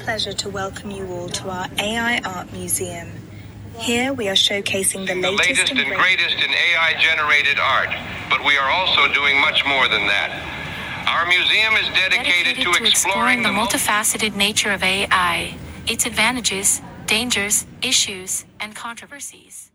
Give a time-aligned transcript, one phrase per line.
[0.00, 3.08] Pleasure to welcome you all to our AI Art Museum.
[3.78, 6.34] Here we are showcasing the the latest, latest and and greatest.
[6.36, 7.90] greatest in AI generated art,
[8.28, 10.30] but we are also doing much more than that.
[11.06, 15.56] Our museum is dedicated, dedicated to exploring the multifaceted nature of AI,
[15.86, 19.70] its advantages, dangers, issues, and controversies.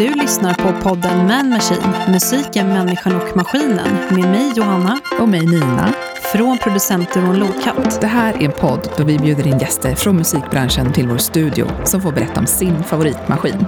[0.00, 5.46] Du lyssnar på podden Man Machine, musiken, människan och maskinen med mig Johanna Och mig
[5.46, 5.92] Nina.
[6.32, 8.00] från producentduon Lowcut.
[8.00, 11.66] Det här är en podd då vi bjuder in gäster från musikbranschen till vår studio
[11.84, 13.66] som får berätta om sin favoritmaskin.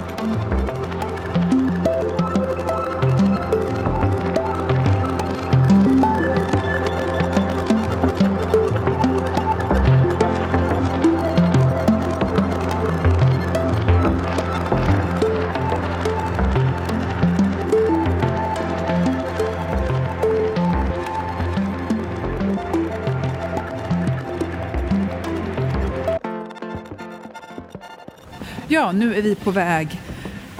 [29.03, 30.00] Nu är vi på väg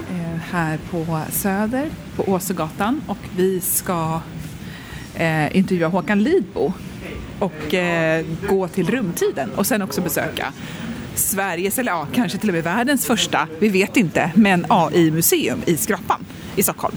[0.09, 4.19] eh, här på Söder, på Åsögatan och vi ska
[5.15, 6.73] eh, intervjua Håkan Lidbo
[7.39, 10.53] och eh, gå till rumtiden och sen också besöka
[11.15, 15.77] Sveriges, eller ja, kanske till och med världens första, vi vet inte, men AI-museum i
[15.77, 16.95] Skrapan i Stockholm.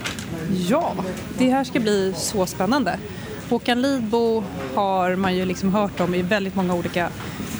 [0.68, 0.94] Ja,
[1.38, 2.98] det här ska bli så spännande.
[3.48, 7.08] Håkan Lidbo har man ju liksom hört om i väldigt många olika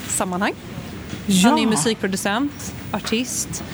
[0.08, 0.52] sammanhang.
[1.44, 1.70] Han är Ja.
[1.70, 3.64] musikproducent, artist.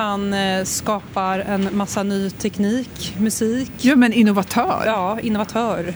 [0.00, 3.72] Han eh, skapar en massa ny teknik, musik.
[3.78, 4.82] Ja, men innovatör.
[4.86, 5.94] Ja, innovatör.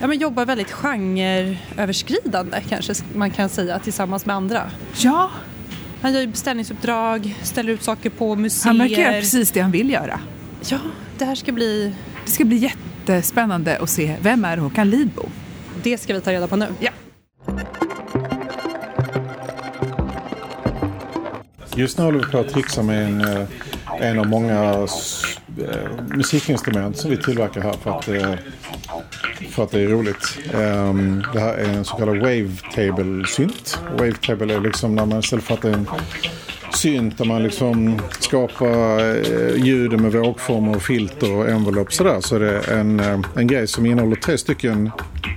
[0.00, 4.70] Ja, men jobbar väldigt genreöverskridande kanske man kan säga tillsammans med andra.
[4.96, 5.30] Ja,
[6.02, 8.70] Han gör ju beställningsuppdrag, ställer ut saker på museer.
[8.70, 10.20] han verkar göra precis det han vill göra.
[10.68, 10.78] Ja,
[11.18, 11.92] det här ska bli...
[12.24, 15.22] Det ska bli jättespännande att se, vem är Håkan Lidbo?
[15.82, 16.66] Det ska vi ta reda på nu.
[16.80, 16.90] Ja.
[21.80, 23.46] Just nu håller vi på att trixa med en, eh,
[24.00, 24.86] en av många
[25.58, 28.34] eh, musikinstrument som vi tillverkar här för att, eh,
[29.50, 30.38] för att det är roligt.
[30.54, 33.78] Ehm, det här är en så kallad wavetable-synt.
[33.98, 35.86] Wavetable är liksom när man istället för att det är en
[36.72, 39.00] synt där man liksom skapar
[39.56, 43.02] ljud med vågformer och filter och envelope sådär så är det en,
[43.36, 44.90] en grej som innehåller tre stycken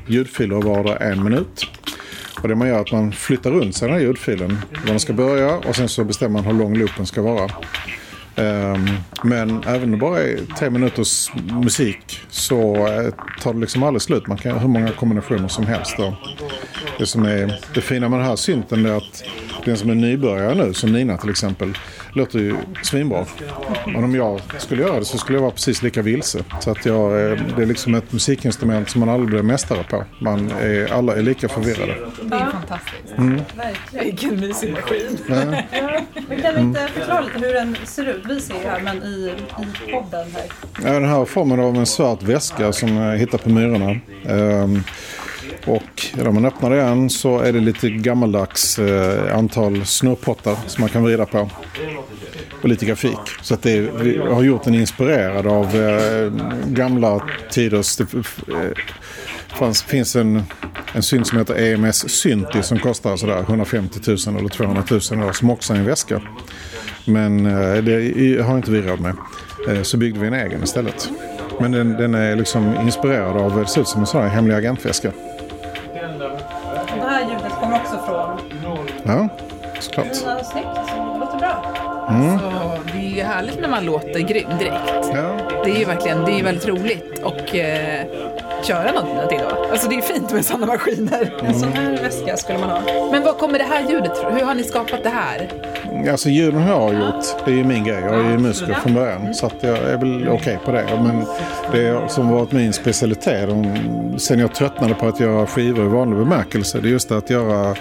[0.07, 1.67] ljudfiler vardera en minut.
[2.43, 4.57] Och det man gör är att man flyttar runt sig den här ljudfilen.
[4.71, 7.51] Var den ska börja och sen så bestämmer man hur lång loopen ska vara.
[8.35, 8.89] Um,
[9.23, 11.31] men även om det bara är tre minuters
[11.63, 14.27] musik så eh, tar det liksom aldrig slut.
[14.27, 15.97] Man kan göra hur många kombinationer som helst.
[15.97, 16.15] Då.
[16.99, 19.23] Det som är det fina med den här synten är att
[19.65, 21.77] den som är nybörjare nu, som Nina till exempel,
[22.13, 23.25] låter ju svinbra.
[23.85, 26.43] Men om jag skulle göra det så skulle jag vara precis lika vilse.
[26.61, 30.05] Så att jag, eh, det är liksom ett musikinstrument som man aldrig blir mästare på.
[30.19, 31.95] Man är, alla är lika förvirrade.
[32.21, 34.03] Det är fantastiskt.
[34.03, 35.17] Vilken mysig maskin.
[36.41, 38.23] Kan vi inte förklara lite hur den ser ut?
[38.29, 39.33] Vi ser ju här, men i,
[39.87, 40.45] i podden här.
[40.83, 43.99] Ja, den här formen av en svart väska som jag hittade på Myrorna.
[44.25, 44.83] Ehm,
[45.65, 50.89] och när man öppnar den så är det lite gammaldags eh, antal snurrpottar som man
[50.89, 51.49] kan vrida på.
[52.61, 53.19] Och lite grafik.
[53.41, 56.31] Så att det vi har gjort den inspirerad av eh,
[56.67, 57.95] gamla tiders...
[57.97, 58.21] Det eh,
[59.47, 60.43] fanns, finns en,
[60.93, 65.33] en synt som heter EMS Synti som kostar sådär 150 000 eller 200 000 då,
[65.33, 66.21] som också är en väska.
[67.05, 69.15] Men eh, det har inte vi råd med.
[69.69, 71.09] Eh, Så byggde vi en egen istället.
[71.59, 74.55] Men den, den är liksom inspirerad av, det ser ut som en sån här hemlig
[74.55, 75.11] agentväska.
[79.03, 79.27] Ja,
[79.79, 80.07] såklart.
[80.15, 80.67] Snyggt.
[81.13, 81.65] Det låter bra.
[82.39, 84.91] Så det är härligt när man låter grym direkt.
[85.13, 85.37] Ja.
[85.65, 88.05] Det är ju verkligen, det är ju väldigt roligt och eh,
[88.63, 89.71] köra någonting då.
[89.71, 91.33] Alltså det är fint med sådana maskiner.
[91.45, 92.81] En sån här väska skulle man ha.
[93.11, 94.33] Men var kommer det här ljudet ifrån?
[94.33, 95.49] Hur har ni skapat det här?
[96.11, 98.01] Alltså ljuden jag har gjort, det är ju min grej.
[98.01, 99.33] Jag är ju musiker från början.
[99.33, 100.85] Så att jag är väl okej på det.
[101.03, 101.25] Men
[101.71, 106.19] det som varit min specialitet om- sen jag tröttnade på att göra skivor i vanlig
[106.19, 106.79] bemärkelse.
[106.81, 107.75] Det är just att göra,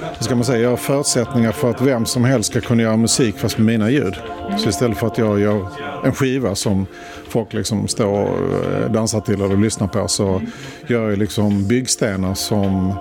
[0.00, 3.38] vad ska man säga, göra förutsättningar för att vem som helst ska kunna göra musik
[3.38, 4.14] fast med mina ljud.
[4.58, 5.66] Så istället för att jag gör
[6.04, 6.86] en skiva som
[7.28, 8.36] folk liksom står och
[8.74, 10.42] eh, dansar till eller lyssnar på så
[10.86, 12.94] gör jag liksom byggstenar som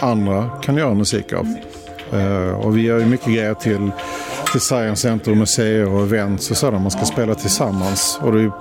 [0.00, 1.54] andra kan göra musik av.
[2.12, 3.90] Eh, och vi gör ju mycket grejer till,
[4.52, 6.78] till Science Center, och museer och events och sådär.
[6.78, 8.20] Man ska spela tillsammans.
[8.22, 8.52] Och det är,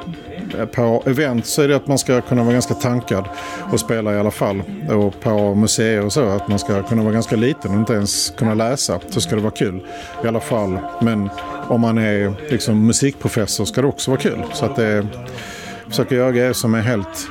[0.72, 3.26] på event så är det att man ska kunna vara ganska tankad
[3.72, 4.64] och spela i alla fall.
[4.90, 8.30] Och på museer och så att man ska kunna vara ganska liten och inte ens
[8.30, 9.00] kunna läsa.
[9.10, 9.88] Så ska det vara kul
[10.24, 10.78] i alla fall.
[11.02, 11.30] Men
[11.68, 14.44] om man är liksom musikprofessor ska det också vara kul.
[14.54, 15.08] Så att det
[15.90, 17.28] försöka göra grejer som är helt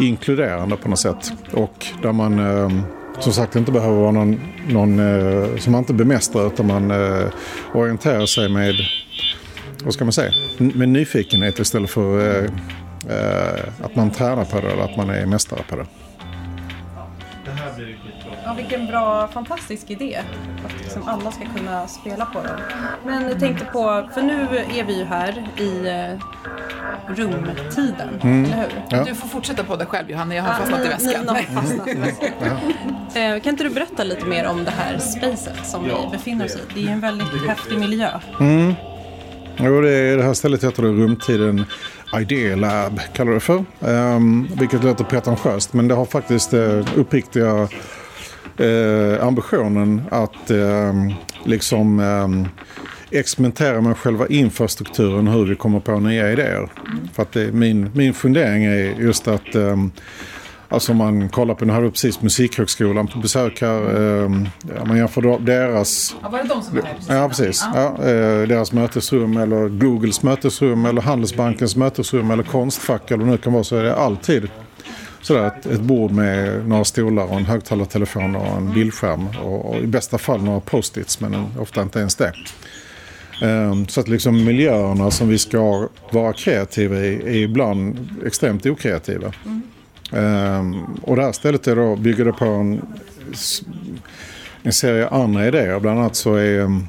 [0.00, 1.32] inkluderande på något sätt.
[1.52, 2.82] Och där man ehm,
[3.18, 7.26] som sagt inte behöver vara någon, någon eh, som man inte bemästrar utan man eh,
[7.74, 8.74] orienterar sig med,
[9.84, 12.50] vad ska man säga, med nyfikenhet istället för eh,
[13.16, 15.86] eh, att man tränar på det eller att man är mästare på det.
[18.44, 20.20] Ja, vilken bra, fantastisk idé.
[20.66, 22.60] Att liksom alla ska kunna spela på den.
[23.06, 24.48] Men jag tänkte på, för nu
[24.78, 26.18] är vi ju här i eh,
[27.14, 28.84] rumtiden, eller hur?
[28.88, 29.04] Ja.
[29.04, 31.20] Du får fortsätta på det själv Johanna, jag har fastnat i Ni- väskan.
[31.20, 32.30] Nina har fastnat i väskan.
[33.14, 36.56] Eh, Kan inte du berätta lite mer om det här spacet som vi befinner oss
[36.56, 36.60] i?
[36.74, 38.10] Det är en väldigt häftig miljö.
[39.66, 41.64] Jo, det, är, det här stället heter det Rumtiden
[42.20, 43.64] Idea Lab, kallar det för.
[43.80, 47.68] Um, vilket låter pretentiöst, men det har faktiskt uh, uppriktiga
[48.60, 50.92] uh, ambitionen att uh,
[51.44, 52.48] liksom ehm,
[53.10, 56.68] experimentera med själva infrastrukturen, hur vi kommer på nya idéer.
[57.14, 59.92] För att det, min, min fundering är just att um,
[60.74, 63.82] Alltså om man kollar på, nu hade vi precis Musikhögskolan på besök här.
[64.76, 66.94] Ja, man jämför deras Ja, var det de som var här?
[66.94, 67.08] precis?
[67.10, 67.64] Ja, precis.
[67.74, 73.52] Ja, eh, deras mötesrum eller Googles mötesrum eller Handelsbankens mötesrum eller Konstfack eller nu kan
[73.52, 74.48] vara så är det alltid
[75.22, 79.76] sådär ett, ett bord med några stolar och en högtalartelefon och en bildskärm och, och
[79.82, 82.32] i bästa fall några post-its men en, ofta inte ens det.
[83.42, 89.32] Ehm, Så att liksom miljöerna som vi ska vara kreativa i är ibland extremt okreativa.
[90.14, 92.82] Ehm, Och det här stället är då, bygger det på en,
[94.62, 95.80] en serie andra idéer.
[95.80, 96.88] Bland annat så är ehm,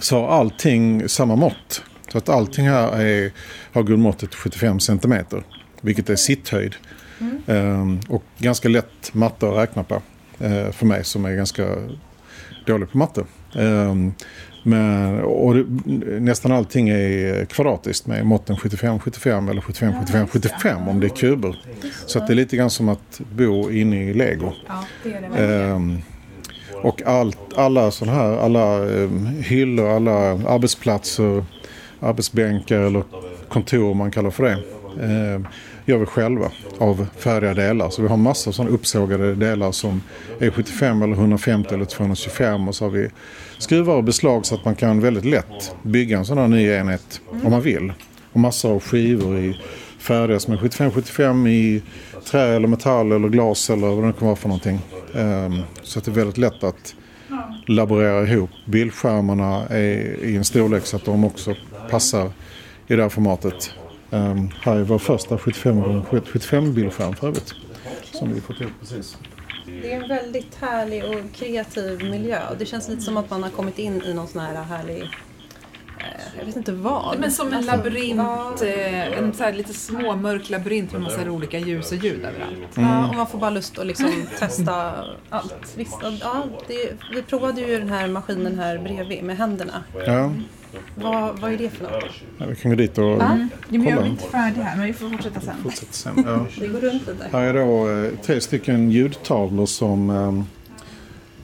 [0.00, 1.82] så har allting samma mått.
[2.12, 3.32] Så att allting här är,
[3.72, 5.42] har grundmåttet 75 centimeter.
[5.80, 6.74] Vilket är sitthöjd.
[7.46, 10.02] Ehm, och ganska lätt matte att räkna på.
[10.38, 11.66] eh, för mig som är ganska
[12.66, 13.24] dålig på matte.
[14.62, 15.64] Men, och det,
[16.20, 21.56] nästan allting är kvadratiskt med måtten 75-75 eller 75-75-75 om det är kuber.
[22.06, 24.52] Så att det är lite grann som att bo inne i lego.
[24.68, 25.54] Ja, det är det.
[25.54, 25.98] Ehm,
[26.82, 31.44] och allt, alla sådana här, alla um, hyllor, alla arbetsplatser,
[32.00, 33.02] arbetsbänkar eller
[33.48, 34.58] kontor man kallar för det.
[35.04, 35.46] ehm,
[35.84, 37.90] gör vi själva av färdiga delar.
[37.90, 40.02] Så vi har massor av sådana uppsågade delar som
[40.38, 43.08] är 75 eller 150 eller 225 och så har vi
[43.58, 47.20] skruvar och beslag så att man kan väldigt lätt bygga en sån här ny enhet
[47.44, 47.92] om man vill.
[48.32, 49.60] Och massor av skivor i
[49.98, 51.82] färdiga som är 75-75 i
[52.30, 54.80] trä eller metall eller glas eller vad det kan vara för någonting.
[55.14, 56.94] Ehm, så att det är väldigt lätt att
[57.66, 58.50] laborera ihop.
[58.66, 61.54] Bildskärmarna är i en storlek så att de också
[61.90, 62.30] passar
[62.86, 63.74] i det här formatet.
[64.12, 67.54] Um, här är vår första 75, 75 bildskärm för övrigt.
[68.12, 69.16] Som vi fått ihop precis.
[69.66, 72.48] Det är en väldigt härlig och kreativ miljö.
[72.50, 75.08] Och Det känns lite som att man har kommit in i någon sån här härlig...
[76.00, 77.18] eh, Jag vet inte vad.
[77.18, 81.30] Men som en Alltså, labyrint, Ja, eh, en så här lite småmörk labyrint med massa
[81.30, 82.58] olika ljus och ljud överallt.
[82.74, 84.92] ja, och man får bara lust att liksom testa
[85.30, 85.74] allt.
[85.76, 89.84] Visst, ja, det, vi provade ju den här maskinen här bredvid med händerna.
[90.06, 90.32] Ja,
[90.94, 92.04] Vad, vad är det för något?
[92.38, 93.18] ja, vi kan gå dit och Jo,
[93.68, 94.06] men jag kolla.
[94.06, 95.54] är inte färdig här, men vi får fortsätta sen.
[95.62, 96.24] Fortsätta sen.
[96.26, 96.46] Ja.
[96.60, 97.28] Det går runt lite.
[97.32, 100.42] Här är då eh, tre stycken ljudtavlor som, eh,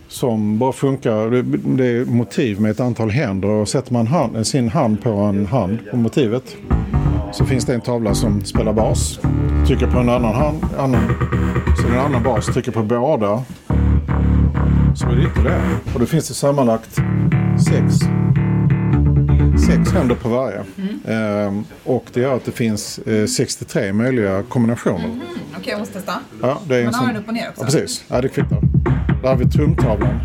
[0.09, 1.31] som bara funkar.
[1.77, 5.47] Det, är motiv med ett antal händer och sätter man hand, sin hand på en
[5.47, 6.57] hand på motivet
[7.33, 9.19] så finns det en tavla som spelar bas.
[9.67, 11.03] Trycker på en annan hand, annan,
[11.83, 13.45] så en annan bas trycker på båda.
[14.97, 15.63] Så är det ytterligare.
[15.95, 16.95] Och då finns det sammanlagt
[17.69, 17.95] sex,
[19.67, 20.65] sex händer på varje.
[21.09, 25.21] Ehm, och det gör att det finns eh, 63 möjliga kombinationer.
[25.59, 26.13] Okej, jag måste testa.
[26.43, 27.15] Ja, det är en Man har sån...
[27.15, 27.61] den upp och ner också.
[27.61, 28.05] Ja, precis.
[28.09, 28.59] Ja, det kvittar.
[29.23, 30.21] Där har vi trumtavlan.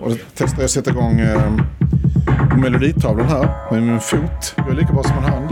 [0.00, 1.52] Och då testar jag att sätta igång eh,
[2.56, 4.54] meloditavlan här med min fot.
[4.56, 5.50] Jag är lika bra som en hand.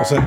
[0.00, 0.22] Och sen...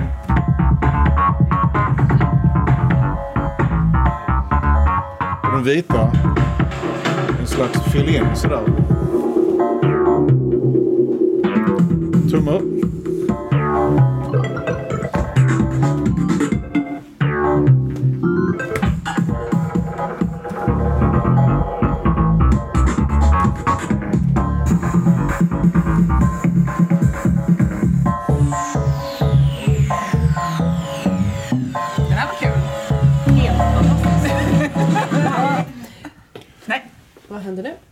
[5.44, 6.12] Och den vita,
[7.40, 8.64] en slags fill-in sådär.
[12.32, 12.75] Tumme upp.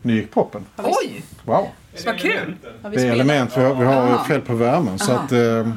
[0.04, 0.14] Nu?
[0.16, 0.66] Gick poppen.
[0.78, 1.68] Oj, Wow.
[2.06, 2.56] vad kul.
[2.92, 5.68] Det är element, vi har, vi har fel på värmen så att eh,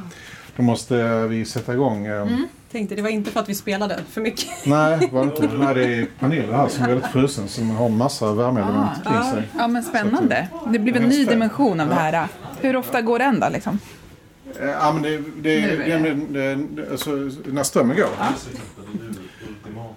[0.57, 2.07] då måste vi sätta igång.
[2.07, 2.27] Eh,
[2.73, 4.49] Tänkte det var inte för att vi spelade för mycket.
[4.67, 5.57] Nej, var det inte.
[5.59, 9.43] Nej, det är Pernilla här som är väldigt frusen som har massa värmeelement kring sig.
[9.59, 10.49] Ja, men spännande.
[10.73, 12.29] Det blir en ny dimension av det här.
[12.61, 13.79] Hur ofta går den då liksom?
[14.61, 17.11] Eh, Ja, men det, det, det, det, det, alltså,
[17.45, 18.09] när strömmen går.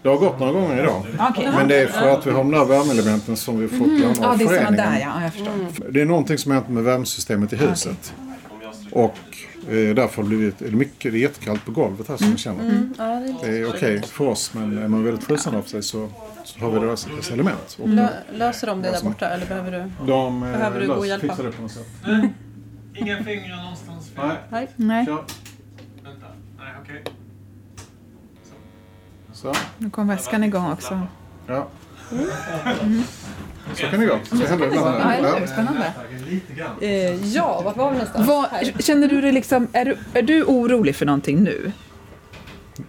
[0.02, 1.04] Det har gått några gånger idag.
[1.20, 1.50] Okej.
[1.52, 4.28] Men det är för att vi har de där värmeelementen som vi fått låna Ja,
[4.32, 5.22] av det är där ja.
[5.24, 5.92] Jag förstår.
[5.92, 8.14] Det är någonting som har hänt med värmesystemet i huset.
[8.92, 9.16] Och
[9.70, 12.64] eh, därför har det blivit, mycket, det är jättekallt på golvet här som jag känner.
[12.64, 12.94] Mm.
[12.98, 15.62] Ja, det är lite- Det är okej för oss men är man väldigt frusen av
[15.64, 16.10] sig så,
[16.44, 17.78] så har vi dessa element.
[17.82, 20.06] Och Lö, löser de det där borta eller behöver du?
[20.08, 21.28] de eh, Behöver du gå och hjälpa?
[21.28, 21.88] fixar det på något sätt.
[22.96, 24.12] Inga fingrar någonstans.
[24.18, 24.68] Nej, Nej.
[24.76, 25.16] Nej, kör.
[26.04, 26.26] Vänta.
[26.58, 27.04] Nej, okej.
[29.42, 29.54] Så.
[29.78, 31.02] nu kom väskan igång också.
[31.48, 31.68] Ja.
[33.74, 34.20] Så kan det gå.
[34.24, 35.26] Så händer det ibland.
[35.26, 35.48] Ja.
[35.48, 35.94] Spännande.
[36.82, 38.28] Eh, ja, vart var vi någonstans?
[38.28, 41.72] Vad, känner du dig liksom, är du, är du orolig för någonting nu?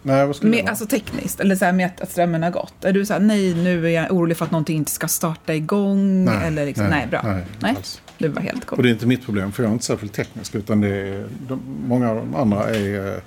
[0.02, 2.84] Nej, vad skulle Med, alltså tekniskt, eller så här med att, att strömmen har gått?
[2.84, 5.54] Är du så här, nej nu är jag orolig för att någonting inte ska starta
[5.54, 6.24] igång?
[6.24, 7.22] Nej, eller liksom, nej, nej, bra.
[7.22, 7.76] nej, nej.
[8.18, 8.82] Det var helt Och coolt.
[8.82, 11.60] det är inte mitt problem för jag är inte särskilt teknisk utan det är, de,
[11.86, 13.22] många av de andra är, eh,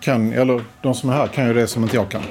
[0.00, 2.22] kan, eller de som är här kan ju det som inte jag kan.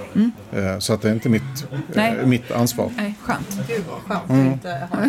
[0.54, 1.82] Eh, Så att det är inte mitt, Mm.
[1.96, 2.18] Nej.
[2.22, 2.92] eh, mitt ansvar.
[2.98, 3.60] Nej, skönt.
[3.68, 4.48] Gud vad skönt Mm.
[4.48, 5.00] att inte ha.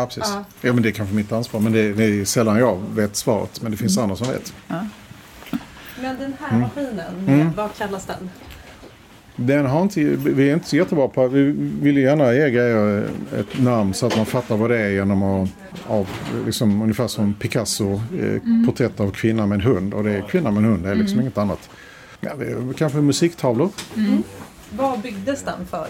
[0.00, 0.34] Ja, precis.
[0.62, 0.72] Ja.
[0.72, 3.62] men det är kanske mitt ansvar men det, det är sällan jag vet svaret.
[3.62, 4.02] Men det finns Mm.
[4.10, 4.54] andra som vet.
[4.68, 6.60] Men den här Mm.
[6.60, 8.30] maskinen, vad kallas den?
[9.36, 11.42] Den har inte, vi är inte så jättebra på Vi
[11.82, 13.08] vill gärna ge grejer
[13.38, 15.48] ett namn så att man fattar vad det är genom att
[15.86, 16.08] av,
[16.46, 19.94] liksom, ungefär som Picasso, eh, porträtt av kvinna med en hund.
[19.94, 21.70] Och det är kvinna med en hund, det är liksom inget annat.
[22.24, 23.70] Ja, det är kanske musiktavlor.
[24.70, 25.86] Vad byggdes den för?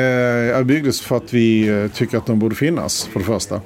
[0.00, 3.60] Eh, det byggdes för att vi eh, tycker att de borde finnas för det första.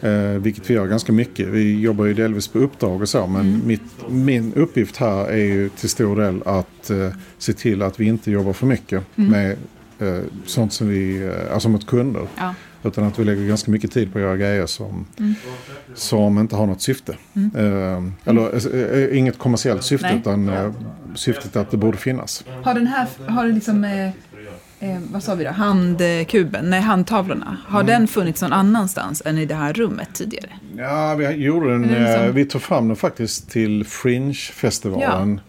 [0.00, 1.48] Eh, vilket vi gör ganska mycket.
[1.48, 3.26] Vi jobbar ju delvis på uppdrag och så.
[3.26, 7.08] Men mitt, min uppgift här är ju till stor del att eh,
[7.38, 9.56] se till att vi inte jobbar för mycket med
[9.98, 12.26] eh, sånt som vi, eh, alltså mot kunder.
[12.36, 12.54] Ja.
[12.84, 15.06] Utan att vi lägger ganska mycket tid på att göra grejer som,
[15.94, 17.16] som inte har något syfte.
[17.54, 18.74] Eh, eller
[19.12, 20.16] eh, inget kommersiellt syfte Nej.
[20.18, 20.72] utan eh,
[21.14, 22.44] syftet att det borde finnas.
[22.62, 24.06] Har den här, har liksom, eh,
[24.90, 27.92] eh, vad sa vi då, handkuben, nej handtavlorna, har Mm.
[27.92, 30.50] den funnits någon annanstans än i det här rummet tidigare?
[30.76, 31.82] Ja, vi gjorde den.
[31.82, 35.40] Liksom- eh, Vi tog fram den faktiskt till Fringe-festivalen.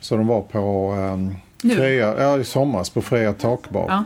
[0.00, 0.94] Så de var på
[1.62, 1.74] Nu?
[1.76, 3.86] Freja, ja, i somras på Freja takbar.
[3.88, 4.04] Ja.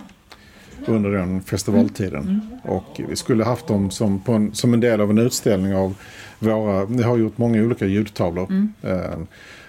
[0.87, 2.41] Under den festivaltiden.
[2.63, 5.95] Och vi skulle haft dem som, en, som en del av en utställning av
[6.39, 8.69] våra, vi har gjort många olika ljudtavlor.
[8.83, 9.19] Eh,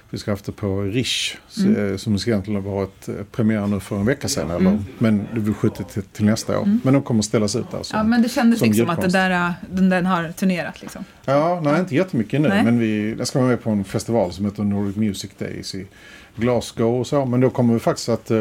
[0.09, 3.95] vi ska haft det på Rish eh, som egentligen ha varit eh, premiär nu för
[3.95, 4.51] en vecka sedan.
[4.51, 6.79] Eller, men det blir skjutit till, till nästa år.
[6.83, 7.83] Men de kommer ställas ut där.
[7.83, 11.05] Som, Ja, men det kändes som liksom att det där, den, den har turnerat liksom.
[11.25, 12.49] Ja, nej inte jättemycket nu.
[12.49, 12.63] Nej.
[12.63, 15.87] Men vi jag ska vara med på en festival som heter Nordic Music Days i
[16.35, 17.25] Glasgow och så.
[17.25, 18.31] Men då kommer vi faktiskt att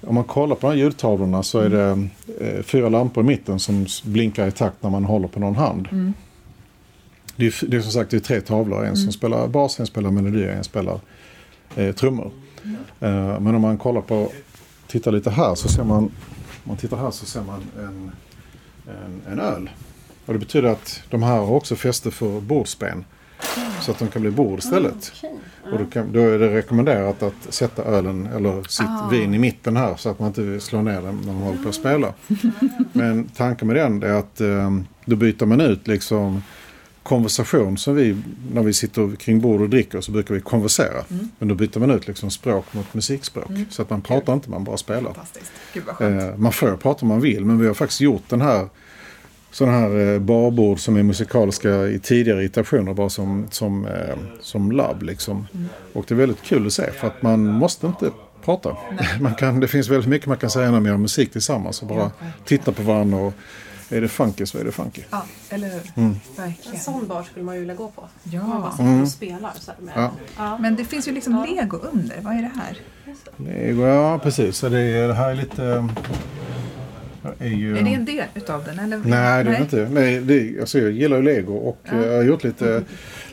[0.00, 2.08] om man kollar på de här ljudtavlorna så är det
[2.40, 5.88] eh, fyra lampor i mitten som blinkar i takt när man håller på någon hand.
[7.36, 8.84] Det, är, det är som sagt det är tre tavlor.
[8.84, 11.00] En som spelar bas, en spelar melodi och en spelar
[11.76, 12.30] eh, trummor.
[13.00, 14.32] Eh, men om man kollar på,
[14.86, 16.10] tittar lite här så ser man, om
[16.64, 18.10] man tittar här så ser man en,
[18.94, 19.70] en, en öl.
[20.26, 23.04] Och det betyder att de här har också fäste för bordsben.
[23.80, 25.12] Så att de kan bli bord istället.
[25.72, 29.76] Och då, kan, då är det rekommenderat att sätta ölen eller sitt vin i mitten
[29.76, 32.14] här så att man inte slår ner den när man håller på att spela.
[32.92, 34.70] Men tanken med den är att eh,
[35.04, 36.42] då byter man ut liksom
[37.02, 38.16] konversation som vi,
[38.52, 41.04] när vi sitter kring bord och dricker så brukar vi konversera.
[41.38, 43.50] Men då byter man ut liksom språk mot musikspråk.
[43.70, 45.12] Så att man pratar inte, man bara spelar.
[46.00, 48.68] Eh, man får prata om man vill, men vi har faktiskt gjort den här
[49.50, 54.72] sådana här eh, barbord som är musikaliska i tidigare iterationer bara som, som, eh, som
[54.72, 55.46] labb liksom.
[55.92, 58.10] Och det är väldigt kul att se för att man måste inte
[58.44, 58.76] prata.
[59.20, 61.88] Man kan, det finns väldigt mycket man kan säga när man gör musik tillsammans och
[61.88, 62.10] bara
[62.44, 63.34] titta på varandra och
[63.88, 65.02] är det funky så är det funky.
[65.10, 65.80] Ja, eller hur?
[65.94, 66.10] Mm.
[66.10, 66.80] En Verkligen.
[66.80, 68.08] sån bar skulle man ju vilja gå på.
[68.22, 68.42] Ja.
[68.42, 69.92] Man bara sitter och spelar så här med.
[69.96, 70.10] Ja.
[70.36, 70.58] Ja.
[70.58, 72.20] Men det finns ju liksom lego under.
[72.20, 72.78] Vad är det här?
[73.36, 74.56] Lego, ja precis.
[74.56, 75.88] Så det, är, det här är lite...
[77.38, 78.78] är, ju, Är det en del utav den?
[78.78, 78.96] Eller?
[78.96, 79.88] Nej, det är det inte.
[79.92, 82.84] Nej, det alltså, jag gillar ju lego och eh, jag har gjort lite,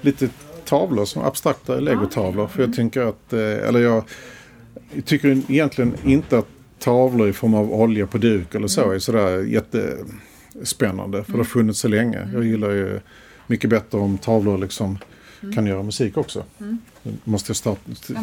[0.01, 0.29] lite
[0.65, 2.47] tavlor, som abstrakta legotavlor.
[2.47, 4.03] För jag tänker att, eh, eller jag
[5.05, 6.47] tycker egentligen inte att
[6.79, 11.23] tavlor i form av olja på duk eller så är sådär jättespännande.
[11.23, 12.29] För det har funnits så länge.
[12.33, 12.99] Jag gillar ju
[13.47, 14.97] mycket bättre om tavlor liksom
[15.55, 16.43] kan göra musik också.
[16.57, 16.77] Nu
[17.23, 17.81] Måste jag starta,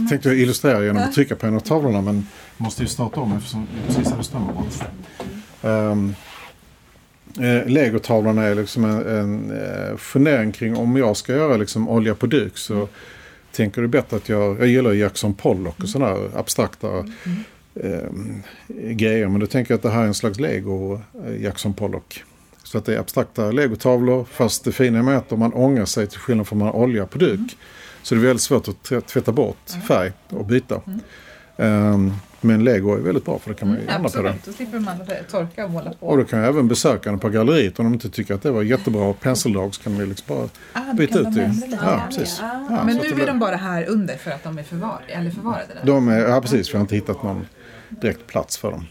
[0.08, 3.32] tänkte jag illustrera genom att trycka på en av tavlorna men måste ju starta om
[3.32, 4.82] eftersom jag precis hade strömavbrott.
[5.64, 6.14] Um,
[7.40, 12.14] Eh, Legotavlorna är liksom en, en eh, fundering kring om jag ska göra liksom olja
[12.14, 12.88] på duk så
[13.52, 16.88] tänker du bättre att jag, jag gillar Jackson Pollock och sådana här abstrakta
[17.74, 18.10] eh,
[18.90, 19.28] grejer.
[19.28, 22.22] Men då tänker jag att det här är en slags Lego eh, Jackson Pollock.
[22.62, 26.06] Så att det är abstrakta legotavlor fast det fina med att om man ångar sig
[26.06, 27.56] till skillnad från man olja på duk
[28.02, 30.80] så det är väldigt svårt att tv- tvätta bort färg och byta.
[31.56, 32.12] Ehm,
[32.44, 34.34] men lego är väldigt bra för då kan man ju ändra på det.
[34.44, 34.96] Då slipper man
[35.30, 36.06] torka och måla på.
[36.06, 38.62] Och då kan ju även besökarna på galleriet om de inte tycker att det var
[38.62, 41.78] jättebra penseldrag så kan vi liksom bara Ah, byta ut de det.
[41.82, 42.38] Ja, precis.
[42.40, 45.00] Ja, Men nu det är blir- de bara här under för att de är förvar,
[45.08, 45.86] eller förvarade där.
[45.86, 47.46] De är, ja precis, vi har inte hittat någon
[47.88, 48.86] direkt plats för dem.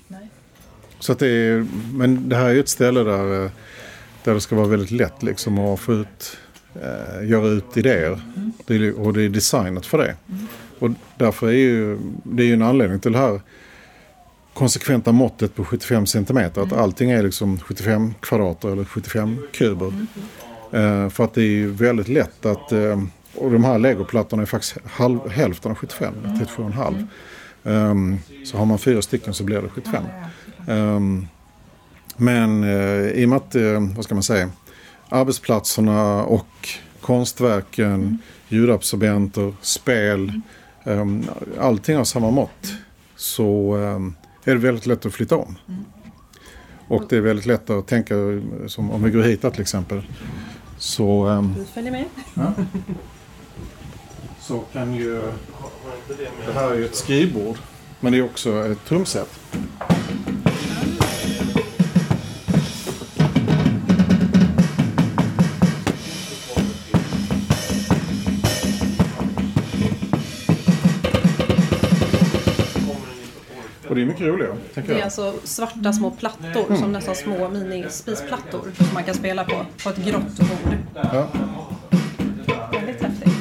[1.00, 3.52] Så att det är, men det här är ju ett ställe där, eh,
[4.24, 6.38] där det ska vara väldigt lätt liksom att få ut,
[6.82, 8.22] eh, göra ut idéer.
[8.68, 10.16] Det är, och det är designat för det.
[10.84, 13.42] Och därför är ju, det är ju en anledning till det här
[14.54, 16.62] konsekventa måttet på 75 centimeter.
[16.62, 19.94] Att allting är liksom 75 kvadrater eller 75 kuber.
[20.72, 23.04] Eh, för att det är ju väldigt lätt att, eh,
[23.36, 27.08] och de här legoplattorna är faktiskt halv, hälften av 75, 37,5.
[27.64, 30.04] Um, så har man fyra stycken så blir det 75.
[30.68, 31.28] Um,
[32.18, 34.50] men uh, i och med att, uh, vad ska man säga,
[35.10, 36.70] arbetsplatserna och
[37.02, 40.42] konstverken, ljudabsorbenter, spel,
[40.86, 41.26] um,
[41.60, 42.74] allting har samma mått.
[43.16, 45.56] Så um, är det väldigt lätt att flytta om.
[46.88, 48.16] Och det är väldigt lätt att tänka,
[48.68, 50.08] som om vi går hit till exempel.
[50.78, 52.06] Så, um, Vi följer med.
[54.40, 55.22] så kan ju...
[56.48, 57.58] Det här är ju ett skrivbord.
[58.00, 59.40] Men det är också ett trumset.
[74.04, 79.04] Är mycket roligare, Det är alltså svarta små plattor, som nästan små minispisplattor som man
[79.04, 80.78] kan spela på, på ett grått bord.
[80.94, 81.28] Ja.
[82.72, 83.34] Väldigt häftigt.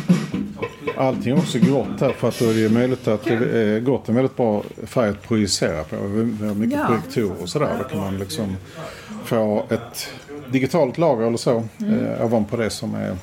[0.97, 4.09] Allting är också grått här för att då är det möjligt att det är grått
[4.09, 5.97] en väldigt bra färg att projicera på.
[6.07, 6.87] Vi har mycket Ja.
[6.87, 7.77] projektorer och sådär.
[7.83, 8.57] Då kan man liksom
[9.25, 10.09] få ett
[10.51, 13.17] digitalt lager eller så eh, ovanpå det som är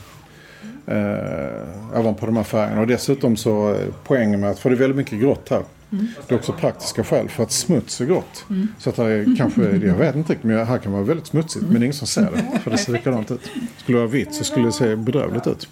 [0.88, 2.82] eh, ovanpå de här färgerna.
[2.82, 5.64] Och dessutom så eh, poängen med att, för det är väldigt mycket grått här.
[5.90, 8.46] Det är också praktiska skäl för att smuts är grått.
[8.78, 11.66] Så att det är kanske, jag vet inte riktigt, men här kan vara väldigt smutsigt
[11.66, 12.60] men det är ingen som ser det.
[12.60, 13.52] För det ser likadant ut.
[13.78, 15.68] Skulle det vara vitt så skulle det se bedrövligt ut.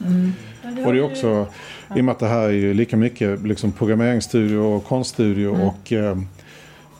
[0.85, 1.47] Och det är också,
[1.95, 5.93] i och med att det här är ju lika mycket liksom programmeringsstudio och konststudio och
[5.93, 6.17] eh,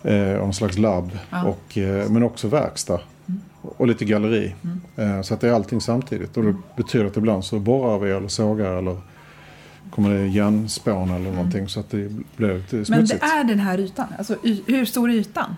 [0.03, 1.11] eh, någon slags labb.
[1.45, 2.99] Och, eh, men också verkstad.
[3.61, 4.55] Och lite galleri.
[4.95, 6.37] Eh, så att det är allting samtidigt.
[6.37, 8.97] Och det betyder att ibland så borrar vi eller sågar eller
[9.91, 11.67] kommer det järnspån eller någonting.
[11.69, 13.21] Så att det blir lite Men smutsigt.
[13.21, 14.05] det är den här ytan.
[14.17, 15.55] Alltså, hur stor är ytan?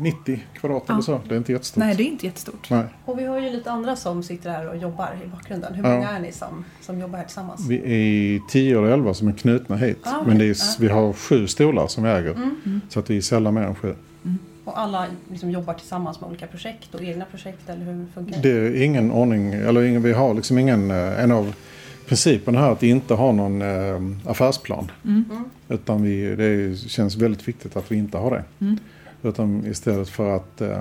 [0.00, 1.20] 90 kvadrat eller så.
[1.28, 1.76] Det är inte jättestort.
[1.78, 2.70] Nej, det är inte jättestort.
[2.70, 2.84] Nej.
[3.04, 5.74] Och vi har ju lite andra som sitter här och jobbar i bakgrunden.
[5.74, 5.94] Hur Ja.
[5.94, 7.66] många är ni som, som jobbar här tillsammans?
[7.68, 7.76] Vi
[8.36, 9.98] är 10 eller 11 som är knutna hit.
[10.02, 10.14] Ah.
[10.14, 10.26] Mm.
[10.26, 12.36] Men det är, vi har sju stolar som vi äger.
[12.88, 13.94] Så att vi är sällan mer än sju.
[14.64, 18.50] Och alla liksom jobbar tillsammans med olika projekt och egna projekt, eller hur funkar det?
[18.52, 21.54] Det är ingen ordning, eller ingen, vi har liksom ingen, eh, en av
[22.10, 24.90] principerna här att inte ha någon eh, affärsplan.
[25.68, 28.44] Utan vi, det är, känns väldigt viktigt att vi inte har det.
[29.28, 30.80] Utan istället för att eh,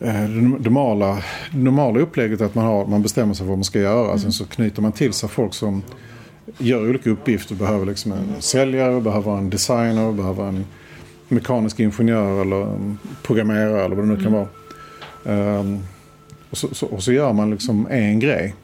[0.00, 1.18] eh, det normala,
[1.52, 4.18] det normala upplägget är att man, har, man bestämmer sig för vad man ska göra.
[4.18, 5.82] Sen så knyter man till sig folk som
[6.58, 7.54] gör olika uppgifter.
[7.54, 10.64] Behöver liksom en säljare, behöver en designer, behöver en
[11.28, 14.48] mekanisk ingenjör eller en programmerare eller vad det nu kan vara.
[15.24, 15.78] Ehm,
[16.50, 18.54] och, så, så, och så gör man liksom en grej.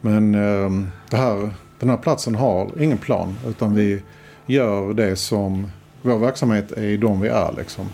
[0.00, 4.02] Men ehm, det här, den här platsen har ingen plan utan vi
[4.46, 5.66] gör det som
[6.02, 7.54] vår verksamhet är de vi är.
[7.56, 7.88] Liksom.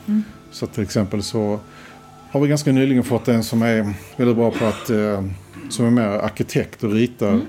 [0.51, 1.61] Så till exempel så
[2.31, 5.25] har vi ganska nyligen fått en som är väldigt bra på att eh,
[5.69, 7.41] som är mer arkitekt och ritar,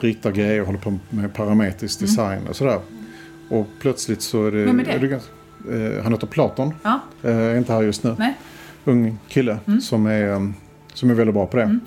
[0.00, 2.78] ritar grejer och håller på med parametrisk design och sådär.
[3.48, 4.64] Och plötsligt så är det...
[4.64, 5.06] Vem är det?
[5.06, 5.30] ganska,
[5.72, 6.74] eh, han heter Platon.
[6.82, 7.00] Ja.
[7.22, 8.14] Eh, är inte här just nu.
[8.18, 8.34] Nej.
[8.84, 10.54] Ung kille som, är, um,
[10.94, 11.78] som är väldigt bra på det.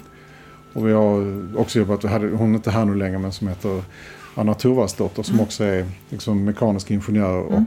[0.76, 3.84] Och vi har också jobbat, hon är inte här nu längre men som heter
[4.36, 7.38] Anna Thorvaldsdotter som också är liksom, mekanisk ingenjör.
[7.40, 7.62] Och,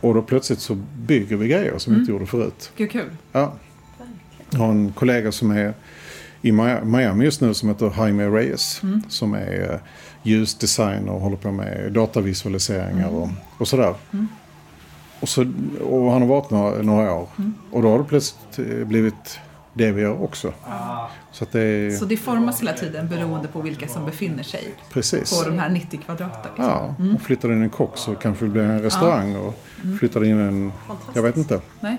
[0.00, 2.72] och då plötsligt så bygger vi grejer som vi inte gjorde förut.
[2.76, 3.10] Gud, kul.
[3.32, 3.52] Ja.
[4.50, 5.74] Jag har en kollega som är
[6.42, 8.82] i Mi- Miami just nu som heter Jaime Reyes.
[9.08, 9.78] Som är eh,
[10.22, 13.94] ljusdesigner och håller på med datavisualiseringar och, och sådär.
[15.20, 15.52] Och, så,
[15.84, 17.28] och han har varit några, några år.
[17.70, 19.38] Och då har det plötsligt eh, blivit
[19.74, 20.52] det vi gör också.
[21.32, 24.74] Så att det är Så det formas hela tiden beroende på vilka som befinner sig
[24.92, 25.38] precis.
[25.42, 26.50] på de här 90 kvadraten.
[26.56, 26.64] Liksom.
[26.64, 29.36] Ja, och flyttar in en kock så kanske det blir en restaurang.
[29.36, 29.54] Och
[29.98, 30.72] flyttar det in en,
[31.14, 31.96] jag vet inte, Nej,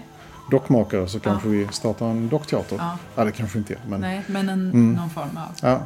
[0.51, 2.75] dockmakare så kanske vi startar en dockteater.
[2.79, 2.97] Ja.
[3.15, 3.81] Ja, det kanske inte gör.
[3.87, 4.93] Men, nej men en, Mm.
[4.93, 5.55] någon form av...
[5.69, 5.79] Ja,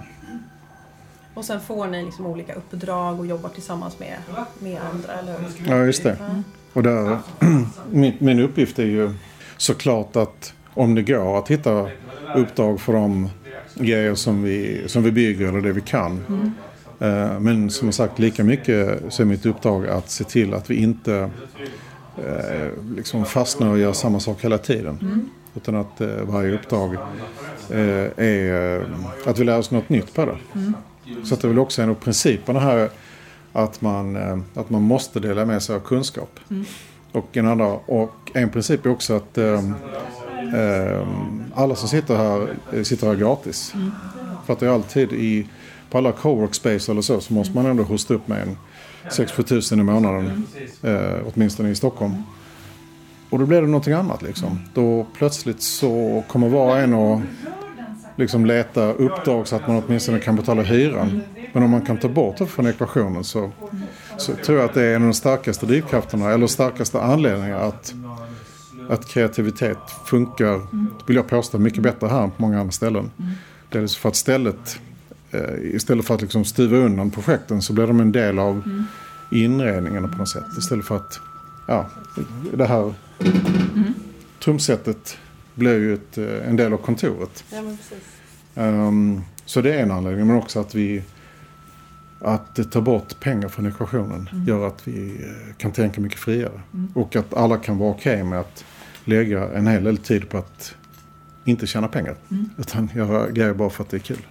[1.34, 4.17] Och sen får ni liksom olika uppdrag och jobbar tillsammans med,
[4.60, 5.69] med andra, eller hur?
[5.71, 6.17] Ja, just det.
[6.74, 7.17] Och där,
[7.91, 9.13] min, min uppgift är ju
[9.58, 11.89] såklart att om det går att hitta
[12.35, 13.29] uppdrag för de
[13.75, 16.19] grejer som vi, som vi bygger eller det vi kan.
[16.99, 20.75] Eh, Men som sagt, lika mycket så är mitt uppdrag att se till att vi
[20.75, 21.29] inte
[22.17, 25.29] eh, liksom fastnar och gör samma sak hela tiden.
[25.55, 26.93] Utan att eh, varje uppdrag
[27.69, 27.79] eh,
[28.25, 28.88] är eh,
[29.25, 30.38] att vi lär oss något nytt på det.
[31.23, 32.89] Så att det är väl också en av principerna här
[33.53, 36.39] att man, eh, att man måste dela med sig av kunskap.
[37.11, 39.38] Och, en andra, och en princip är också att
[40.53, 43.73] Ehm, alla som sitter här eh, sitter här gratis.
[44.45, 45.47] För att det är alltid i,
[45.89, 48.58] på alla coworkspace eller så så måste man ändå hosta upp med en
[49.10, 50.47] 6-7 tusen i månaden.
[50.84, 52.13] Eh, åtminstone i Stockholm.
[53.29, 54.60] Och då blir det någonting annat liksom.
[54.73, 57.21] Då plötsligt så kommer var och en att
[58.15, 61.21] liksom leta uppdrag så att man åtminstone kan betala hyran.
[61.53, 63.51] Men om man kan ta bort det från ekvationen så,
[64.17, 67.93] så tror jag att det är en av de starkaste drivkrafterna eller starkaste anledningarna att,
[68.89, 70.62] att kreativitet funkar,
[71.08, 73.12] vill jag påstå, mycket bättre här än på många andra ställen.
[73.69, 74.80] Dels för att stället,
[75.32, 78.84] eh, istället för att liksom stuva undan projekten så blir de en del av
[79.32, 80.43] inredningarna på något sätt.
[80.58, 81.19] Istället för att,
[81.67, 81.89] ja,
[82.54, 82.93] det här
[84.43, 85.17] trumsetet
[85.56, 87.43] blir ju ett, eh, en del av kontoret.
[87.52, 87.62] Ja.
[88.56, 91.04] Ehm, så det är en anledning, men också att vi
[92.19, 96.62] att ta bort pengar från ekvationen gör att vi eh, kan tänka mycket friare.
[96.93, 98.65] Och att alla kan vara okej med att
[99.05, 100.75] lägga en hel del tid på att
[101.45, 102.15] inte tjäna pengar.
[102.57, 104.25] Utan göra grejer bara för att det är kul.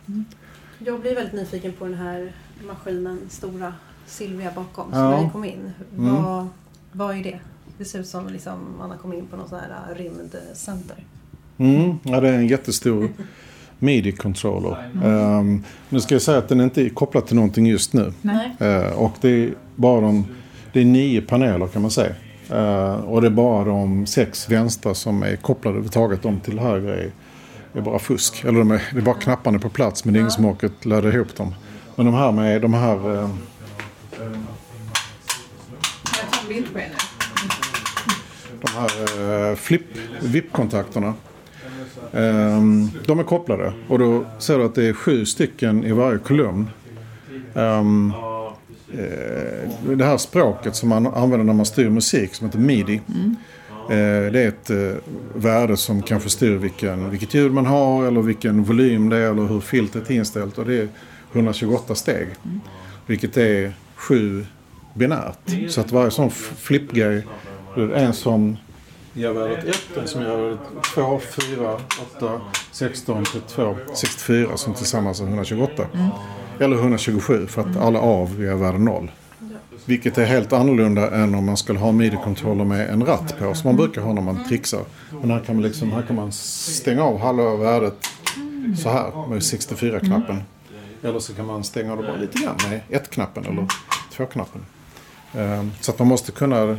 [0.78, 2.32] Jag blir väldigt nyfiken på den här
[2.66, 3.74] maskinen, stora
[4.06, 5.12] Silvia bakom, Ja.
[5.16, 5.72] som vi kom in.
[5.98, 6.14] Mm.
[6.22, 6.48] Vad,
[6.92, 7.40] vad är det?
[7.78, 10.96] Det ser ut som liksom man har kommit in på något sånt här rymdcenter.
[11.58, 13.08] Mm, ja, det är en jättestor
[13.78, 14.90] midi-controller.
[15.04, 18.12] Ehm, nu ska jag säga att den inte är kopplad till någonting just nu.
[18.58, 20.26] Eh, och det är bara de,
[20.72, 22.14] det är nio paneler kan man säga.
[22.55, 26.23] Eh, och det är bara de sex vänstra som är kopplade överhuvudtaget.
[26.23, 27.11] De till höger är,
[27.73, 28.45] är bara fusk.
[28.45, 30.85] Eller de är, det är bara knapparna på plats men det är ingen som orkat
[30.85, 31.55] ladda ihop dem.
[31.97, 33.23] Men de här med de här...
[33.23, 33.29] Eh,
[38.61, 39.87] de här eh, flip
[40.23, 41.14] VIP-kontakterna.
[42.12, 46.19] Ehm, de är kopplade och då ser du att det är sju stycken i varje
[46.19, 46.71] kolumn.
[47.55, 47.83] Eh,
[48.98, 53.00] Eh, det här språket som man använder när man styr musik som heter midi.
[53.09, 53.37] Mm.
[54.33, 55.02] det är ett eh,
[55.35, 59.46] värde som kanske styr vilken, vilket ljud man har eller vilken volym det är eller
[59.46, 60.59] hur filtret är inställt.
[60.59, 60.88] Och det är
[61.33, 62.28] 128 steg.
[63.07, 64.46] Vilket är sju
[64.94, 65.38] binärt.
[65.68, 67.26] Så att varje sån flippgrej,
[67.76, 68.57] är en som
[69.12, 70.59] ger värdet 1, en som ger värdet
[70.94, 71.20] 2,
[71.57, 71.78] 4,
[72.16, 72.40] 8,
[72.72, 75.87] 16, 32, 64 som tillsammans är 128.
[76.61, 79.11] Eller 127 för att alla av ger värde 0.
[79.85, 83.69] Vilket är helt annorlunda än om man skulle ha midi-kontroller med en ratt på som
[83.69, 84.81] man brukar ha när man trixar.
[85.21, 87.95] Men här kan man, liksom, här kan man stänga av halva värdet
[88.83, 90.43] så här med 64-knappen.
[91.03, 93.67] Eller så kan man stänga av det bara lite grann med 1-knappen eller
[94.17, 94.61] 2-knappen.
[95.35, 96.77] Ehm, Så att man måste kunna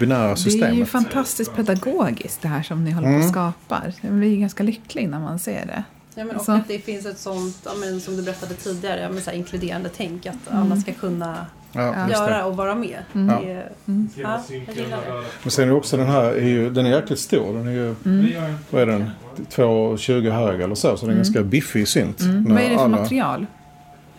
[0.00, 0.88] binära Det är ju systemet.
[0.88, 3.24] fantastiskt pedagogiskt det här som ni håller på Mm.
[3.26, 3.92] och skapar.
[4.00, 5.84] Jag blir ganska lycklig när man ser det.
[6.18, 9.08] Ja, men och att det finns ett sånt, ja, men, som du berättade tidigare, ja,
[9.08, 10.26] men, så här, inkluderande tänk.
[10.26, 12.98] Att alla ska kunna Ja, göra och vara med.
[13.12, 13.20] Ja.
[13.44, 13.70] Det, är-
[14.16, 14.42] ja,
[14.74, 15.22] gillar det.
[15.42, 17.54] Men sen är det också den här, är ju, den är jäkligt stor.
[17.54, 17.94] Den är ju,
[18.70, 19.10] vad är den?
[19.50, 20.96] 2,20 hög eller så.
[20.96, 22.20] Så den är ganska biffig synt.
[22.20, 23.46] När Vad är det för alla- material?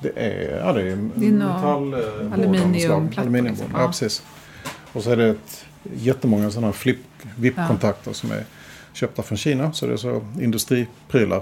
[0.01, 3.13] Det är, ja, det är, Det är metall, eh, slag.
[3.17, 3.67] Aluminiumbord, liksom.
[3.73, 3.81] ja.
[3.81, 3.87] Ja.
[3.87, 4.23] precis.
[4.93, 6.97] Och så är det ett, jättemånga sådana flip
[7.35, 8.43] VIP-kontakter som är
[8.93, 9.73] köpta från Kina.
[9.73, 11.41] Så det är så industriprylar.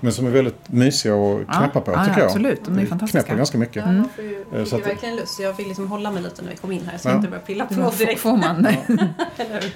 [0.00, 1.44] Men som är väldigt mysiga att Mm.
[1.48, 2.26] Ja, knäppa på ja, tycker jag.
[2.26, 2.64] absolut.
[2.64, 3.22] De är Det fantastiska.
[3.22, 3.84] knäpper ganska mycket.
[3.86, 5.34] Ja, jag får ju, Eh, fick verkligen lust.
[5.36, 6.98] Så jag fick liksom hålla mig lite när vi kom in här.
[6.98, 7.12] Så Ja.
[7.12, 8.20] jag inte började pilla på direkt.
[8.20, 9.72] får man Eller hur?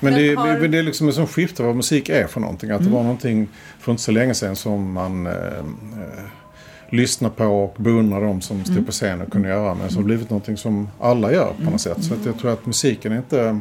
[0.00, 2.40] Men, det, Men har- det, det är liksom en sån skifte vad musik är för
[2.40, 2.70] någonting.
[2.70, 3.48] Att det var någonting
[3.78, 6.24] för inte så länge sedan som man eh, eh,
[6.90, 9.74] lyssnar på och beundrar de som stod på scen och kunde göra.
[9.74, 12.04] Men som har blivit någonting som alla gör på något sätt.
[12.04, 13.60] Så att jag tror att musiken är inte...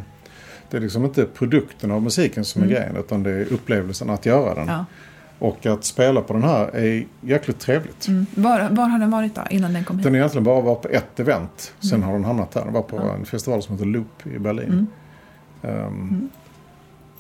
[0.72, 4.26] Det är liksom inte produkten av musiken som är grejen utan det är upplevelsen att
[4.26, 4.68] göra den.
[4.68, 4.86] Ja.
[5.40, 8.08] Och att spela på den här är jäkligt trevligt.
[8.08, 8.26] Mm.
[8.36, 10.04] Var, var har den varit då, innan den kom hit?
[10.04, 11.74] Den är egentligen bara var på ett event.
[11.90, 12.64] Sen har den hamnat där.
[12.64, 14.88] Den var på en festival som heter Loop i Berlin.
[15.62, 16.30] Ehm,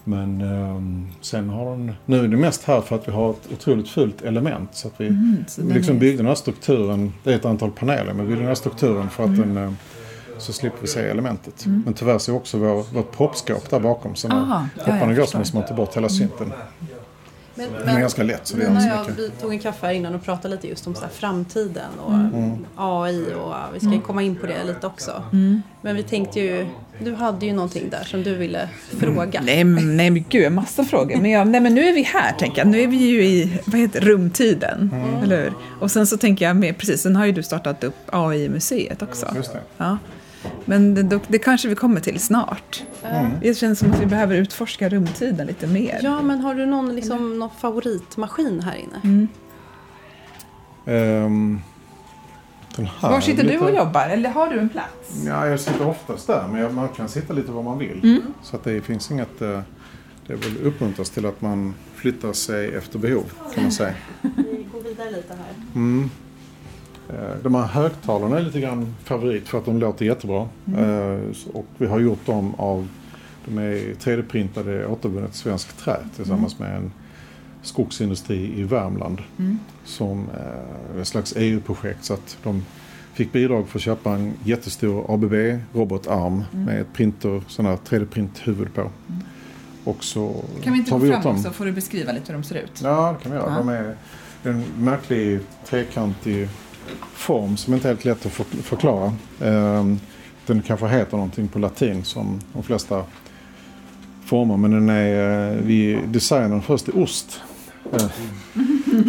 [0.03, 1.91] Men ehm, sen har den...
[2.05, 4.69] Nu är det mest här för att vi har ett otroligt fult element.
[4.75, 5.08] Så att vi
[5.47, 7.13] så vi den liksom är- byggde den här strukturen.
[7.23, 8.05] Det är ett antal paneler.
[8.13, 9.58] Men vi byggde den här strukturen för att den...
[9.58, 9.71] eh,
[10.38, 11.65] Så slipper vi se elementet.
[11.65, 14.15] Men tyvärr så är också vår, vårt proppskåp där bakom.
[14.15, 14.36] Så när
[14.86, 16.51] ja, jag går så måste man ta bort hela synten.
[17.72, 19.86] Men, Den är ganska lätt så det men när så jag, vi tog en kaffe
[19.88, 22.65] här innan och pratade lite just om så här framtiden och Mm.
[22.76, 25.24] AI och vi ska komma in på det lite också.
[25.82, 26.65] Men vi tänkte ju,
[27.04, 28.69] du hade ju någonting där som du ville
[29.00, 29.41] fråga.
[29.45, 31.17] Nej, men- nej men gud, massa frågor.
[31.22, 32.67] Men, jag, nej, men nu är vi här, tänker jag.
[32.67, 34.93] Nu är vi ju i vad heter, rumtiden,
[35.24, 35.54] eller hur?
[35.80, 39.34] Och sen så tänker jag, med, precis, sen har ju du startat upp AI-museet också.
[39.36, 39.60] Just det.
[39.78, 39.98] Ja.
[40.69, 42.84] Men det, då- det kanske vi kommer till snart.
[43.41, 45.99] Det känns som att vi behöver utforska rumtiden lite mer.
[46.03, 49.01] Ja, men har du någon, liksom, någon favoritmaskin här inne?
[49.03, 49.27] Mm.
[52.75, 54.08] Den här Var sitter är du lite- och jobbar?
[54.08, 55.23] Eller har du en plats?
[55.25, 57.99] Ja, jag sitter oftast där, men jag, man kan sitta lite var man vill.
[58.03, 58.21] Mm.
[58.43, 59.41] Så att det finns inget...
[59.41, 59.60] eh,
[60.27, 63.93] Det vill uppmuntras till att man flyttar sig efter behov, kan man säga.
[64.21, 65.79] Vi går vidare lite här.
[67.10, 67.22] Mm.
[67.26, 70.41] Eh, De här högtalarna är lite grann favorit för att de låter jättebra.
[70.78, 72.88] Eh, så- Och vi har gjort dem av,
[73.45, 76.91] de är 3D-printade återvunnet svenskt trä tillsammans med en
[77.62, 79.22] skogsindustri i Värmland.
[79.86, 80.26] Som
[80.95, 82.65] eh, ett slags EU-projekt så att de
[83.13, 88.89] fick bidrag för att köpa en jättestor ABB-robotarm med ett printer, här 3D-printhuvud på.
[89.84, 91.36] Och så Kan vi inte tar gå vi fram ut dem.
[91.36, 92.82] också, får du beskriva lite hur de ser ut?
[92.84, 93.52] Ja, det kan vi göra.
[93.52, 93.58] Ja.
[93.58, 93.95] De är
[94.43, 96.50] en märklig trekantig
[97.13, 99.13] form som inte är helt lätt att för- förklara.
[99.41, 99.99] Ehm,
[100.45, 103.04] Den kanske heter någonting på latin som de flesta
[104.25, 104.58] former.
[104.58, 107.41] Men den är, eh, vi designar den först i ost.
[107.93, 108.08] eh,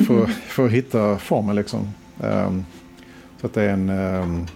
[0.06, 1.88] För, för att hitta formen liksom.
[2.22, 2.64] Ehm,
[3.40, 4.46] Så att det är en ehm,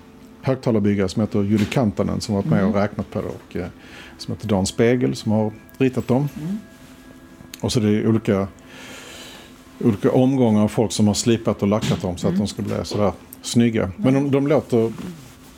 [0.43, 3.29] högtalarbyggare som heter Judy Kantanen som varit med och räknat på det.
[3.29, 3.67] Och eh,
[4.19, 6.29] som heter Dan Spegel som har ritat dem.
[7.61, 8.49] Och så det är olika
[9.81, 12.75] olika omgångar av folk som har slipat och lackat dem så att de ska bli
[12.85, 13.91] sådär snygga.
[13.97, 14.93] Men de, de låter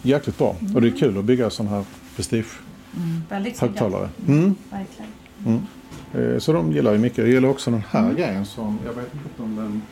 [0.02, 1.85] jäkligt bra och det är kul att bygga sådana här
[2.16, 4.09] prestige-högtalare.
[4.29, 4.55] Mm.
[4.70, 5.66] Verkligen.
[6.14, 7.18] Eh, Så de gillar ju mycket.
[7.18, 9.83] Jag gillar också den här grejen som, jag vet inte om den,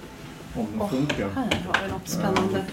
[0.56, 1.28] om den funkar.
[1.34, 2.64] Här har vi något spännande.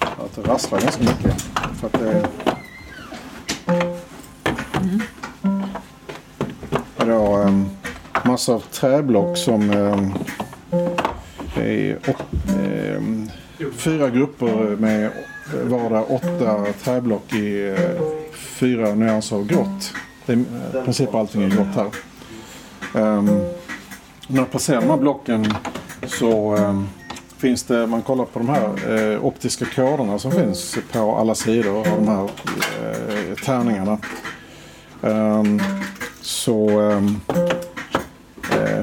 [0.00, 1.40] Att det rasslar ganska mycket.
[1.80, 1.98] För att det.
[2.44, 2.56] Det
[8.36, 10.12] massa av träblock som ehm,
[11.56, 11.98] är
[12.48, 13.30] ehm,
[13.76, 15.10] fyra grupper med
[15.64, 19.92] vardera åtta träblock i eh, fyra nyanser av grått.
[20.26, 21.90] Det är, eh, I princip allting är grått här.
[22.94, 23.26] Ehm,
[24.26, 25.46] när man passerar de här blocken
[26.06, 26.56] så
[27.38, 31.78] finns det, man kollar på de här eh, optiska koderna som finns på alla sidor
[31.78, 33.98] av de här eh, tärningarna.
[36.20, 36.70] Så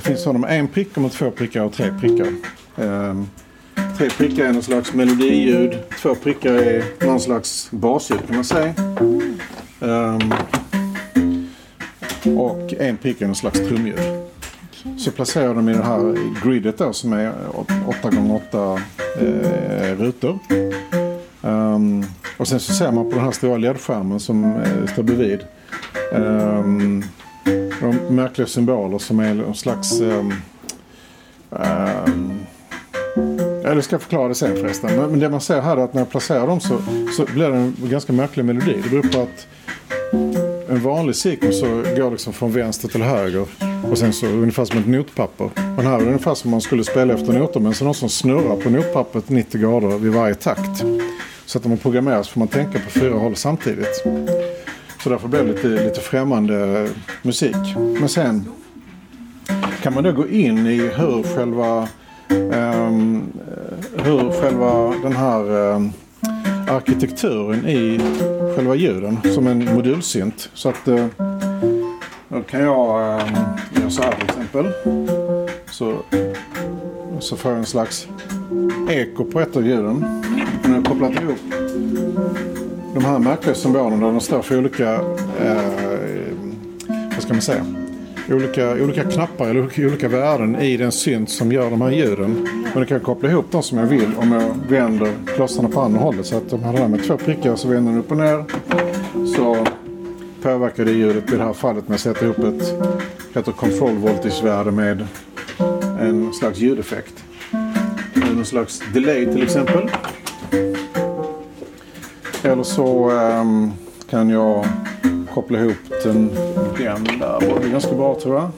[0.03, 2.27] finns med en prick, med två prickar och tre prickar.
[2.77, 3.27] Ehm,
[3.97, 5.79] tre prickar är någon slags melodiljud.
[6.01, 8.73] Två prickar är någon slags basljud kan man säga.
[9.81, 10.33] Ehm,
[12.37, 13.99] och en prick är någon slags trumljud.
[14.97, 17.33] Så placerar jag dem i det här gridet då, som är
[18.01, 18.79] 8x8
[19.19, 20.39] eh, rutor.
[21.41, 22.05] Ehm,
[22.37, 25.39] och sen så ser man på den här stora LED-skärmen som eh, står bredvid.
[26.13, 27.03] Um,
[27.82, 30.01] de märkliga symboler som är någon slags...
[30.01, 30.34] Ehm,
[31.51, 32.39] ehm, um,
[33.15, 34.95] um, jag ska förklara det sen förresten.
[34.95, 36.77] Men men det man ser här är att när jag placerar dem så,
[37.17, 38.82] så blir det en ganska märklig melodi.
[38.84, 39.47] Det beror på att
[40.69, 43.45] en vanlig sequence så går liksom från vänster till höger.
[43.91, 45.49] Och sen så ungefär som ett notpapper.
[45.56, 47.60] Men här är det ungefär som man skulle spela efter noter.
[47.60, 50.84] Men så någon som snurrar på notpappret 90 grader vid varje takt.
[51.45, 54.03] Så att när man programmerar så får man tänka på fyra håll samtidigt.
[55.03, 56.89] Så därför blev det lite, lite främmande
[57.21, 57.55] musik.
[57.75, 58.45] Men sen
[59.81, 61.87] kan man då gå in i hur själva,
[62.29, 63.23] um,
[63.97, 65.91] hur själva den här um,
[66.69, 67.99] arkitekturen i
[68.55, 70.49] själva ljuden som en modulsynt.
[70.53, 71.05] Så att uh,
[72.27, 73.35] då kan jag um,
[73.81, 74.67] göra så här till exempel.
[75.71, 75.97] Så,
[77.19, 78.07] så får jag en slags
[78.89, 80.05] eko på ett av ljuden.
[80.63, 81.39] Nu har jag kopplat ihop
[82.93, 84.93] de här märkliga symbolerna där de står för olika,
[85.41, 85.62] eh,
[87.13, 87.65] vad ska man säga,
[88.29, 92.47] olika, olika knappar eller olika, olika värden i den synt som gör de här ljuden.
[92.63, 95.99] Men jag kan koppla ihop dem som jag vill om jag vänder klossarna på andra
[95.99, 96.25] hållet.
[96.25, 98.45] Så att de här med två prickar så vänder den upp och ner.
[99.36, 99.67] Så
[100.41, 102.73] påverkar det ljudet i det här fallet med att sätta ihop ett
[103.34, 105.08] heter control voltage-värde med
[105.99, 107.23] en slags ljudeffekt.
[108.15, 109.89] En slags delay till exempel.
[112.45, 113.73] Eller så um,
[114.10, 114.65] kan jag
[115.34, 116.29] koppla ihop den,
[116.77, 117.39] den där.
[117.39, 118.49] Det blir ganska bra tror jag.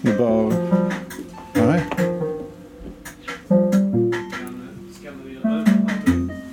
[0.00, 0.52] Nu bör...
[1.54, 1.84] Nej.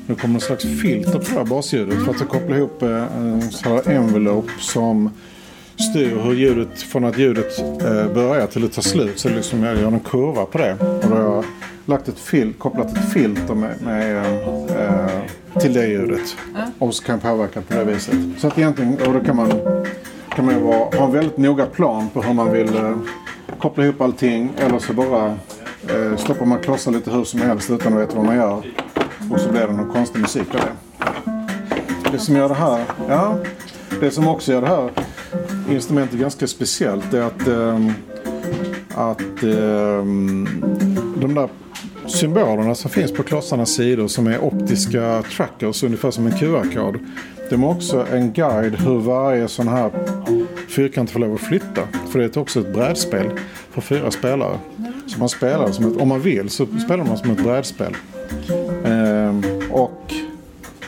[0.08, 3.18] Nu kommer en slags filter på det här basljudet för att jag kopplar ihop eh,
[3.18, 5.10] en sån här envelope som
[5.92, 9.20] styr hur ljudet, från att ljudet eh, börjar till att tar slut.
[9.20, 10.78] Så liksom jag gör en kurva på det.
[11.04, 11.44] Och då
[11.88, 14.18] lagt ett fil, kopplat ett filter med, med,
[14.70, 16.38] eh, till det ljudet.
[16.80, 18.16] Och så kan jag påverka på det viset.
[18.38, 19.52] Så att egentligen, och då kan man,
[20.36, 22.98] kan man ju vara, ha en väldigt noga plan på hur man vill eh,
[23.60, 24.54] koppla ihop allting.
[24.58, 25.26] Eller så bara
[25.90, 28.64] eh, stoppar man klossar lite hur som helst utan att veta vad man gör.
[29.32, 31.02] Och så blir det någon konstig musik av det.
[32.12, 33.38] Det som gör det här, ja,
[34.00, 34.90] det som också gör det här
[35.70, 37.94] instrumentet ganska speciellt är att, ehm,
[38.96, 40.48] att ehm,
[41.22, 41.50] de där
[42.18, 47.00] symbolerna som finns på klossarnas sidor som är optiska trackers ungefär som en QR-kod.
[47.50, 49.92] De är också en guide hur varje sån här
[50.70, 51.82] fyrkant får lov att flytta.
[52.12, 53.30] För det är också ett brädspel
[53.72, 54.60] för fyra spelare.
[55.08, 57.94] Så man spelar som ett, om man vill så spelar man som ett brädspel.
[58.86, 60.14] Ehm, och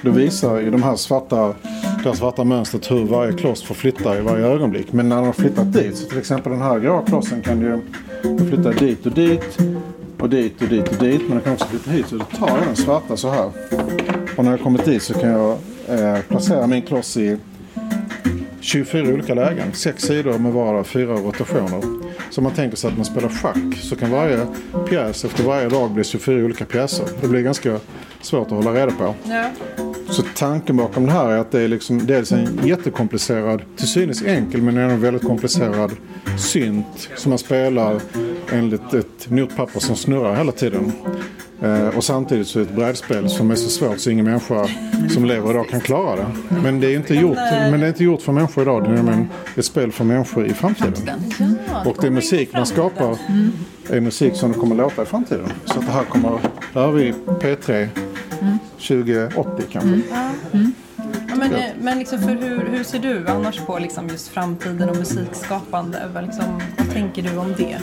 [0.02, 1.56] då visar i de här svarta,
[2.04, 4.94] det här svarta mönstret hur varje kloss får flytta i varje ögonblick.
[4.94, 7.82] Men när de har flyttat dit, så till exempel den här grå klossen kan ju
[8.50, 9.58] flytta dit och dit
[10.20, 11.22] och dit och dit och dit.
[11.22, 12.08] Men jag kan också flytta hit.
[12.08, 13.52] Så då tar jag den svarta så här.
[14.38, 17.38] Och när jag kommit dit så kan jag eh, placera min kloss i
[18.62, 19.74] 24 olika lägen.
[19.74, 21.82] Sex sidor med vardera fyra rotationer.
[22.30, 24.48] Så om man tänker sig att man spelar schack så kan varje
[24.90, 27.06] pjäs efter varje dag bli 24 olika pjäser.
[27.22, 27.80] Det blir ganska
[28.22, 29.16] svårt att hålla reda på.
[29.24, 29.89] Ja.
[30.12, 34.22] Så tanken bakom det här är att det är liksom dels en jättekomplicerad, till synes
[34.22, 35.92] enkel men ändå väldigt komplicerad
[36.38, 38.02] synt som man spelar
[38.52, 40.92] enligt ett notpapper som snurrar hela tiden.
[41.62, 44.68] Eh, och samtidigt så är det ett brädspel som är så svårt så ingen människa
[45.10, 46.26] som lever idag kan klara det.
[46.64, 48.84] Men det är inte gjort, men det är inte gjort för människor idag.
[48.84, 51.10] Det är ett spel för människor i framtiden.
[51.86, 53.18] Och det är musik man skapar
[53.90, 55.52] är musik som det kommer låta i framtiden.
[55.66, 56.40] Så det här kommer,
[56.74, 57.88] där har vi P3
[58.78, 60.00] 2080 kanske.
[61.30, 64.90] Ja, men eh, men liksom för hur, hur ser du annars på liksom just framtiden
[64.90, 65.98] och musikskapande?
[66.14, 67.78] Vad, liksom, vad tänker du om det?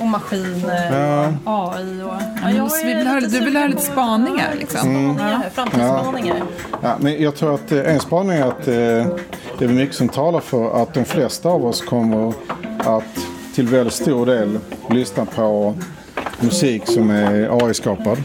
[0.00, 1.26] Och maskiner, Ja.
[1.44, 2.08] och AI och...
[2.08, 4.80] Ja, men jag vi vill höra- lite du vill höra lite spaningar, ja, liksom.
[4.80, 6.42] Spaningar, framtidsspaningar.
[6.82, 8.74] Ja, men jag tror att eh, en spaning är att eh,
[9.58, 12.32] det är mycket som talar för att de flesta av oss kommer
[12.78, 13.04] att
[13.54, 14.58] till väldigt stor del
[14.90, 15.74] lyssna på
[16.40, 18.18] musik som är AI-skapad.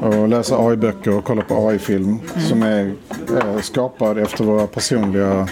[0.00, 2.92] Och läsa AI-böcker och kolla på AI-film som är
[3.36, 5.48] eh, skapad efter våra personliga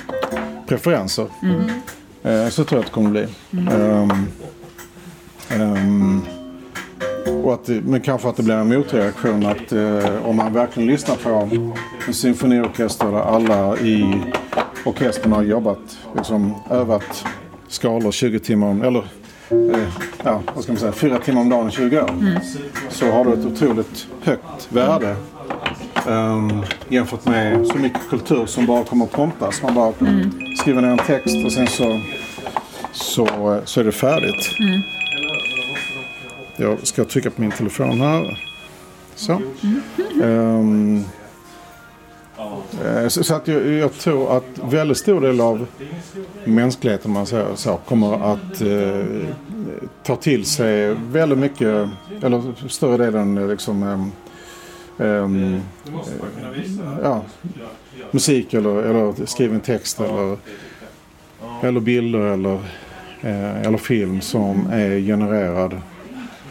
[0.67, 1.27] preferenser.
[2.23, 3.27] Eh, så tror jag att det kommer bli.
[3.73, 4.27] Ehm,
[5.49, 6.23] ehm,
[7.45, 11.17] och att, men kanske att det blir en motreaktion att eh, om man verkligen lyssnar
[11.17, 11.49] på
[12.07, 14.23] en symfoniorkester där alla i
[14.85, 17.25] orkestern har jobbat, liksom övat
[17.69, 19.05] skalor 20 timmar om, eller
[20.25, 22.11] ja, vad ska man säga, 4 timmar om dagen i 20 år.
[22.91, 25.17] Så har du ett otroligt högt värde
[26.09, 29.63] ehm, jämfört med så mycket kultur som bara kommer att promptas.
[29.63, 29.93] Man bara
[30.61, 32.01] skriver ner en text och sen så,
[32.93, 34.51] så, så är det färdigt.
[36.57, 38.45] Jag ska trycka på min telefon här.
[39.15, 39.33] Så.
[40.23, 40.63] Eh,
[43.09, 45.67] så, så att jag, jag tror att väldigt stor del av
[46.45, 49.29] mänskligheten man säger så, kommer att eh,
[50.03, 51.89] ta till sig väldigt mycket,
[52.23, 53.83] eller större delen eh, liksom,
[54.99, 55.61] ehm, eh,
[57.03, 57.23] ja,
[58.11, 60.37] musik eller, eller skriven text eller,
[61.63, 62.55] eller bilder eller,
[63.21, 65.81] eh, eller film som är genererad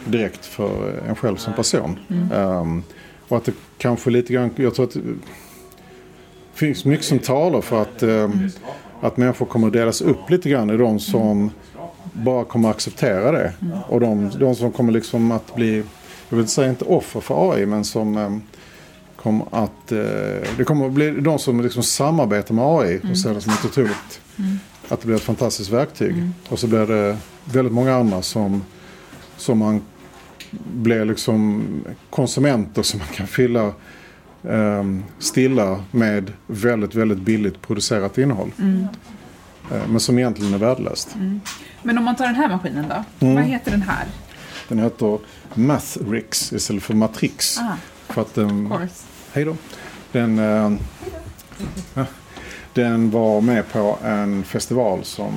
[0.04, 1.98] direkt för en själv som person.
[2.34, 2.82] Ehm,
[3.28, 4.96] och att det kanske lite grann, jag tror att
[6.58, 8.48] finns mycket som talar för att, ehm,
[9.00, 11.50] att människor kommer att delas upp lite grann i de som
[12.12, 13.52] bara kommer att acceptera det.
[13.88, 15.82] Och de, de som kommer liksom att bli,
[16.28, 18.42] jag vill säga inte offer för AI, men som ehm,
[19.16, 19.98] kommer att, eh,
[20.56, 23.64] det kommer att bli de som liksom samarbetar med AI och ser det som ett
[23.64, 24.20] otroligt,
[24.88, 26.14] att det blir ett fantastiskt verktyg.
[26.48, 28.62] Och så blir det väldigt många andra som
[29.36, 29.82] som man
[30.72, 31.64] blir liksom
[32.10, 33.72] konsumenter som man kan fylla
[35.18, 38.52] stilla med väldigt, väldigt billigt producerat innehåll.
[39.72, 41.16] Eh, men som egentligen är värdelöst.
[41.82, 43.26] Men om man tar den här maskinen då?
[43.26, 43.34] Mm.
[43.34, 44.06] Vad heter den här?
[44.68, 45.18] Den heter
[45.54, 47.58] Mathrix istället för Matrix.
[47.58, 47.76] Ah.
[48.08, 49.04] För att den, Course.
[49.32, 49.56] hej då.
[50.12, 50.38] Den,
[51.94, 52.04] ja,
[52.72, 55.34] den var med på en festival som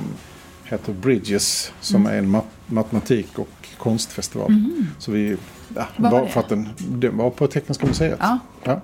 [0.64, 1.72] heter Bridges.
[1.80, 4.54] Som är en mat- matematik och konstfestival.
[4.98, 5.36] Så vi,
[5.76, 8.18] ja, var var för att den, den var på Tekniska museet.
[8.20, 8.38] Ja.
[8.64, 8.80] Ja.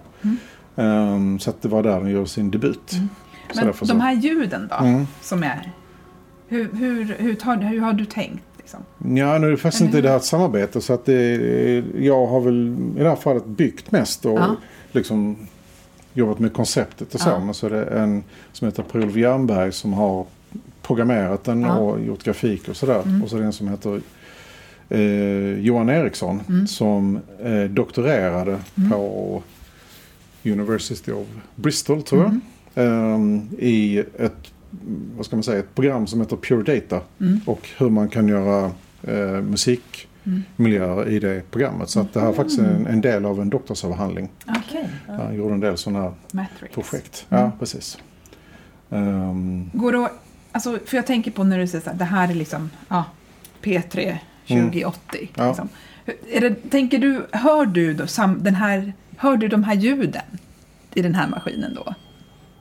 [0.76, 2.90] Ehm, så att det var där den gjorde sin debut.
[3.52, 5.06] Så Men så- de här ljuden då, Mm.
[5.22, 5.72] som är...
[6.48, 8.42] Hur, hur, hur, tar, hur har du tänkt?
[8.56, 8.80] Liksom?
[9.16, 10.80] Ja, nu faktiskt inte det här ett samarbete.
[10.80, 14.56] Så att det, jag har väl i det här fallet byggt mest och Ja.
[14.92, 15.36] liksom
[16.12, 17.28] jobbat med konceptet och så.
[17.28, 17.40] Ja.
[17.40, 20.26] Men så är det en som heter Per-Olof Jernberg som har
[20.82, 21.76] programmerat den Ja.
[21.76, 23.02] och gjort grafik och sådär.
[23.06, 23.22] Mm.
[23.22, 24.00] Och så är det en som heter
[24.88, 26.66] eh, Johan Eriksson Mm.
[26.66, 28.58] som eh, doktorerade
[28.90, 29.42] på
[30.44, 32.28] University of Bristol tror jag.
[32.30, 33.14] Mm.
[33.14, 34.52] Ehm, I ett,
[35.16, 37.00] vad ska man säga, ett program som heter Pure Data.
[37.20, 37.40] Mm.
[37.46, 38.70] Och hur man kan göra
[39.02, 41.88] eh, musikmiljöer i det programmet.
[41.90, 44.28] Så att det här är faktiskt en, en del av en doktorsavhandling.
[44.48, 44.88] Okej.
[45.06, 46.74] Han gjorde en del sådana Matrix.
[46.74, 47.26] projekt.
[47.30, 47.42] Mm.
[47.44, 47.98] Ja, precis.
[48.90, 50.22] Ehm, Går det att-
[50.52, 53.04] alltså, för jag tänker på när du säger här, det här är liksom ja,
[53.62, 54.16] P3
[54.48, 55.30] 2080.
[55.34, 55.48] Ja.
[55.48, 55.68] Liksom.
[56.30, 60.22] Är det, tänker du, hör du då sam, den här, hör du de här ljuden
[60.94, 61.94] i den här maskinen då?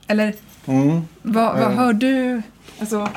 [0.06, 0.34] Eller
[0.66, 1.00] mm.
[1.22, 1.78] vad, vad Eh.
[1.78, 2.42] hör du?
[2.80, 3.08] Alltså,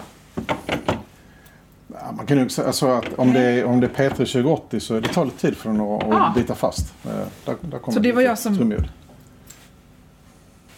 [1.93, 4.79] Ja, man kan ju säga alltså att om det, är, om det är P3 2080
[4.79, 6.33] så det tar lite tid för den att, Ah.
[6.35, 6.93] bita fast.
[7.05, 7.11] Eh,
[7.45, 8.73] Där, där Så det var jag som-.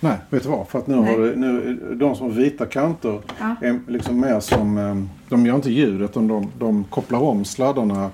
[0.04, 0.68] Nej, vet du vad?
[0.68, 1.12] För att nu Nej.
[1.16, 3.56] har du, nu, de som har vita kanter Ja.
[3.62, 4.78] är liksom mer som...
[4.78, 4.96] eh,
[5.30, 8.10] De gör inte ljud utan de, de kopplar om sladdarna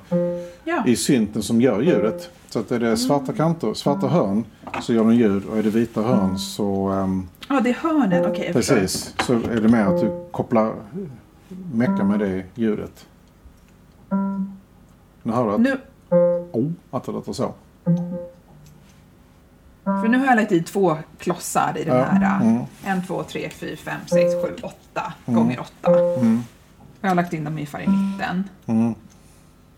[0.63, 0.83] ja.
[0.87, 2.29] i synten som gör ljudet.
[2.49, 4.43] Så att är det svarta kanter, svarta hörn
[4.81, 6.87] så gör de ljud och är det vita hörn så...
[6.89, 8.25] ehm, ja, det är hörnen.
[8.25, 8.75] Okej, förstår.
[8.75, 10.73] Precis, så är det mer att du kopplar,
[11.73, 13.05] meckar med det ljudet.
[15.23, 15.77] Nu hör du att, Nu,
[16.51, 17.53] oh, att det låter så.
[20.01, 22.41] För nu har jag lagt i två klossar i den Ja, här.
[22.41, 22.63] mm.
[22.83, 25.99] En, två, tre, fyra, fem, sex, sju, åtta gånger åtta.
[25.99, 26.43] Mm.
[27.01, 28.43] Jag har lagt in dem ungefär i mitten.
[28.65, 28.95] Mm.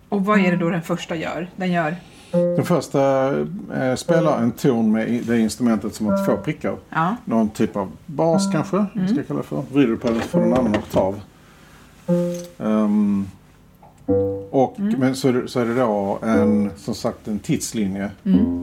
[0.10, 1.50] Och vad är det då den första gör?
[1.56, 1.96] Den gör...
[2.32, 3.30] Den första
[3.76, 6.76] eh, spelar en ton med det instrumentet som har två prickar.
[6.90, 7.16] Ja.
[7.26, 9.08] Någon typ av bas kanske, mm.
[9.08, 9.64] ska jag kalla det för.
[9.72, 11.22] Vrider du på den så får du en annan oktav.
[12.60, 13.28] Ehm,
[14.52, 18.12] och, Men så är, det, så är det då en, som sagt en tidslinje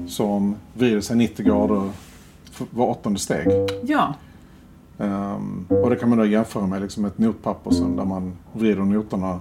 [0.08, 1.90] som vrider sig 90 grader
[2.70, 3.46] var åttonde steg.
[3.82, 4.14] Ja.
[4.98, 8.82] Ehm, och det kan man då jämföra med liksom ett notpapper sen där man vrider
[8.82, 9.40] noterna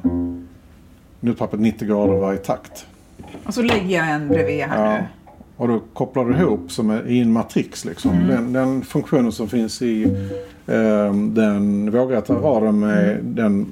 [1.20, 2.86] notpappret 90 grader varje takt.
[3.46, 4.98] Och så lägger jag en bredvid här Ja.
[5.02, 5.04] nu.
[5.58, 7.86] Och då kopplar du ihop som är i en matrix.
[7.86, 8.12] Liksom.
[8.12, 8.28] Mm.
[8.28, 10.04] Den, den funktionen som finns i
[10.68, 13.36] ehm, den vågräta raden med Mm.
[13.36, 13.66] den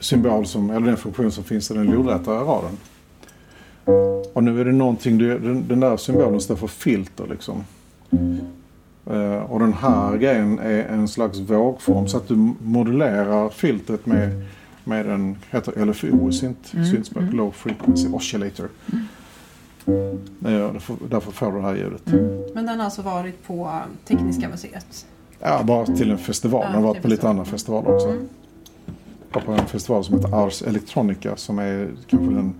[0.00, 2.76] symbol som, eller den funktion som finns i den lodräta raden.
[4.32, 7.64] Och nu är det någonting, den, den där symbolen står för filter liksom.
[9.10, 14.44] Eh, och den här grejen är en slags vågform så att du modulerar filtret med,
[14.84, 16.86] med en, heter LFO i synt, Mm.
[16.86, 18.68] syntspråk, Low Frequency Oscillator.
[19.86, 19.92] Eh,
[20.42, 22.02] därför, därför får du det här ljudet.
[22.54, 23.70] Men den har alltså varit på
[24.08, 25.06] Tekniska museet.
[25.40, 26.62] Ja, bara till en festival.
[26.64, 28.16] Ja, Jag har varit på lite andra festivaler också.
[29.32, 32.54] Var på en festival som heter Ars Electronica som är kanske den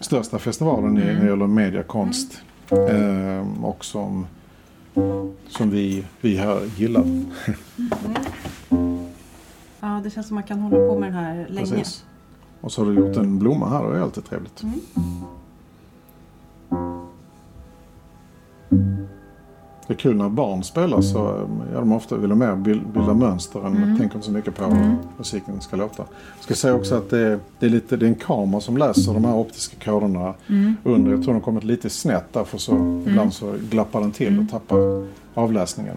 [0.00, 2.42] största festivalen i, när det gäller mediakonst.
[2.70, 4.26] Ehm, och som,
[5.48, 7.04] som vi, vi här gillar.
[9.80, 11.66] Ja, det känns som man kan hålla på med den här länge.
[11.66, 12.04] Precis.
[12.60, 14.62] Och så har du gjort en blomma här, det är alltid trevligt.
[19.86, 22.82] Det är kul när barn spelar så eh, gör de ofta, vill de mer bil-
[22.94, 26.02] bilda mönster än tänker inte så mycket på hur musiken ska låta.
[26.36, 28.76] Jag ska säga också att det är, det är, lite, det är en kamera som
[28.76, 30.34] läser de här optiska koderna
[30.84, 31.10] under.
[31.10, 35.06] Jag tror de kommit lite snett därför så ibland så glappar den till och tappar
[35.34, 35.96] avläsningen.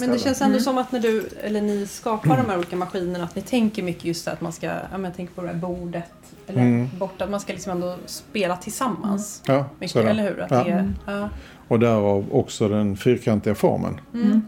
[0.00, 3.24] Men det känns ändå som att när du, eller ni skapar de här olika maskinerna
[3.24, 5.54] att ni tänker mycket just att man ska, ja men jag tänker på det här
[5.54, 6.04] bordet
[6.46, 6.88] eller Mm.
[6.98, 9.42] borta, att man ska liksom ändå spela tillsammans.
[9.46, 10.10] Ja, Mycket, så är det.
[10.10, 10.40] eller hur?
[10.40, 10.64] Att Ja.
[10.64, 11.28] det är, ja.
[11.68, 14.00] Och därav också den fyrkantiga formen.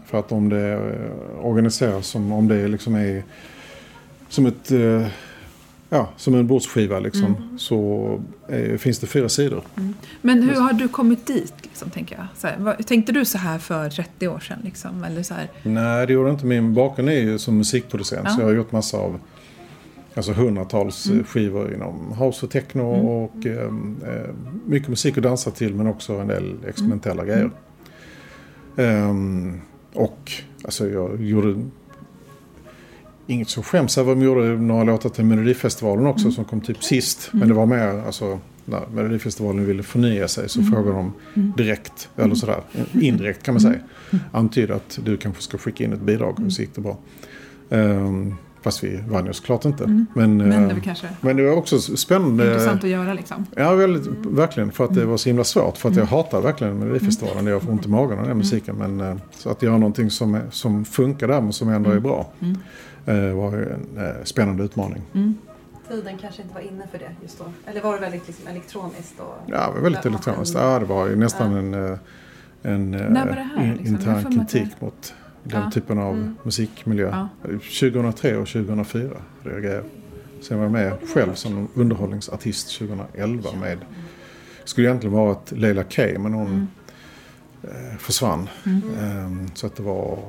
[0.05, 0.79] För att om det
[1.41, 3.23] organiseras som om det liksom är
[4.29, 5.07] som ett eh,
[5.89, 7.57] Ja, som en bordsskiva liksom.
[7.59, 8.09] Så
[8.49, 9.61] eh, finns det fyra sidor.
[10.21, 12.25] Men hur har du kommit dit, liksom, tänker jag?
[12.35, 14.59] Så här, vad, tänkte du så här för 30 år sedan?
[14.63, 15.03] Liksom?
[15.03, 15.49] Eller så här?
[15.63, 16.45] Nej, det gjorde inte.
[16.45, 18.21] Min bakgrund är ju som musikproducent.
[18.25, 18.35] Ja.
[18.35, 19.19] Så jag har gjort massa av
[20.15, 24.29] alltså hundratals eh, skivor inom house och techno och eh, eh,
[24.65, 27.51] mycket musik att dansa till men också en del experimentella grejer.
[28.77, 29.61] Ehm,
[29.93, 30.31] och
[30.63, 31.65] alltså jag gjorde
[33.27, 34.15] inget så skäms över.
[34.15, 37.29] Jag gjorde några låtar till Melodifestivalen också som kom typ sist.
[37.31, 41.13] Men det var mer alltså när Melodifestivalen ville förnya sig så frågade de
[41.57, 42.61] direkt, eller sådär,
[43.01, 43.79] indirekt kan man säga.
[44.31, 46.97] Antydde att du kanske ska skicka in ett bidrag och så gick det bra.
[47.69, 49.87] Ehm, fast vi vann ju såklart inte.
[49.87, 52.47] Men, Men det eh, kanske men det var också spännande.
[52.47, 53.45] intressant att göra liksom.
[53.55, 54.71] Ja, väldigt, verkligen.
[54.71, 55.77] För att det var så himla svårt.
[55.77, 57.47] För att jag hatar verkligen Melodifestivalen.
[57.47, 58.75] Jag får ont i magen av den musiken.
[58.75, 62.29] Men eh, så att göra någonting som, som funkar där men som ändå är bra.
[63.05, 65.01] eh, var ju en eh, spännande utmaning.
[65.87, 67.45] Tiden kanske inte var inne för det just då.
[67.65, 69.19] Eller var det väldigt liksom elektroniskt?
[69.19, 70.53] Och, Ja, det var väldigt Ja, elektroniskt.
[70.55, 70.69] maskin.
[70.71, 71.97] Ja, det var ju nästan en, eh,
[72.61, 73.95] en eh, här, in- liksom?
[73.95, 75.13] Intern att det- kritik mot
[75.43, 75.71] den Ja.
[75.71, 76.35] typen av Mm.
[76.43, 77.09] musikmiljö.
[77.43, 77.59] Ja.
[77.59, 79.83] 2003 och 2004 reagerade jag.
[80.43, 83.77] Sen var jag med själv som underhållningsartist 2011 med,
[84.63, 86.67] skulle egentligen varit Leila K men hon Mm.
[87.63, 88.49] eh, försvann.
[89.01, 90.19] Ehm, så att det var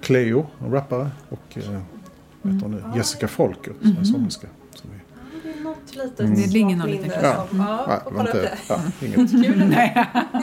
[0.00, 1.80] Cleo, en rappare, och eh,
[2.42, 2.82] hon nu?
[2.96, 4.04] Jessica Folker, som är Mhm.
[4.04, 4.46] sångerska.
[5.96, 6.34] Litet Mm.
[6.34, 7.46] Det ligger något minne litet Ja.
[7.50, 9.74] som- Ja, nej, får det inte, ja, inget, Kul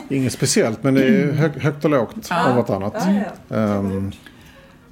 [0.18, 2.50] inget speciellt men det är hög, högt och lågt Ja.
[2.50, 2.94] av vartannat.
[3.08, 3.56] Ja, ja.
[3.58, 4.12] Ehm,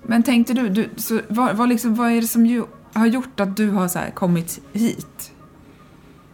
[0.03, 3.39] Men tänkte du, du så, vad, vad, liksom, vad är det som ju, har gjort
[3.39, 5.31] att du har så här, kommit hit?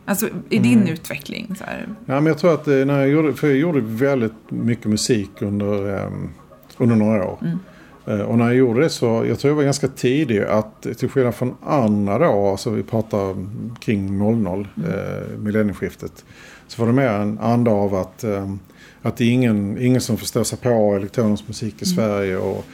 [0.06, 0.94] Alltså i din Mm.
[0.94, 1.56] utveckling?
[1.58, 1.88] Så här.
[2.06, 5.32] Ja, men jag tror att eh, när jag gjorde, för jag gjorde väldigt mycket musik
[5.42, 6.30] under, ehm,
[6.78, 7.38] under några år.
[7.42, 7.60] Mm.
[8.08, 11.10] Eh, och när jag gjorde det så, jag tror jag var ganska tidig att till
[11.10, 13.36] skillnad från andra då, alltså vi pratar
[13.80, 14.90] kring 00, Mm.
[14.90, 16.26] eh, millennieskiftet.
[16.68, 18.60] Så var det mer en anda av att, ehm,
[19.02, 21.96] att det är ingen, ingen som förstår sig på elektronisk musik i Mm.
[21.96, 22.38] Sverige.
[22.38, 22.66] Och,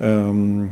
[0.00, 0.68] ehm,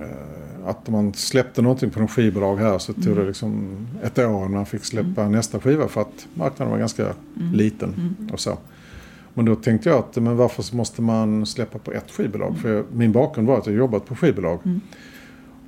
[0.00, 3.18] eh, att om man släppte någonting på en skivbolag här så tog Mm.
[3.18, 7.02] det liksom ett år innan man fick släppa nästa skiva för att marknaden var ganska
[7.02, 7.52] Mm.
[7.54, 8.58] liten och så.
[9.34, 12.58] Men då tänkte jag att men varför måste man släppa på ett skivbolag?
[12.58, 14.58] För jag, min bakgrund var att jag jobbat på skivbolag.
[14.64, 14.80] Mm.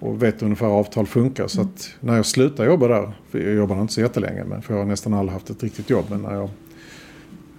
[0.01, 1.47] Och vet ungefär hur avtal funkar.
[1.47, 4.75] Så att när jag slutade jobba där, för jag jobbade inte så jättelänge, men för
[4.75, 6.05] jag har nästan aldrig haft ett riktigt jobb.
[6.11, 6.49] Men när jag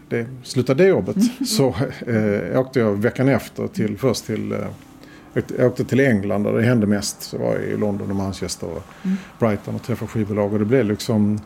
[0.10, 1.16] det, slutade det jobbet
[1.48, 1.76] så
[2.08, 4.58] eh, åkte jag veckan efter till, först till eh,
[5.58, 7.22] jag åkte till England där det hände mest.
[7.22, 8.84] Så var jag i London och Manchester och
[9.40, 10.54] Brighton och träffade skivbolag.
[10.54, 11.40] Och det blev liksom...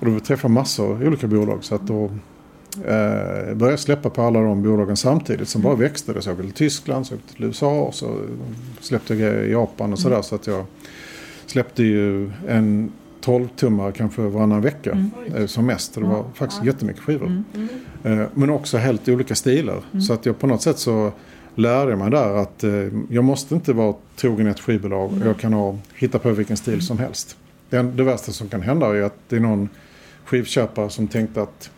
[0.00, 1.64] Och då träffade massor av olika bolag.
[1.64, 2.10] Så att då
[2.76, 5.48] eh, började släppa på alla de bolagen samtidigt.
[5.48, 6.12] Som bara växte.
[6.12, 6.22] det.
[6.22, 8.20] Så jag åkte till Tyskland, så åkte till USA och så
[8.80, 10.22] släppte jag i Japan och sådär.
[10.22, 10.64] Så att jag
[11.46, 12.92] släppte ju en
[13.24, 15.94] 12-tummare kanske varannan vecka eh, som mest.
[15.94, 17.42] Det var faktiskt jättemycket skivor.
[18.04, 19.80] Eh, Men också helt olika stilar.
[20.06, 21.12] Så att jag på något sätt så
[21.54, 22.70] lärde jag mig där att eh,
[23.10, 25.10] jag måste inte vara trogen ett skivbolag.
[25.24, 27.36] Jag kan ha, hitta på vilken stil som helst.
[27.70, 29.68] Det, det värsta som kan hända är att det är någon
[30.24, 31.70] skivköpare som tänkte att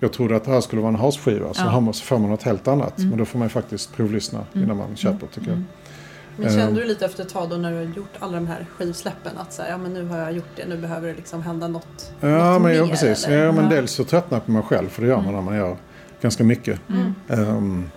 [0.00, 1.54] jag trodde att det här skulle vara en houseskiva.
[1.54, 1.92] Så Ja.
[1.92, 2.98] så får man något helt annat.
[2.98, 5.62] Men då får man ju faktiskt provlyssna innan man köper tycker jag.
[6.36, 6.54] Men Ehm.
[6.58, 9.32] kände du lite efter ett tag då när du har gjort alla de här skivsläppen
[9.38, 11.68] att så här, ja men nu har jag gjort det, nu behöver det liksom hända
[11.68, 13.24] något, Ja, något men, ja mer, precis.
[13.26, 13.44] eller?
[13.44, 13.70] Ja, men Ja.
[13.70, 14.88] dels så tröttnar jag på mig själv.
[14.88, 15.76] För det gör man när man gör
[16.22, 16.80] ganska mycket.
[17.28, 17.90] Ehm,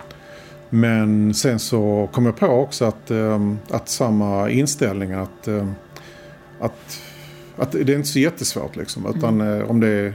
[0.70, 5.74] men sen så kom jag på också att, ehm, att samma inställning att, ehm,
[6.60, 7.00] att,
[7.56, 9.06] att det är inte så jättesvårt liksom.
[9.16, 10.14] Utan eh, om det är,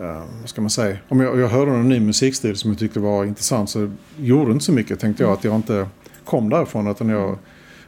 [0.00, 3.00] eh, vad ska man säga, om jag, jag hörde någon ny musikstil som jag tyckte
[3.00, 5.86] var intressant så gjorde inte så mycket tänkte jag att jag inte
[6.24, 7.38] kom därifrån utan jag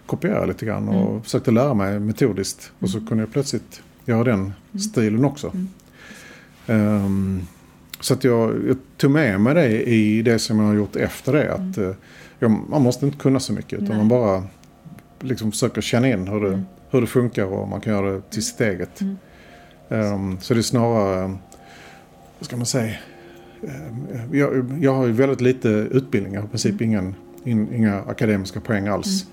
[0.06, 2.72] kopierade lite grann och försökte lära mig metodiskt.
[2.78, 4.52] Och så kunde jag plötsligt göra den
[4.90, 5.52] stilen också.
[6.66, 7.46] Ehm,
[8.00, 11.32] så att jag, jag tog med mig det i det som jag har gjort efter
[11.32, 11.54] det.
[11.54, 11.92] Att, eh,
[12.38, 13.96] jag, man måste inte kunna så mycket utan Nej.
[13.96, 14.44] man bara
[15.20, 18.46] liksom försöker känna in hur det, hur det funkar och man kan göra det till
[18.46, 19.00] sitt eget.
[19.88, 21.36] Ehm, så det är snarare,
[22.42, 22.96] vad ska man säga,
[23.62, 27.14] Ehm, jag, jag har ju väldigt lite utbildning, jag har i princip ingen,
[27.44, 29.26] in, inga akademiska poäng alls.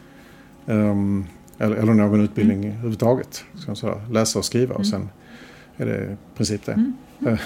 [0.68, 1.26] Ehm,
[1.58, 3.44] eller, eller någon utbildning överhuvudtaget.
[3.56, 4.02] Ska säga.
[4.12, 5.10] Läsa och skriva och sen
[5.78, 6.94] är det i princip det.
[7.28, 7.40] Eh,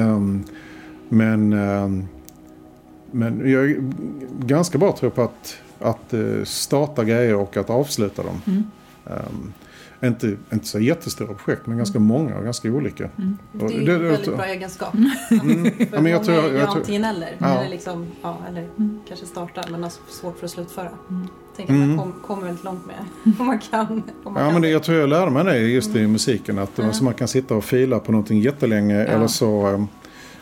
[0.00, 0.44] ehm,
[1.08, 2.06] men, ehm,
[3.10, 3.92] men jag är
[4.46, 8.64] ganska bra tror jag på att, att eh, starta grejer och att avsluta dem.
[9.06, 9.52] Ehm,
[10.04, 13.04] inte, inte så jättestora projekt men ganska många och ganska olika.
[13.04, 13.10] Och
[13.52, 14.94] Det är en väldigt bra egenskap.
[15.92, 17.36] Ja, men jag tror- jag tror- antingen eller.
[17.38, 17.58] Ja.
[17.60, 18.66] Eller, liksom, ja, eller
[19.08, 20.88] kanske startar men har svårt för att slutföra.
[21.10, 21.26] Mm.
[21.58, 22.96] att man kom, kommer väldigt långt med
[23.40, 23.86] om man kan.
[24.24, 26.58] Om man Ja, kan men det, jag tror jag lärde mig det just i musiken.
[26.58, 29.86] Att alltså, man kan sitta och fila på någonting jättelänge eller så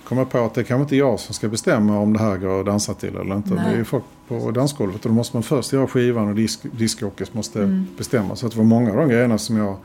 [0.05, 2.19] um, kommer jag på att det kanske inte är jag som ska bestämma om det
[2.19, 3.55] här går att dansa till eller inte.
[3.55, 3.65] Nej.
[3.65, 7.03] Det är ju folk på dansgolvet och då måste man först göra skivan och disk,
[7.33, 7.87] måste Mm.
[7.99, 8.37] bestämma.
[8.37, 9.77] Så att det var många av de grejerna som jag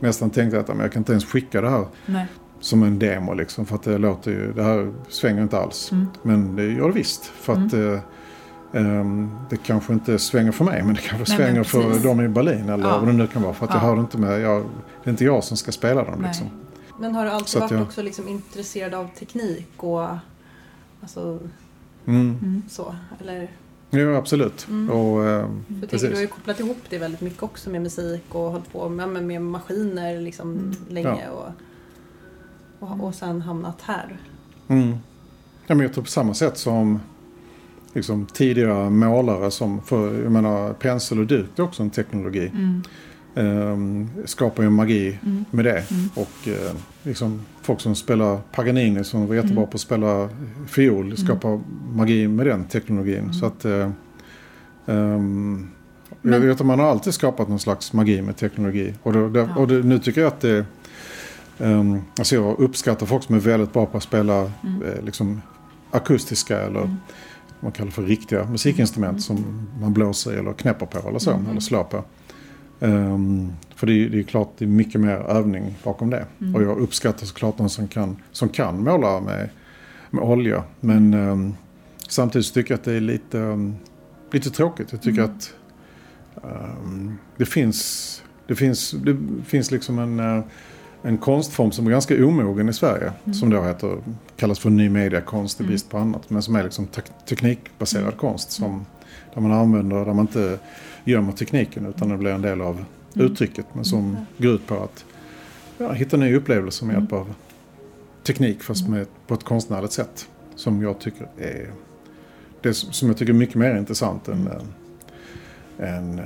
[0.00, 2.26] nästan tänkte att men jag kan inte ens skicka det här Nej.
[2.60, 3.66] som en demo liksom.
[3.66, 5.92] För att det låter ju, det här svänger inte alls.
[5.92, 6.06] Mm.
[6.22, 7.24] Men det gör det visst.
[7.24, 7.98] För att eh,
[8.80, 12.28] ehm, det kanske inte svänger för mig men det kanske Nej, svänger för dem i
[12.28, 12.98] Berlin eller Ja.
[12.98, 13.54] vad det nu kan vara.
[13.54, 13.86] För att jag Ja.
[13.86, 14.62] hör det inte med, jag,
[15.04, 16.46] det är inte jag som ska spela dem liksom.
[16.98, 20.06] Men har du alltid varit jag- också liksom intresserad av teknik och
[21.02, 21.38] alltså,
[22.06, 22.62] Mm.
[22.68, 22.94] så?
[23.20, 23.50] Eller,
[23.90, 24.66] Jo, absolut.
[24.68, 24.90] Mm.
[24.90, 25.48] Och, för
[25.80, 28.72] jag tänker, du har ju kopplat ihop det väldigt mycket också med musik och hållit
[28.72, 31.48] på med, med, med maskiner liksom länge och,
[32.78, 34.18] och, och sen hamnat här.
[34.68, 34.88] Mm.
[35.66, 37.00] Ja, men jag tror på samma sätt som
[37.92, 42.46] liksom, tidigare målare som, för jag menar pensel och duk är också en teknologi.
[42.54, 42.82] Mm.
[43.34, 45.18] Ehm, skapar ju magi
[45.50, 45.84] med det.
[46.14, 50.28] Och eh, liksom folk som spelar Paganini som var jättebra på att spela
[50.66, 51.60] fiol skapar
[51.94, 53.32] magi med den teknologin.
[53.32, 53.92] Så att ehm,
[56.22, 58.94] jag Men- vet att man har alltid skapat någon slags magi med teknologi.
[59.02, 60.64] Och, då, det, och det, nu tycker jag att det
[61.60, 65.42] Um, alltså jag uppskattar folk som är väldigt bra på att spela eh, liksom
[65.90, 66.96] akustiska eller vad
[67.60, 71.84] man kallar för riktiga musikinstrument som man blåser eller knäpper på eller så, eller slår
[71.84, 72.04] på.
[72.80, 76.26] Ehm, för det är, det är klart det är mycket mer övning bakom det.
[76.54, 79.48] Och jag uppskattar såklart någon som kan, som kan måla med,
[80.10, 80.62] med olja.
[80.80, 81.54] Men ehm,
[82.08, 83.76] samtidigt tycker jag att det är lite, ehm,
[84.32, 84.92] lite tråkigt.
[84.92, 85.52] Jag tycker att
[86.44, 89.16] ehm, det finns, det finns, det
[89.46, 90.44] finns liksom en, eh,
[91.02, 93.12] en konstform som är ganska omogen i Sverige.
[93.32, 93.98] Som då heter,
[94.36, 96.30] kallas för ny mediakonst i brist på annat.
[96.30, 98.50] Men som är liksom tek- teknikbaserad konst.
[98.50, 98.86] Som,
[99.34, 100.58] där man använder, där man inte
[101.04, 102.84] gömmer tekniken utan det blir en del av
[103.14, 103.66] uttrycket.
[103.72, 105.04] Men som går ut på att
[105.78, 107.34] ja, hitta nya upplevelser med hjälp av
[108.26, 110.28] teknik fast med, på ett konstnärligt sätt.
[110.54, 111.70] Som jag tycker är,
[112.60, 114.46] det som jag tycker är mycket mer intressant än,
[115.78, 116.24] eh, än eh,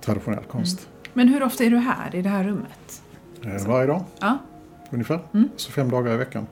[0.00, 0.88] traditionell konst.
[1.14, 3.02] Men hur ofta är du här i det här rummet?
[3.44, 4.38] Eh, varje dag Ja.
[4.90, 5.20] ungefär.
[5.56, 6.46] Så fem dagar i veckan.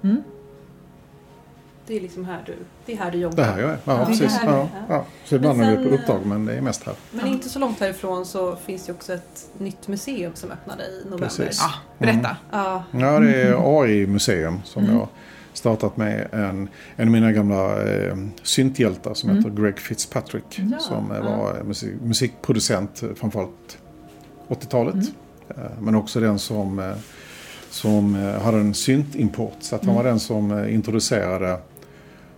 [1.91, 3.37] Det är liksom här du, det är här du jobbar.
[3.37, 3.79] Det här jag är.
[3.85, 4.39] Ja, Ja, precis.
[4.43, 5.05] är, Ja, ja.
[5.25, 6.95] Så ibland Men är vi på sen, uppdrag men det är mest här.
[7.11, 11.05] Men inte så långt härifrån så finns det också ett nytt museum som öppnade i
[11.05, 11.27] november.
[11.27, 11.61] Precis.
[11.61, 12.37] Ja, berätta.
[12.51, 15.09] Ja, Ja, det är AI-museum som jag
[15.53, 20.61] startat med en, en av mina gamla eh, synthjältar som heter Greg Fitzpatrick.
[20.73, 21.37] Ja, som eh, ja.
[21.37, 23.79] var musik, musikproducent framförallt
[24.49, 24.95] 80-talet.
[25.49, 26.93] Eh, men också den som, eh,
[27.71, 29.57] som eh, hade en syntimport.
[29.61, 31.59] Så att han var den som eh, introducerade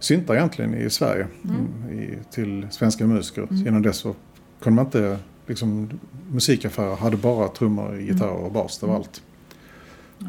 [0.02, 3.48] syntar egentligen i Sverige mm, i, till svenska musiker.
[3.50, 4.14] Innan dess så
[4.60, 5.90] kunde man inte, liksom,
[6.32, 9.22] musikaffärer hade bara trummor, gitarrer och bas, det var allt.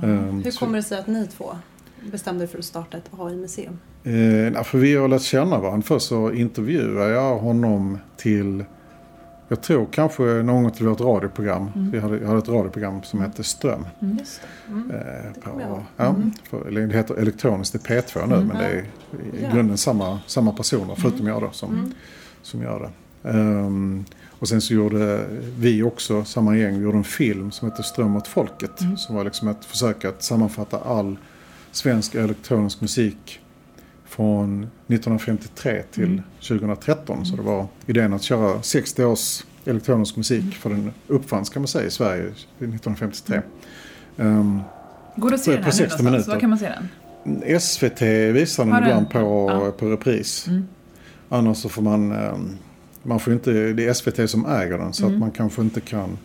[0.03, 1.55] Ehm, hur kommer det sig att ni två
[2.11, 3.80] bestämde er för att starta ett AI-museum?
[4.03, 5.82] Eh, för vi har lärt känna varandra.
[5.82, 8.63] Först så intervjuade jag honom till,
[9.48, 11.89] jag tror kanske någon gång till vårt radioprogram.
[11.91, 13.86] Vi hade, jag hade ett radioprogram som hette Ström.
[14.00, 14.26] Det.
[14.68, 14.91] Mm.
[14.91, 14.98] Eh,
[15.46, 15.84] jag ihåg.
[15.98, 16.16] ja,
[16.50, 19.50] för, eller det heter elektroniskt i P2 nu men det är i Ja.
[19.54, 21.94] grunden samma, samma personer förutom jag då som,
[22.41, 23.30] som gör det.
[23.30, 25.26] Ehm, och sen så gjorde
[25.58, 28.72] vi också, samma gäng, vi gjorde en film som heter Ström åt folket.
[28.98, 31.18] Som var liksom ett försök att sammanfatta all
[31.72, 33.39] svensk elektronisk musik
[34.16, 37.26] från 1953 till 2013.
[37.26, 41.68] Så det var idén att köra 60 års elektronisk musik för den uppfanns kan man
[41.68, 43.41] säga i Sverige 1953.
[44.18, 44.59] Ehm,
[45.16, 46.03] Går det att se den på nu 60 någonstans?
[46.11, 46.32] minuter.
[46.32, 47.59] Var kan man se den?
[47.59, 48.01] SVT
[48.34, 48.78] visar den?
[48.84, 49.72] ibland på, Ja.
[49.80, 50.47] på repris.
[50.47, 50.68] Mm.
[51.30, 52.57] Annars så får man, ehm,
[53.03, 55.14] man får inte, det är SVT som äger den så Mm.
[55.16, 56.18] att man kanske inte kan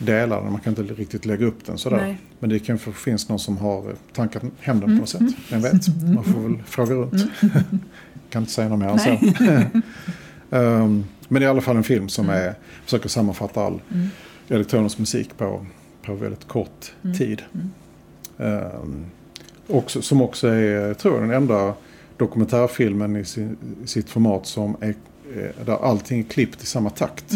[0.00, 0.52] dela den.
[0.52, 1.96] Man kan inte riktigt lägga upp den sådär.
[1.96, 2.18] Nej.
[2.38, 4.80] Men det kanske finns någon som har eh, tankat hem Mm.
[4.88, 5.22] den på något sätt.
[5.50, 6.02] Vem vet?
[6.14, 7.12] Man får väl fråga runt.
[8.30, 9.10] kan inte säga något mer än så.
[10.56, 12.36] Ehm, men det är i alla fall en film som Mm.
[12.42, 13.80] är, försöker sammanfatta all
[14.48, 15.66] elektronisk musik på,
[16.06, 17.16] på väldigt kort Mm.
[17.16, 17.42] tid.
[18.38, 19.04] Ehm,
[19.66, 21.74] också, som också är, tror jag, den enda
[22.16, 24.94] dokumentärfilmen i, sin, sitt format som är
[25.64, 27.34] där allting är klippt i samma takt.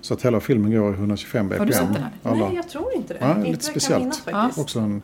[0.00, 1.56] Så att hela filmen går i 125 bpm.
[1.56, 1.58] Mm.
[1.60, 2.12] Har du sett den här?
[2.32, 2.46] Alla.
[2.46, 3.20] Nej, jag tror inte det.
[3.22, 4.00] Ja, inte lite speciellt.
[4.02, 4.58] minnas faktiskt.
[4.58, 5.02] Också en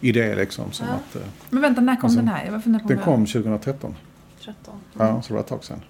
[0.00, 0.72] idé liksom.
[0.72, 0.94] Som Ja.
[0.94, 2.44] att, eh, Men vänta, när kom Alltså, den här?
[2.44, 3.94] Jag var funderar på den kom 2013.
[4.44, 4.74] 13.
[4.98, 5.80] Ja, så det var ett tag sedan.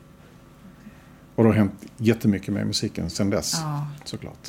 [1.34, 3.54] Och det har hänt jättemycket med musiken sedan dess.
[3.62, 4.48] Ja, Såklart.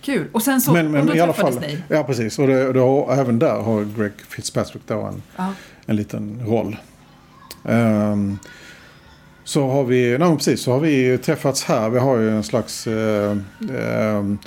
[0.00, 0.28] kul.
[0.32, 1.60] Och sen så, men och men då i alla fall.
[1.60, 1.82] ni?
[1.88, 2.38] Ja, precis.
[2.38, 5.52] Och det, det har, även där har Greg Fitzpatrick då en, Ja.
[5.86, 6.76] en liten roll.
[7.64, 8.38] Ehm,
[9.44, 11.90] så har vi, nej, precis, så har vi träffats här.
[11.90, 13.36] Vi har ju en slags eh,
[13.78, 14.38] ehm,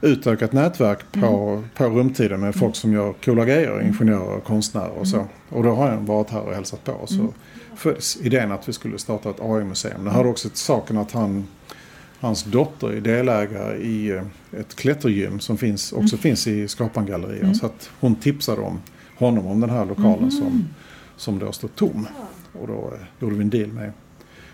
[0.00, 5.08] utökat nätverk på, på rumtiden med folk som gör coola grejer, ingenjörer och konstnärer och
[5.08, 5.26] så.
[5.48, 7.06] Och då har jag varit här och hälsat på.
[7.06, 7.34] Så
[7.76, 10.04] föddes idén att vi skulle starta ett AI-museum.
[10.04, 11.46] Det hörde också till saken att han,
[12.20, 14.22] hans dotter är delägare i eh,
[14.60, 17.54] ett klättergym som finns, också finns i Skapangallerian.
[17.54, 18.80] Så att hon tipsade om
[19.16, 20.68] honom om den här lokalen som,
[21.16, 22.06] som då står tom.
[22.52, 23.92] Och då eh, gjorde vi en deal med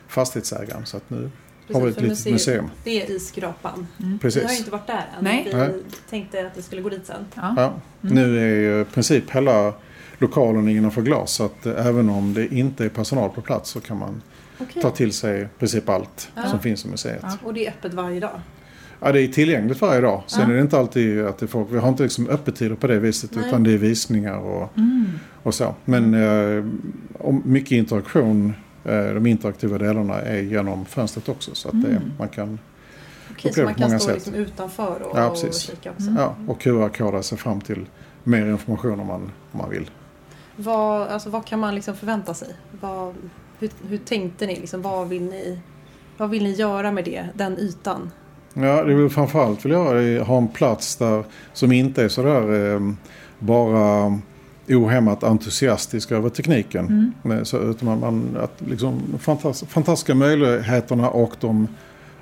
[0.08, 0.86] fastighetsägaren.
[0.86, 1.30] Så att nu
[1.72, 2.70] har vi ett litet museum.
[2.84, 3.86] Det är i Skrapan.
[4.20, 4.42] Precis.
[4.42, 5.24] Vi har ju inte varit där än.
[5.24, 5.48] Nej.
[5.52, 5.70] Vi Nej.
[6.10, 7.24] tänkte att vi skulle gå dit sen.
[7.34, 7.54] Ja.
[7.56, 7.72] Ja.
[8.00, 9.72] Nu är ju i princip hela
[10.18, 11.32] lokalen innanför glas.
[11.32, 14.22] Så att eh, även om det inte är personal på plats så kan man
[14.58, 14.82] Okej.
[14.82, 16.46] ta till sig i princip allt Ja.
[16.46, 17.20] som finns i museet.
[17.22, 17.38] Ja.
[17.44, 18.40] Och det är öppet varje dag.
[19.00, 20.22] Ja, det är tillgängligt varje dag.
[20.26, 20.48] Sen Ja.
[20.50, 21.68] är det inte alltid att det är folk.
[21.70, 23.44] Vi har inte liksom öppettider på det viset Nej.
[23.48, 25.04] utan det är visningar och, Mm.
[25.42, 25.74] och så.
[25.84, 26.64] Men eh,
[27.18, 28.54] om mycket interaktion,
[29.14, 31.54] de interaktiva delarna är genom fönstret också.
[31.54, 32.02] Så att det, Mm.
[32.18, 32.58] man kan
[33.30, 36.10] Okej, så man kan stå liksom utanför och, Ja, och kika också.
[36.18, 37.86] Ja, och QR-koda sig fram till
[38.24, 39.22] mer information om man,
[39.52, 39.90] om man vill.
[40.56, 42.48] Vad, alltså, vad kan man liksom förvänta sig?
[42.80, 43.14] Vad,
[43.58, 44.56] hur, hur tänkte ni?
[44.60, 45.58] Liksom, vad, vill ni?
[46.16, 48.10] vad vill ni göra med det, den ytan?
[48.54, 52.80] Ja, det vill framförallt vill jag ha en plats där som inte är sådär eh,
[53.38, 54.18] bara
[54.68, 57.12] ohämmat entusiastisk över tekniken.
[57.22, 61.68] Men Så, utan man, att liksom, fantas, fantastiska möjligheterna och de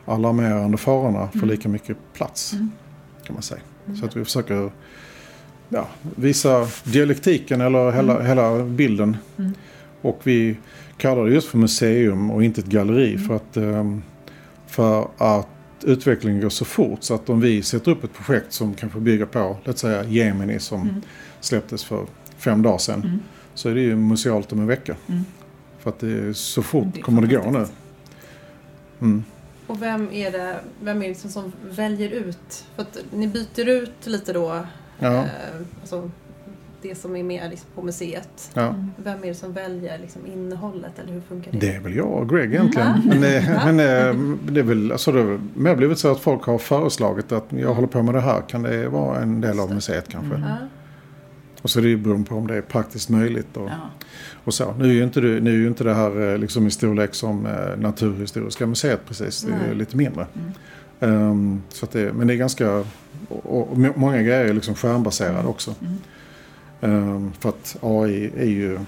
[0.06, 2.50] alarmerande farorna får lika mycket plats.
[3.24, 3.60] Kan man säga.
[4.00, 4.70] Så att vi försöker
[5.68, 9.16] ja, visa dialektiken eller hela, hela bilden.
[10.00, 10.56] Och vi
[10.96, 14.02] kallar det just för museum och inte ett galleri för att, ehm,
[14.66, 15.48] för att
[15.82, 19.26] utvecklingen går så fort så att om vi sätter upp ett projekt som kanske bygger
[19.26, 21.02] på, låt säga Gemini som
[21.40, 22.06] släpptes för
[22.44, 23.20] fem dagar sedan.
[23.54, 24.96] Så är det ju musealt om en vecka.
[25.78, 27.66] För att det är så fort Det kommer det gå nu.
[29.00, 29.24] Mm.
[29.66, 32.64] Och vem är det vem är det liksom som väljer ut?
[32.74, 34.66] För att ni byter ut lite då
[34.98, 35.24] Ja, eh,
[35.80, 36.10] alltså,
[36.82, 38.50] det som är med liksom, på museet.
[38.54, 38.74] ja.
[38.96, 41.58] Vem är det som väljer liksom, innehållet eller hur funkar det?
[41.58, 43.02] Det är väl jag och Greg egentligen.
[43.04, 46.42] Men, det, men eh, det är väl alltså det har mer blivit så att folk
[46.42, 48.40] har föreslagit att jag håller på med det här.
[48.48, 50.42] Kan det vara en del av museet kanske?
[51.64, 53.56] Och så är det ju beroende på om det är praktiskt möjligt.
[53.56, 53.90] Och, Ja.
[54.44, 54.74] och så.
[54.78, 57.14] Nu är ju inte det, nu är ju inte det här eh, liksom i storlek
[57.14, 59.40] som eh, Naturhistoriska museet precis.
[59.42, 59.74] Det är Nej.
[59.74, 60.26] lite mindre.
[61.00, 62.84] Ehm, så att det, men det är ganska...
[63.28, 65.74] Och, och må- många grejer är liksom skärmbaserade också.
[66.80, 68.78] Ehm, för att AI är ju...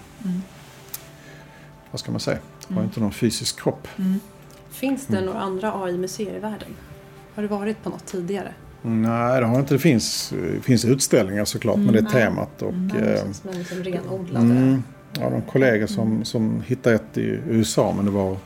[1.91, 2.39] Vad ska man säga?
[2.68, 3.89] Har inte någon fysisk kropp.
[4.70, 5.20] Finns Mm.
[5.20, 6.68] det några andra AI-museer i världen?
[7.35, 8.53] Har du varit på något tidigare?
[8.87, 9.74] Nej, det har inte.
[9.74, 12.62] Det finns, det finns utställningar såklart, men det är temat.
[12.62, 14.47] Och, Ja, eh, precis, men liksom renodlade.
[14.47, 14.82] Mm,
[15.18, 18.37] jag har en kollega som, som hittade ett i USA men det var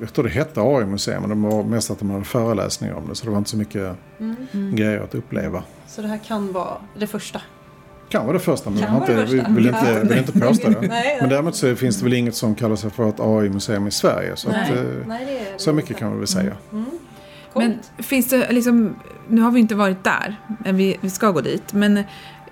[0.00, 3.14] jag tror det hette AI-museum men det var mest att de hade föreläsningar om det
[3.14, 4.76] så det var inte så mycket Mm.
[4.76, 5.62] grejer att uppleva.
[5.88, 7.40] Så det här kan vara det första?
[8.08, 9.48] Kan vara det första men jag Kan inte, det första.
[9.52, 10.08] vill, inte, Ja.
[10.08, 10.80] vill inte påstå det.
[10.88, 13.90] Nej, Men däremot så finns det väl inget som kallar sig för ett AI-museum i
[13.90, 14.32] Sverige.
[14.36, 16.56] Så, att, Nej, eh, nej, det är så mycket kan vi väl säga.
[17.52, 17.66] Coolt.
[17.96, 18.94] Men finns det liksom,
[19.28, 21.72] nu har vi inte varit där, men vi, vi ska gå dit.
[21.72, 22.04] Men eh,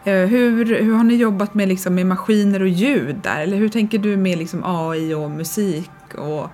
[0.05, 3.41] hur, hur har ni jobbat med, liksom, med maskiner och ljud där?
[3.41, 6.49] Eller hur tänker du med liksom, AI och musik och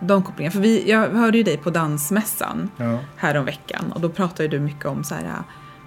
[0.00, 0.52] de kopplingarna?
[0.52, 2.98] För vi, jag hörde ju dig på dansmässan Ja.
[3.16, 5.32] häromveckan och då pratade du mycket om så här,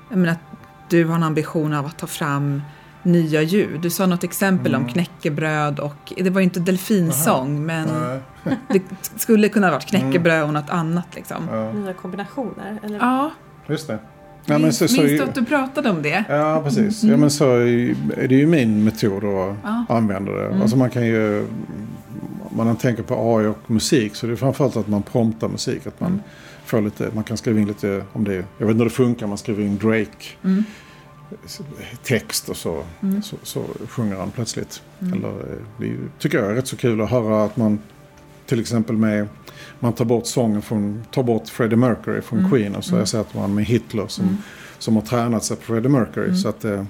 [0.10, 0.58] jag menar, att
[0.90, 2.62] du har en ambition av att ta fram
[3.06, 3.82] nya ljud.
[3.82, 7.88] Du sa något exempel om knäckebröd och det var ju inte delfinsång men
[8.44, 8.58] Nej.
[8.70, 8.82] det
[9.20, 11.48] skulle kunna ha varit knäckebröd och något annat liksom.
[11.52, 12.80] Ja, Nya kombinationer?
[12.84, 12.98] Eller?
[12.98, 13.32] Ja,
[13.68, 13.94] just det.
[14.48, 16.24] Nej, men minns, så, så, minns du att du pratade om det?
[16.30, 17.04] Ja, precis.
[17.04, 19.86] Ja, men så är det ju min metod att Ja.
[19.90, 20.62] använda det.
[20.62, 21.48] Alltså man kan ju...
[22.52, 25.88] Om man tänker på AI och musik så är det framförallt att man promptar musik.
[25.88, 26.22] Att man
[26.66, 27.10] får lite...
[27.14, 28.34] Man kan skriva in lite om det...
[28.34, 29.28] Jag vet inte hur det funkar.
[29.28, 30.28] Man skriver in Drake.
[32.04, 32.84] Text och så,
[33.24, 34.82] så, så sjunger han plötsligt.
[35.00, 37.80] Eller, eh, det tycker jag är rätt så kul att höra att man
[38.46, 39.28] till exempel med
[39.80, 43.54] man tar bort sången från, tar bort Freddie Mercury från Queen och så ersätter man
[43.56, 44.38] med Hitler som,
[44.80, 46.36] som har tränat sig på Freddie Mercury.
[46.36, 46.84] Så att eh,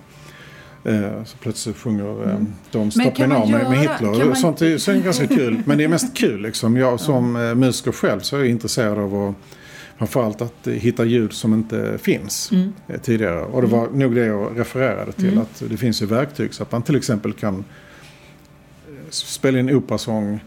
[0.83, 2.37] eh, så plötsligt sjunger eh,
[2.71, 4.25] de Stop Me Now med, med Hitler.
[4.25, 5.61] man- Sånt är, så är ganska kul.
[5.65, 6.77] Men det är mest kul liksom.
[6.77, 9.35] Jag som eh, musiker själv så är jag intresserad av att
[9.97, 12.51] framförallt att eh, hitta ljud som inte finns
[12.87, 13.41] eh, tidigare.
[13.41, 15.37] Och det var nog det jag refererade till.
[15.39, 17.63] Att det finns ju verktyg så att man till exempel kan eh,
[19.09, 20.39] spela in operasång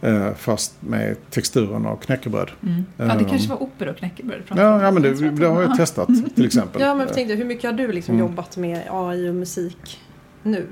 [0.00, 2.50] eh, fast med texturen av knäckebröd.
[2.96, 4.42] Ja, det Ehm, kanske var opera och knäckebröd.
[4.48, 6.80] Ja, ja men det, det har jag testat till exempel.
[6.82, 8.26] Ja, men jag tänkte, hur mycket har du liksom Mm.
[8.28, 9.98] jobbat med AI och musik
[10.42, 10.66] nu?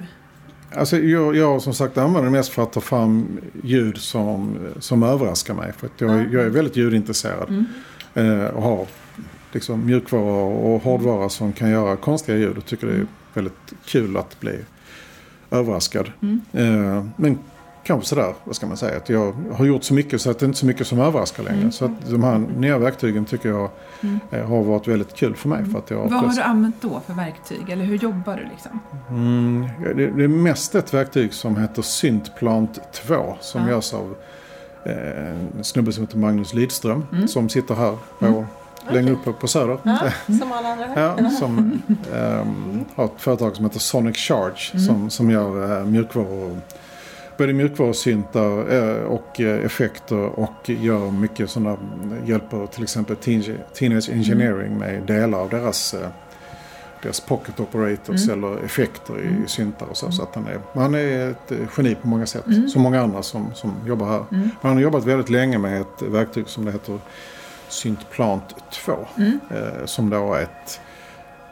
[0.75, 5.03] Alltså, jag, jag som sagt använder det mest för att ta fram ljud som, som
[5.03, 5.73] överraskar mig.
[5.77, 7.65] För att jag, jag är väldigt ljudintresserad.
[8.17, 8.87] Eh, och har
[9.53, 12.59] liksom mjukvara och hårdvara som kan göra konstiga ljud.
[12.59, 14.59] Och tycker det är väldigt kul att bli
[15.51, 16.13] överraskad.
[16.53, 17.39] Eh, men
[17.85, 20.45] kanske sådär, vad ska man säga, att jag har gjort så mycket så att det
[20.45, 21.71] är inte så mycket som överraskar längre.
[21.73, 23.71] Så att de här nya verktygen tycker jag
[24.31, 25.65] eh, har varit väldigt kul för mig.
[25.65, 27.69] För att jag Vad har plötsligt- du använt då för verktyg?
[27.71, 28.81] Eller hur jobbar du liksom?
[29.11, 33.69] Mm, det, det är mest ett verktyg som heter Syntplant 2 som Ja.
[33.71, 34.15] görs av
[34.87, 38.47] eh, snubbe som heter Magnus Lidström som sitter här på,
[38.91, 39.79] längre uppe på Söder.
[39.83, 39.99] Ja,
[40.39, 41.15] som alla andra här.
[41.23, 41.83] Ja, som
[42.15, 46.61] ehm, har ett företag som heter Sonic Charge som, som gör eh, mjukvaror.
[47.39, 51.77] Både mjukvarusyntar eh, och eh, effekter och gör mycket sådana,
[52.27, 56.09] hjälper till exempel Teenage, teenage Engineering med delar av deras, eh,
[57.07, 60.13] deras pocket operators eller effekter i syntar och så.
[60.13, 63.23] så att han, är, han är ett eh, geni på många sätt, som många andra
[63.23, 64.25] som, som jobbar här.
[64.31, 66.99] Men han har jobbat väldigt länge med ett verktyg som det heter
[67.69, 68.93] Syntplant 2.
[69.51, 70.81] Eh, som då är ett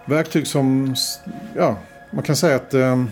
[0.04, 0.94] verktyg som,
[1.56, 1.76] ja,
[2.10, 3.04] man kan säga att eh,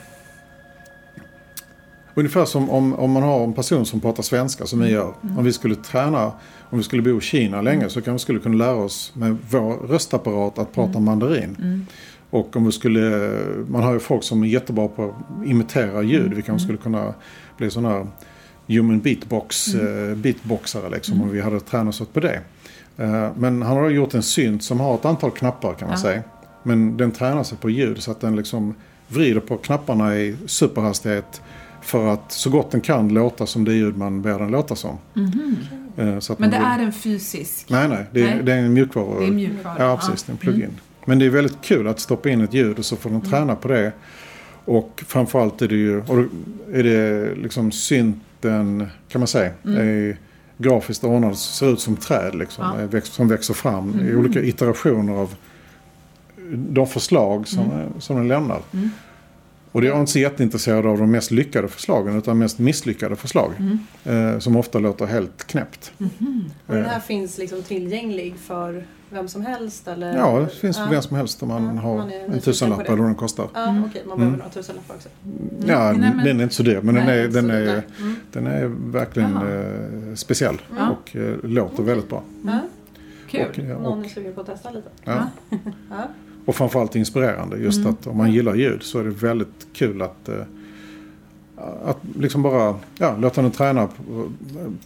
[2.14, 5.14] Ungefär som om, om man har en person som pratar svenska som vi gör.
[5.38, 6.32] Om vi skulle träna,
[6.70, 9.36] om vi skulle bo i Kina länge så kanske vi skulle kunna lära oss med
[9.51, 11.86] vår röstapparat att prata mandarin.
[12.33, 13.33] Och om vi skulle,
[13.68, 16.35] man har ju folk som är jättebra på att imitera ljud.
[16.35, 17.14] Vi kanske skulle kunna
[17.57, 18.07] bli sådana här
[18.66, 22.41] human beatbox, eh, beatboxare liksom om vi hade tränat oss på det.
[22.99, 26.22] Eh, men han har gjort en synt som har ett antal knappar kan man säga.
[26.62, 28.74] Men den tränar sig på ljud så att den liksom
[29.09, 31.43] vrider på knapparna i superhastighet
[31.83, 34.91] för att så gott den kan låta som det ljud man ber den låta som.
[36.28, 37.66] Att Men det vill- är en fysisk...
[37.70, 38.05] Nej, nej.
[38.12, 38.41] Det är, Nej.
[38.45, 39.20] Det är en mjukvara.
[39.20, 39.97] Det är mjukvara, Ja, ja.
[39.97, 40.22] precis.
[40.22, 40.70] Det är en plugin.
[41.05, 43.57] Men det är väldigt kul att stoppa in ett ljud och så får den träna
[43.57, 43.92] på det.
[44.64, 46.18] Och framförallt är det ju, och
[46.72, 50.16] är det liksom synten, kan man säga, är
[50.59, 53.00] grafiskt ordnad, ser ut som träd liksom, Ja.
[53.00, 55.34] som växer fram i olika iterationer av
[56.55, 58.61] de förslag som, som den lämnar.
[59.72, 63.16] Och det är jag inte så jätteintresserad av de mest lyckade förslagen utan mest misslyckade
[63.16, 63.53] förslag.
[64.05, 65.92] Eh, som ofta låter helt knäppt.
[66.66, 69.88] Och den här finns liksom tillgänglig för vem som helst?
[69.88, 70.16] Eller?
[70.16, 70.90] Ja, det finns för Ja.
[70.90, 73.48] vem som helst om man Ja, har man är en tusenlapp eller vad den kostar.
[73.54, 75.08] Ja, okej, man behöver några tusenlappar också.
[75.66, 77.54] Ja, Nej, men- den är inte så dyr men den Nej, är, den så dyr,
[77.56, 77.82] är, nej.
[78.00, 78.14] Mm.
[78.32, 80.60] den är verkligen eh, speciell
[80.90, 82.22] och eh, låter väldigt bra.
[82.44, 82.60] Ja,
[83.30, 83.46] Kul.
[83.50, 84.88] Och, ja, någon och, är sugen på att testa lite.
[85.04, 85.28] ja.
[85.90, 86.08] Ja.
[86.44, 87.56] och framförallt inspirerande.
[87.58, 87.90] Just Mm.
[87.92, 90.34] att om man gillar ljud så är det väldigt kul att, eh,
[91.84, 94.28] att liksom bara ja, låta den träna på,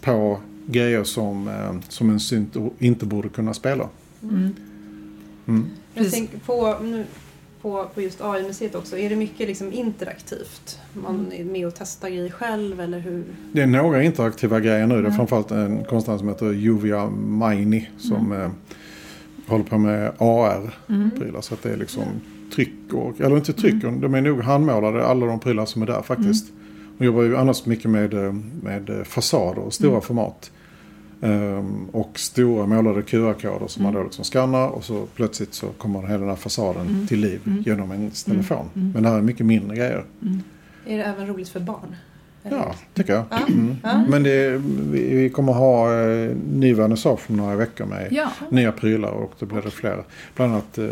[0.02, 3.88] på grejer som, eh, som en synt inte borde kunna spela.
[5.46, 5.64] Jag
[5.94, 6.12] Precis.
[6.12, 7.04] tänker på, nu,
[7.62, 10.80] på, på just AI-museet också, är det mycket liksom interaktivt?
[10.92, 13.24] Man är med och testar grejer själv eller hur?
[13.52, 15.02] Det är några interaktiva grejer nu.
[15.02, 18.50] Det är framförallt en konstnär som heter Juvia Maini som eh,
[19.46, 21.40] håller på med AR-prylar.
[21.40, 22.04] Så att det är liksom
[22.54, 26.02] tryck och, eller inte tryck, de är nog handmålade alla de prylar som är där
[26.02, 26.46] faktiskt.
[26.98, 30.50] Hon jobbar ju annars mycket med, eh, med fasader och stora format.
[31.22, 36.02] Ehm, och stora målade QR-koder som man då liksom skannar och så plötsligt så kommer
[36.02, 38.70] hela den här fasaden till liv genom ens telefon.
[38.74, 40.04] Men det här är mycket mindre grejer.
[40.86, 41.96] Är det även roligt för barn?
[42.44, 42.56] Eller?
[42.56, 43.24] Ja, tycker jag.
[43.30, 43.38] Ja.
[43.48, 43.76] Mm.
[43.82, 44.04] Ja.
[44.08, 48.28] Men det, vi, vi kommer ha eh, ny vernissage om några veckor med Ja.
[48.50, 50.04] nya prylar och då blir det fler.
[50.36, 50.84] Bland annat eh,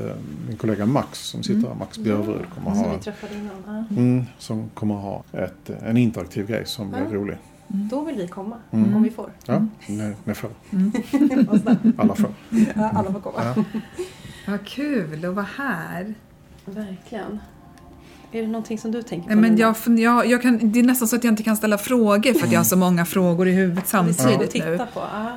[0.49, 3.87] min kollega Max som sitter här, Max Björvrud, kommer Som ha, vi träffade innan.
[3.91, 3.97] Ja.
[3.97, 7.15] mm, som kommer ha ett, en interaktiv grej som blir Ja.
[7.17, 7.37] rolig.
[7.69, 8.97] Då vill vi komma, Mm.
[8.97, 9.31] om vi får.
[9.47, 10.51] Ja, ni, ni får.
[11.51, 11.81] Vad snällt.
[11.99, 12.35] Alla får.
[12.77, 13.55] Ja, Alla får komma.
[13.57, 13.65] Ja.
[14.49, 16.15] Vad kul att vara här.
[16.65, 17.39] Verkligen.
[18.33, 19.35] Är det någonting som du tänker på?
[19.35, 21.79] Nej, men jag, jag, jag kan, det är nästan så att jag inte kan ställa
[21.79, 24.47] frågor för att jag har så många frågor i huvudet samtidigt nu.
[24.49, 25.01] titta på.
[25.13, 25.37] Ja.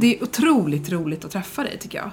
[0.00, 2.10] Det är otroligt roligt att träffa dig tycker jag.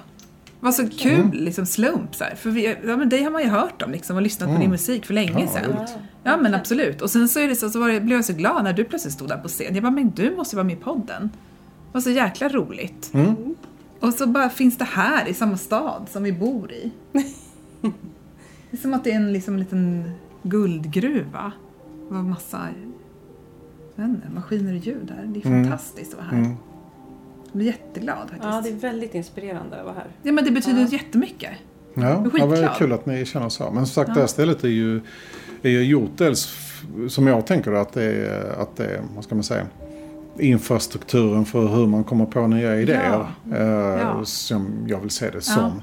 [0.60, 2.34] Var så kul, liksom slump så här.
[2.34, 4.70] För vi, ja, men dig har man ju hört om liksom och lyssnat på din
[4.70, 5.64] musik för länge Ja, sedan.
[5.76, 5.96] roligt.
[6.24, 7.02] Ja men absolut.
[7.02, 8.84] Och sen så, är det så, så var det, blev jag så glad när du
[8.84, 9.74] plötsligt stod där på scen.
[9.74, 11.22] Jag bara, men du måste vara med i podden.
[11.86, 13.12] Det var så jäkla roligt.
[14.00, 16.90] Och så bara finns det här i samma stad som vi bor i.
[18.70, 20.10] Det är som att det är en liksom, liten
[20.42, 21.52] guldgruva.
[22.08, 22.68] Det var massa
[23.98, 25.24] inte, maskiner och ljud här.
[25.26, 26.54] Det är fantastiskt att vara här.
[27.52, 27.52] Mm.
[27.52, 28.42] Jag blir jätteglad faktiskt.
[28.44, 30.06] ja, det är väldigt inspirerande att vara här.
[30.22, 31.50] Ja men det betyder jättemycket.
[31.94, 32.76] Ja, är ja, vad skitglad.
[32.78, 33.70] kul att ni känner så.
[33.70, 35.00] Men som sagt, det här stället är ju,
[35.62, 36.48] är ju gjort dels
[37.08, 39.66] som jag tänker att det är, att det är, vad ska man säga,
[40.38, 43.26] infrastrukturen för hur man kommer på nya idéer.
[43.52, 44.24] eh, Ja.
[44.24, 45.82] Som jag vill se det som.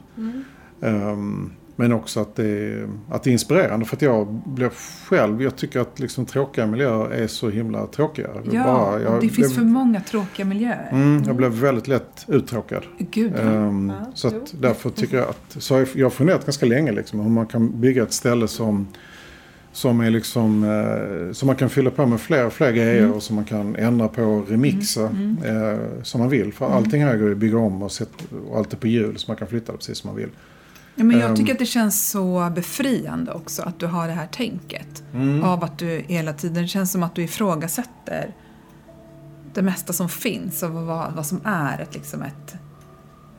[0.81, 4.69] Ehm, men också att det, är, att det är inspirerande för att jag blir
[5.09, 8.29] själv, jag tycker att liksom tråkiga miljöer är så himla tråkiga.
[8.51, 10.89] Ja, bara- jag det finns blev- för många tråkiga miljöer.
[10.91, 12.83] Mm, jag blev väldigt lätt uttråkad.
[12.97, 13.33] Gud.
[13.39, 14.57] Ehm, Ja, så att jo.
[14.61, 17.81] därför tycker jag att, så har jag, har funderat ganska länge liksom, hur man kan
[17.81, 18.87] bygga ett ställe som,
[19.71, 23.13] som är liksom, eh, som man kan fylla på med fler och fler grejer Mm.
[23.13, 25.03] och som man kan ändra på och remixa
[25.45, 26.53] eh, som man vill.
[26.53, 26.77] För Mm.
[26.77, 29.31] allting här går ju att bygga om och, sätta, och allt är på hjul så
[29.31, 30.29] man kan flytta det precis som man vill.
[30.97, 34.13] Ja men jag ehm, tycker att det känns så befriande också att du har det
[34.13, 35.03] här tänket.
[35.13, 35.43] Mm.
[35.43, 38.33] Av att du hela tiden, känns som att du ifrågasätter
[39.53, 42.55] det mesta som finns och vad, vad som är ett, liksom ett,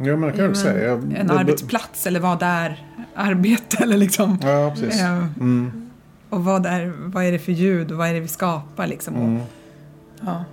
[0.01, 0.93] Ja det kan men säga.
[0.93, 4.39] En det- arbetsplats eller vad är arbete eller liksom.
[4.43, 5.01] Ja precis.
[5.03, 5.91] Eh, Mm,
[6.31, 9.15] Och vad är, vad är det för ljud och vad är det vi skapar liksom.
[9.15, 9.43] Och, mm.
[10.21, 10.45] ja,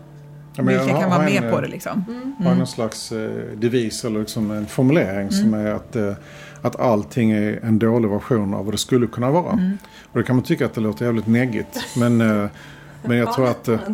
[0.55, 2.05] Ja, men vilka har- kan vara med en, på eh, det liksom.
[2.39, 6.13] har någon slags eh, devis eller liksom en formulering som är att, eh,
[6.61, 9.59] att allting är en dålig version av vad det skulle kunna vara.
[10.11, 11.79] Och det kan man tycka att det låter jävligt neggigt.
[11.97, 12.45] Men, eh,
[13.05, 13.67] men jag tror att...
[13.67, 13.79] Eh,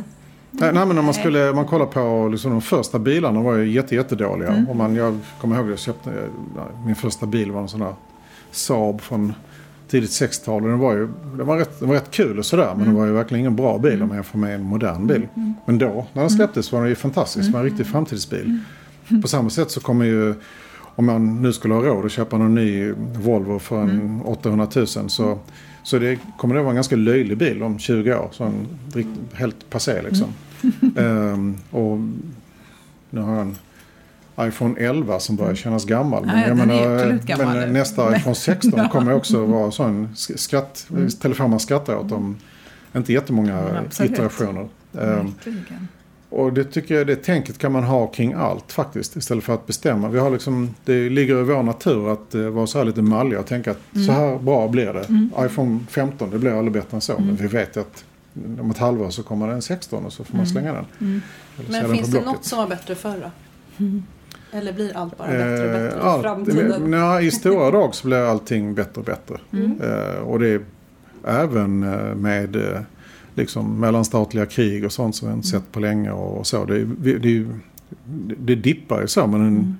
[0.53, 3.71] Nej, nej men om man skulle, man kollar på liksom, de första bilarna var ju
[3.71, 4.49] jätte, jättedåliga.
[4.49, 4.69] Mm.
[4.69, 6.09] Och man, jag kommer ihåg att jag köpte,
[6.55, 7.93] ja, min första bil var en sån där
[8.51, 9.33] Saab från
[9.91, 10.63] tidigt 60-tal.
[10.63, 12.65] Den var ju den var rätt, den var rätt kul och sådär.
[12.65, 12.85] Men Mm.
[12.87, 15.27] den var ju verkligen ingen bra bil om jag jämför med en modern bil.
[15.65, 16.05] Men då, när Mm.
[16.13, 17.45] den släpptes var den ju fantastisk.
[17.47, 18.57] Det var en riktig framtidsbil.
[19.21, 20.33] På samma sätt så kommer ju,
[20.95, 22.91] om man nu skulle ha råd att köpa någon ny
[23.23, 24.21] Volvo för en Mm.
[24.21, 25.39] 800 000 så,
[25.83, 28.29] så det kommer det vara en ganska löjlig bil om 20 år.
[28.31, 28.53] Så en
[29.33, 30.27] helt passé liksom.
[30.97, 31.99] Ehm, och
[33.09, 33.55] nu har jag en
[34.39, 36.23] iPhone 11 som börjar kännas gammal.
[36.33, 37.55] Ja, ja, den är absolut gammal.
[37.55, 40.87] men nästa iPhone 16 kommer också vara sån sk- skratt,
[41.21, 42.37] telefon man skrattar åt om
[42.95, 44.67] inte jättemånga Mm, iterationer.
[44.91, 45.87] Verkligen.
[46.29, 49.15] och det tycker jag, det tänket kan man ha kring allt faktiskt.
[49.15, 50.09] Istället för att bestämma.
[50.09, 53.39] Vi har liksom, det ligger i vår natur att eh, vara så här lite malliga
[53.39, 54.07] och tänka att Mm.
[54.07, 55.45] så här bra blir det.
[55.45, 57.13] iPhone 15, det blir aldrig bättre än så.
[57.13, 57.25] Mm.
[57.25, 58.03] Men vi vet att
[58.59, 60.51] om ett halvår så kommer det en 16 och så får man Mm.
[60.53, 61.21] slänga den.
[61.69, 63.31] Men finns det något som var bättre förr då?
[64.51, 66.81] Eller blir allt bara bättre och Eh, bättre i allt- framtiden?
[66.91, 69.37] nja, I stora drag så blir allting bättre och bättre.
[69.53, 69.81] Mm.
[69.81, 70.61] Eh, och det är
[71.27, 72.57] även eh, med
[73.35, 76.65] liksom mellanstatliga krig och sånt som vi inte sett på länge och så.
[76.65, 76.85] Det,
[77.19, 77.53] det, ju-
[78.37, 79.77] det dippar ju så men den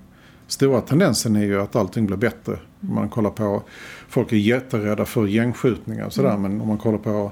[0.47, 2.57] stora tendensen är ju att allting blir bättre.
[2.89, 3.63] Om man kollar på,
[4.09, 7.31] folk är jätterädda för gängskjutningar och sådär men om man kollar på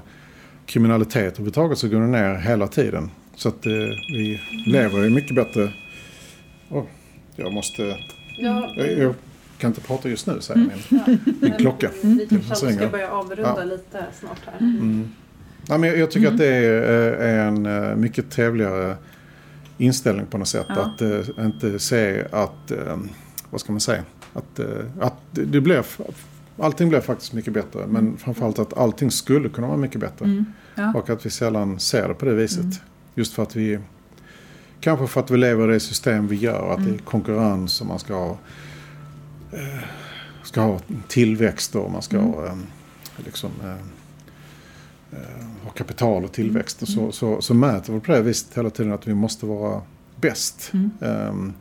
[0.66, 3.10] kriminalitet överhuvudtaget så går det ner hela tiden.
[3.34, 3.72] Så att eh,
[4.12, 5.72] vi lever i mycket bättre...
[6.70, 6.84] Oh,
[7.40, 7.96] jag måste...
[8.38, 9.14] Ja, Jag, jag
[9.58, 11.90] kan inte prata just nu säger min, min klocka.
[12.02, 13.64] Vi kanske ska börja avrunda Ja.
[13.64, 14.58] lite snart här.
[14.60, 15.08] Mm.
[15.68, 18.96] Ja, men jag, jag tycker att det är, eh, en eh, mycket trevligare
[19.78, 20.66] inställning på något sätt.
[20.68, 20.74] Ja.
[20.74, 22.98] Att eh, inte se att, eh,
[23.50, 24.66] vad ska man säga, att, eh,
[25.00, 25.86] att det det blev,
[26.58, 27.86] allting blev faktiskt mycket bättre.
[27.86, 30.24] Men framförallt att allting skulle kunna vara mycket bättre.
[30.24, 30.44] Mm.
[30.74, 30.92] Ja.
[30.94, 32.80] Och att vi sällan ser det på det viset.
[33.14, 33.78] Just för att vi,
[34.80, 36.72] kanske för att vi lever i det system vi gör.
[36.72, 38.38] Att det är konkurrens och man ska ha,
[39.52, 39.84] eh,
[40.42, 42.54] ska ha tillväxt och man ska ha, eh,
[43.16, 43.86] liksom, eh,
[45.64, 46.82] ha kapital och tillväxt.
[46.82, 49.82] Och så, så, så mäter vi på det viset hela tiden att vi måste vara
[50.16, 50.72] bäst.
[51.00, 51.52] Ehm,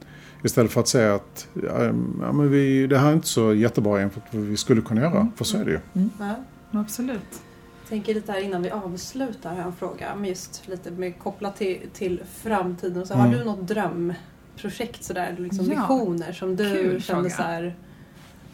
[0.43, 1.83] istället för att säga att ja,
[2.21, 5.01] ja, men vi, det här är inte så jättebra jämfört med vad vi skulle kunna
[5.01, 5.31] göra.
[5.35, 5.79] För så är det ju.
[6.19, 6.35] Ja.
[6.71, 7.41] Absolut.
[7.89, 10.15] Jag tänker lite här innan vi avslutar, har jag en fråga.
[10.15, 13.07] Men just lite med kopplat till, till framtiden.
[13.07, 13.39] Så Har Mm.
[13.39, 15.71] du något drömprojekt sådär, liksom Ja.
[15.81, 17.35] visioner som du Kul kände fråga.
[17.35, 17.75] så här,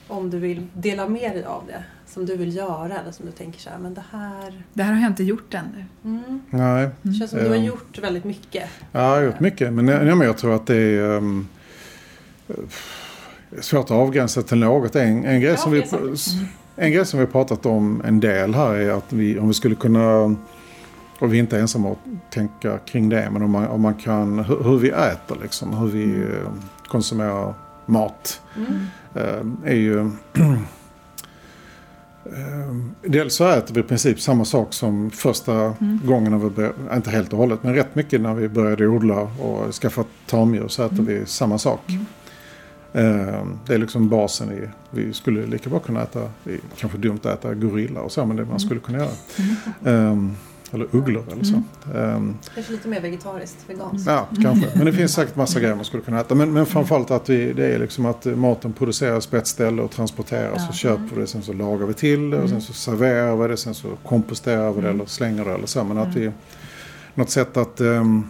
[0.07, 1.83] om du vill dela med dig av det?
[2.07, 4.63] Som du vill göra eller som du tänker så här, men det här...
[4.73, 5.85] Det här har jag inte gjort ännu.
[6.03, 6.41] Mm.
[6.49, 6.89] Nej.
[7.01, 7.67] Det känns som du har Mm.
[7.67, 8.69] gjort väldigt mycket.
[8.91, 9.73] Ja, jag har gjort mycket.
[9.73, 11.47] Men, ja, men jag tror att det är um,
[13.59, 14.95] svårt att avgränsa till något.
[14.95, 15.83] En, en, grej Ja, som vi.
[16.75, 19.53] En grej som vi har pratat om en del här är att vi, om vi
[19.53, 20.35] skulle kunna,
[21.19, 24.39] och vi är inte ensamma att tänka kring det, men om man, om man kan,
[24.39, 26.51] hur, hur vi äter liksom, hur vi eh,
[26.87, 27.53] konsumerar
[27.85, 28.41] mat.
[28.57, 28.87] Mm.
[29.13, 29.99] eh, är ju...
[32.25, 35.73] eh, Dels så äter vi i princip samma sak som första
[36.03, 39.21] gången när vi började, inte helt och hållet, men rätt mycket när vi började odla
[39.21, 41.81] och skaffa tamdjur så äter vi samma sak.
[42.95, 46.29] Eh, Det är liksom basen i, vi skulle lika bra kunna äta,
[46.77, 49.09] kanske dumt att äta gorilla och så, men det man skulle kunna göra.
[49.85, 50.17] Eh,
[50.71, 51.55] Eller ugglor eller så.
[51.95, 52.21] Eh,
[52.55, 54.07] Kanske lite mer vegetariskt, veganskt.
[54.07, 54.69] Ja, kanske.
[54.75, 56.35] Men det finns säkert massa grejer man skulle kunna äta.
[56.35, 59.91] Men, men framförallt att vi, det är liksom att maten produceras på ett ställe och
[59.91, 61.27] transporteras och köper det.
[61.27, 63.57] Sen så lagar vi till det och sen så serverar vi det.
[63.57, 65.83] Sen så komposterar vi det eller slänger det eller så.
[65.83, 66.31] Men att vi,
[67.13, 68.27] något sätt att um,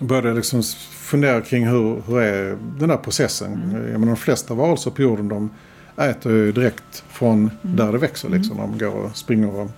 [0.00, 0.62] börja liksom
[1.06, 3.70] fundera kring hur, hur är den där processen.
[3.72, 5.50] Jag menar, de flesta varelser på jorden de
[5.96, 8.28] äter ju direkt från där det växer.
[8.28, 8.56] Liksom.
[8.56, 9.70] De går och springer och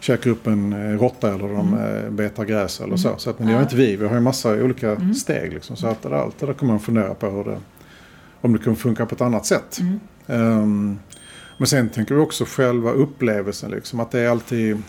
[0.00, 3.14] käkar upp en eh, råtta eller de eh, betar gräs eller så.
[3.16, 3.96] så att, men det gör inte vi.
[3.96, 5.52] Vi har ju massa olika steg.
[5.52, 7.58] Liksom, så att allt det där kommer man fundera på hur det,
[8.40, 9.78] om det kan funka på ett annat sätt.
[10.26, 10.98] Ehm,
[11.58, 13.70] men sen tänker vi också själva upplevelsen.
[13.70, 14.82] Liksom, att det är alltid,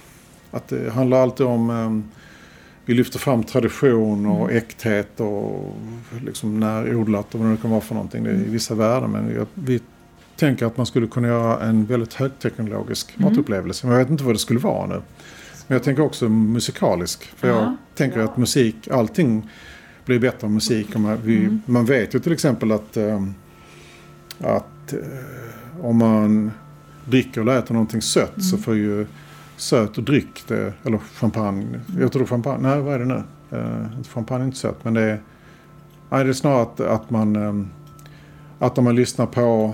[0.51, 2.03] att det handlar alltid om ehm,
[2.85, 5.75] vi lyfter fram tradition och äkthet och
[6.25, 8.23] liksom närodlat och vad det kan vara för någonting.
[8.23, 9.11] Det är i vissa värden.
[9.11, 9.79] Men vi, vi
[10.35, 13.87] tänker att man skulle kunna göra en väldigt högteknologisk matupplevelse.
[13.87, 15.01] Men jag vet inte vad det skulle vara nu.
[15.67, 17.23] Men jag tänker också musikalisk.
[17.35, 17.75] För jag Ja.
[17.95, 19.49] tänker att musik, allting
[20.05, 20.95] blir bättre av musik.
[20.95, 23.33] Om man, vi, man vet ju till exempel att, ehm,
[24.39, 24.99] att eh,
[25.85, 26.51] om man
[27.05, 29.05] dricker eller äter någonting sött så får ju
[29.57, 31.79] söt och dryck, det, eller champagne.
[31.99, 33.23] Jag tror champagne, nej vad är det nu?
[33.57, 35.21] Uh, champagne är inte sött men det är,
[36.09, 37.67] nej, det är snarare att, att man, ehm,
[38.59, 39.73] att om man lyssnar på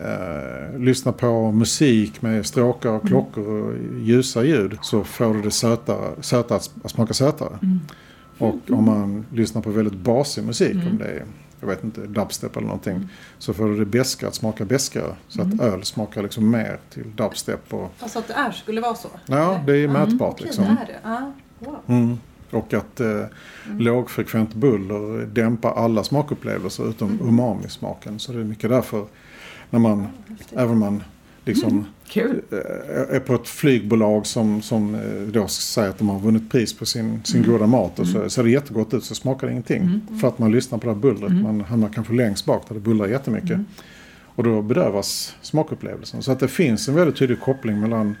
[0.00, 5.50] eh, lyssnar på musik med stråkar och klockor och ljusa ljud så får du det
[5.50, 7.58] sötare, sötare att, smaka sötare.
[8.38, 11.24] Och om man lyssnar på väldigt basig musik, om det är
[11.60, 13.08] jag vet inte, dubstep eller någonting.
[13.38, 15.14] Så får du det beska att smaka beskare.
[15.28, 17.74] Så att öl smakar liksom mer till dubstep.
[17.74, 19.08] Och, Alltså att det är, skulle vara så?
[19.26, 20.64] ja, det är mätbart Okej, liksom.
[20.64, 20.98] det är det.
[21.02, 21.76] Ja, wow.
[21.86, 22.18] Mm.
[22.50, 23.24] Och att eh,
[23.78, 28.18] lågfrekvent buller dämpar alla smakupplevelser utom umami-smaken.
[28.18, 29.04] Så det är mycket därför
[29.70, 30.06] när man,
[30.52, 31.02] även om man
[31.48, 32.42] liksom Kul.
[32.50, 35.00] eh, är på ett flygbolag som, som eh,
[35.32, 38.42] då säger att de har vunnit pris på sin, sin goda mat och så ser
[38.42, 40.00] det jättegott ut så smakar det ingenting.
[40.20, 41.32] För att man lyssnar på det här bullret.
[41.32, 43.60] Man hamnar kanske längst bak där det bullrar jättemycket.
[44.38, 46.22] Och då bedövas smakupplevelsen.
[46.22, 48.16] Så att det finns en väldigt tydlig koppling mellan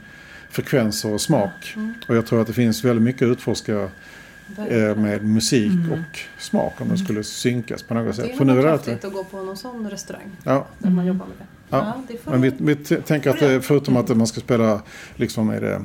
[0.50, 1.76] frekvenser och smak.
[2.08, 3.88] Och jag tror att det finns väldigt mycket att utforska
[4.68, 8.36] eh, med musik och smak om det skulle synkas på något Det sätt.
[8.36, 10.90] För nog nu är det kraftigt alltid, att gå på någon sån restaurang ja, där
[10.90, 11.57] man jobbar med det.
[11.70, 11.92] Ja.
[12.24, 14.80] men vi, vi tänker att det, förutom att man ska spela
[15.16, 15.84] liksom är det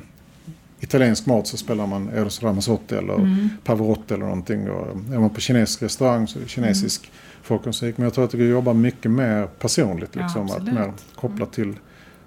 [0.80, 4.70] italiensk mat så spelar man Eros Ramazzotti eller Pavarotti eller någonting.
[4.70, 7.12] Och är man på kinesisk restaurang så är det kinesisk
[7.42, 7.98] folkmusik.
[7.98, 10.10] Men jag tror att det går att jobba mycket mer personligt.
[10.14, 10.74] Ja, Liksom, att absolut.
[10.74, 11.74] mer kopplat till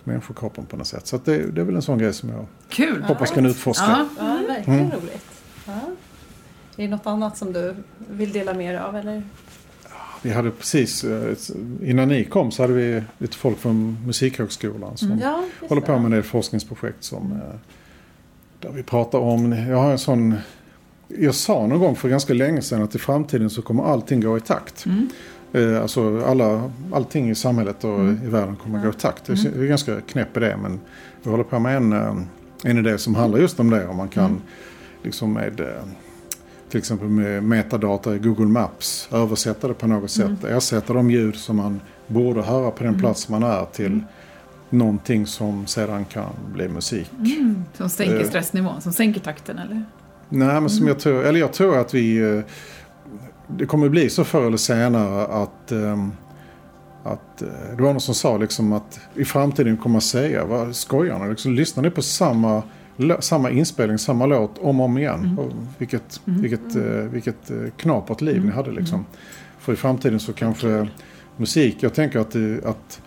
[0.05, 1.07] människokroppen på något sätt.
[1.07, 3.03] Så att det, det är väl en sån grej som jag Kul.
[3.03, 3.85] hoppas kan utforska.
[3.89, 4.07] Ja.
[4.19, 4.91] Ja, verkligen Mm.
[4.91, 5.27] roligt.
[5.67, 5.73] Ja.
[6.77, 7.75] Är det något annat som du
[8.11, 8.97] vill dela med dig av?
[8.97, 9.23] Eller?
[10.27, 11.33] Vi hade precis, eh,
[11.83, 15.93] innan ni kom så hade vi lite folk från Musikhögskolan som Ja, just håller på
[15.93, 15.99] det.
[15.99, 17.39] med en del forskningsprojekt som eh,
[18.61, 20.35] där vi pratar om, jag har en sån
[21.09, 24.37] jag sa någon gång för ganska länge sedan att i framtiden så kommer allting gå
[24.37, 24.85] i takt.
[25.53, 29.25] Eh, alltså alla, allting i samhället och i världen kommer gå i takt.
[29.25, 30.81] Det är- det är ganska knäpp idé men
[31.23, 31.93] vi håller på med en,
[32.65, 33.87] en idé som handlar just om det.
[33.87, 34.41] Om man kan
[35.03, 35.61] liksom med
[36.71, 40.45] till exempel med metadata i Google Maps översätta det på något sätt.
[40.45, 44.01] Ersätta de ljud som man borde höra på den plats man är till
[44.71, 47.11] någonting som sedan kan bli musik.
[47.77, 48.27] Som sänker Eh.
[48.29, 49.85] stressnivån, som sänker takten eller?
[50.29, 52.17] Nej, men som jag tror, eller jag tror att vi...
[52.37, 52.41] eh,
[53.49, 55.73] Det kommer bli så förr eller senare att...
[55.73, 56.13] ehm,
[57.05, 60.77] att eh, det var någon som sa liksom att i framtiden kommer man säga, vad
[60.77, 61.31] skojar ni?
[61.31, 62.63] Liksom, lyssnar ni på samma,
[63.21, 65.39] samma inspelning, samma låt om och om igen?
[65.39, 69.05] Och vilket, vilket, eh, vilket eh, knapert liv ni hade liksom.
[69.59, 70.89] För i framtiden så kanske
[71.37, 73.01] musik, jag tänker att, det, att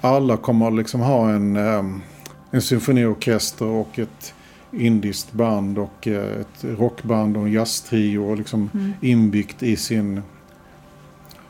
[0.00, 2.00] alla kommer liksom ha en, ehm,
[2.50, 4.34] en symfoniorkester och ett
[4.72, 8.70] indiskt band och eh, ett rockband och en jazztrio och liksom
[9.00, 10.22] inbyggt i sin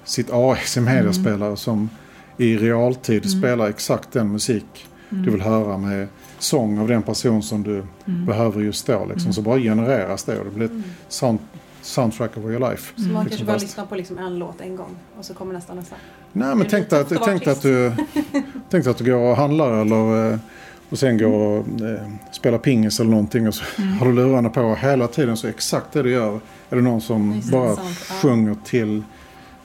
[0.05, 1.89] sitt AI, sin mediaspelare som
[2.37, 6.09] i realtid spelar exakt den musik du vill höra med
[6.39, 9.07] sång av den person som du behöver just då.
[9.15, 9.33] Liksom.
[9.33, 11.39] Så bara genereras det och det blir ett sound,
[11.83, 12.93] soundtrack of your life.
[12.97, 15.35] Så man kanske Liksom bara fast- lyssnar på liksom en låt en gång och så
[15.35, 15.97] kommer nästa nästa.
[16.33, 17.93] Nej men tänk dig att, tänk att, du,
[18.71, 20.39] tänk dig att du går och handlar eller eh,
[20.91, 23.65] och sen går och eh, spelar pingis eller någonting och så
[24.01, 27.41] har du lurarna på hela tiden så exakt det du gör är det någon som
[27.45, 27.89] det, bara sant,
[28.23, 29.03] sjunger till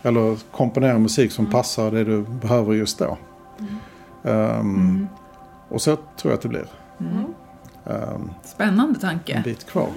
[0.03, 3.17] eller komponerar musik som passar det du behöver just då.
[4.23, 5.07] Ehm,
[5.69, 6.67] Och så tror jag att det blir.
[7.85, 9.41] Ehm, Spännande en tanke.
[9.45, 9.89] bit kvar.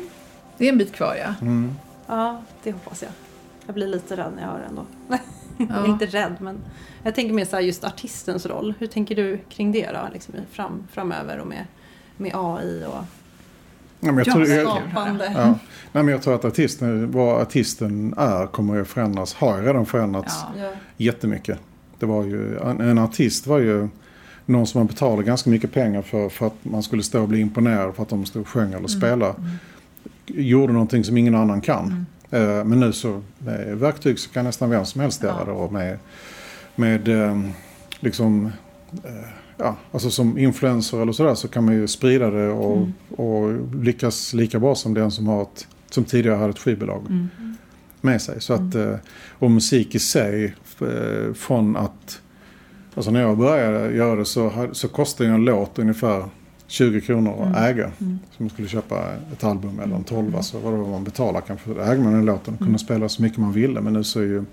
[0.59, 1.35] Det är en bit kvar ja.
[1.41, 1.73] Mm.
[2.07, 3.11] Ja, det hoppas jag.
[3.67, 4.87] Jag blir lite rädd när jag hör det ändå.
[5.69, 5.87] Ja.
[5.87, 6.59] Inte rädd, men
[7.03, 8.75] jag tänker mer så här just artistens roll.
[8.79, 11.67] Hur tänker du kring det då, liksom fram, framöver och med,
[12.17, 12.95] med AI och
[14.05, 15.33] Ja, men jag Ja, tror, jag, skapande?
[15.37, 15.45] ja.
[15.93, 20.45] Nej, men jag tror att artisten, vad artisten är kommer ju förändras, har redan förändrats.
[20.59, 20.71] Ja.
[20.97, 21.59] jättemycket.
[21.99, 23.89] Det var ju, en, en artist var ju
[24.47, 27.41] någon som man betalade ganska mycket pengar för, för att man skulle stå och bli
[27.41, 29.35] imponerad för att de stod och sjöng eller spelade.
[30.27, 32.07] Gjorde någonting som ingen annan kan.
[32.31, 35.53] Eh, men nu så med verktyg så kan nästan vem som helst göra det.
[35.53, 35.99] Och med,
[36.75, 37.41] med eh,
[38.01, 38.53] liksom,
[39.05, 43.75] eh, ja, alltså som influencer eller sådär så kan man ju sprida det och, och
[43.75, 47.29] lyckas lika bra som den som, har ett, som tidigare hade ett skivbolag
[48.03, 48.41] med sig.
[48.41, 48.95] Så att, eh,
[49.31, 52.22] och musik i sig, eh, från att...
[52.95, 56.25] Alltså när jag började göra det så, så kostade en låt ungefär
[56.67, 57.91] 20 kronor att äga.
[57.99, 61.41] Som man skulle köpa ett album eller en tolva så var det vad man betalar
[61.41, 61.75] kanske.
[61.75, 63.81] För äger man den låten och kunde spela så mycket man ville.
[63.81, 64.45] Men nu så är ju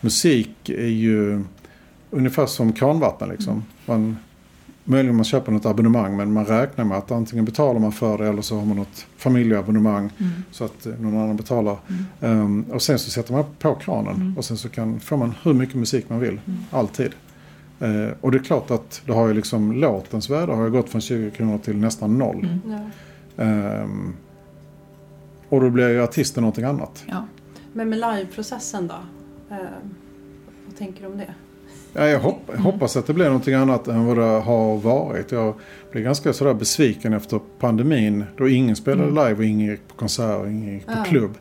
[0.00, 1.42] musik är ju
[2.10, 3.64] ungefär som kranvatten liksom.
[3.86, 4.16] Man,
[4.84, 8.28] möjligen man köper något abonnemang men man räknar med att antingen betalar man för det
[8.28, 10.10] eller så har man något familjeabonnemang
[10.50, 11.76] så att eh, någon annan betalar.
[12.20, 15.54] Ehm, och sen så sätter man på kranen och sen så kan, får man hur
[15.54, 16.40] mycket musik man vill.
[16.70, 17.12] Alltid.
[17.80, 20.90] Eh, och det är klart att det har ju liksom låtens värde har ju gått
[20.90, 22.48] från 20 kronor till nästan noll.
[22.66, 22.78] Ja.
[23.44, 24.14] Ehm,
[25.48, 27.04] och då blir ju artisten någonting annat.
[27.06, 27.26] Ja.
[27.72, 28.94] Men med liveprocessen då?
[29.54, 29.62] Eh,
[30.66, 31.34] vad tänker du om det?
[31.96, 35.32] Ja, jag hopp, hoppas att det blir någonting annat än vad det har varit.
[35.32, 35.54] Jag
[35.92, 40.40] blev ganska sådär besviken efter pandemin då ingen spelade live och ingen gick på konsert
[40.40, 41.34] och ingen gick på klubb.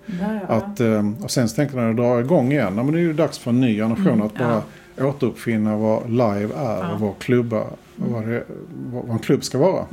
[0.48, 3.00] Att, eh, och sen så tänkte jag när det drar igång igen, ja, men det
[3.00, 4.62] är ju dags för en ny generation att bara
[5.02, 7.64] återuppfinna vad live är och vad, klubba,
[7.96, 8.44] vad, det,
[8.92, 9.86] vad, vad en klubb ska vara.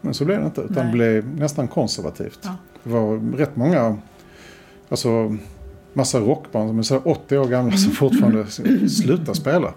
[0.00, 0.84] Men så blev det inte, utan Nej.
[0.86, 2.38] det blev nästan konservativt.
[2.42, 2.56] Ja.
[2.84, 3.96] Det var rätt många,
[4.88, 5.36] alltså
[5.92, 9.72] massa rockband som är så här 80 år gamla som fortfarande s- slutar spela.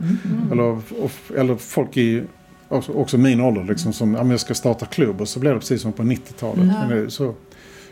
[0.51, 2.23] Eller, och, eller folk i
[2.69, 5.53] också, också min ålder liksom som, ja men jag ska starta klubb och så blev
[5.53, 6.65] det precis som på 90-talet.
[6.65, 7.33] Men det, är så, jag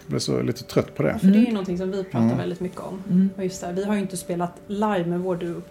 [0.08, 1.20] blev så lite trött på det.
[1.20, 3.30] För det är ju någonting som vi pratar väldigt mycket om.
[3.38, 5.62] Och just det, här, vi har ju inte spelat live med vår duo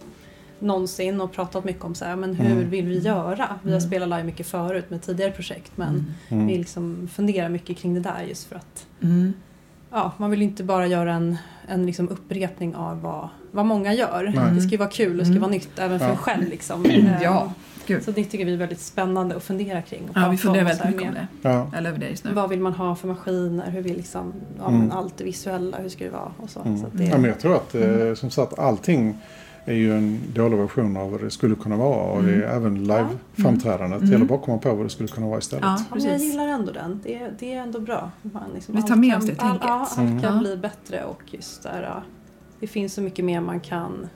[0.64, 3.48] någonsin och pratat mycket om så här, men hur vill vi göra?
[3.62, 7.94] Vi har spelat live mycket förut med tidigare projekt men vi liksom funderar mycket kring
[7.94, 9.32] det där just för att Mm.
[9.90, 11.36] ja, man vill inte bara göra en,
[11.68, 14.32] en liksom upprepning av vad, vad många gör.
[14.36, 14.54] Nej.
[14.54, 16.12] Det ska ju vara kul och det ska vara nytt även för Ja.
[16.12, 16.48] en själv.
[16.48, 16.84] Liksom.
[16.84, 17.52] Eh, Ja,
[17.86, 18.02] gud.
[18.02, 20.02] Så det tycker vi är väldigt spännande att fundera kring.
[20.10, 21.48] Och Ja, vi funderar så väldigt här mycket om med det.
[21.48, 21.70] Ja.
[21.72, 22.32] Jag över det just nu.
[22.32, 23.70] Vad vill man ha för maskiner?
[23.70, 24.90] Hur vill liksom, ja, Mm.
[24.92, 26.32] allt det visuella, hur ska det vara?
[26.36, 26.60] Och så.
[26.80, 29.18] så att det, Ja, men jag tror att eh, som sagt allting
[29.64, 32.12] är ju en dålig version av vad det skulle kunna vara.
[32.12, 34.00] Och det är även live-framträdandet.
[34.00, 35.64] Det gäller bara att komma på vad det skulle kunna vara istället.
[35.64, 36.32] Ja, Ja, men jag precis.
[36.32, 37.00] gillar ändå den.
[37.04, 38.10] Det, det är ändå bra.
[38.22, 39.66] Man liksom, Vi tar med kan, oss det all, tänket.
[39.68, 40.22] Ja, allt Mm.
[40.22, 40.40] kan Ja.
[40.40, 42.02] bli bättre och just där, ja,
[42.60, 44.06] det finns så mycket mer man kan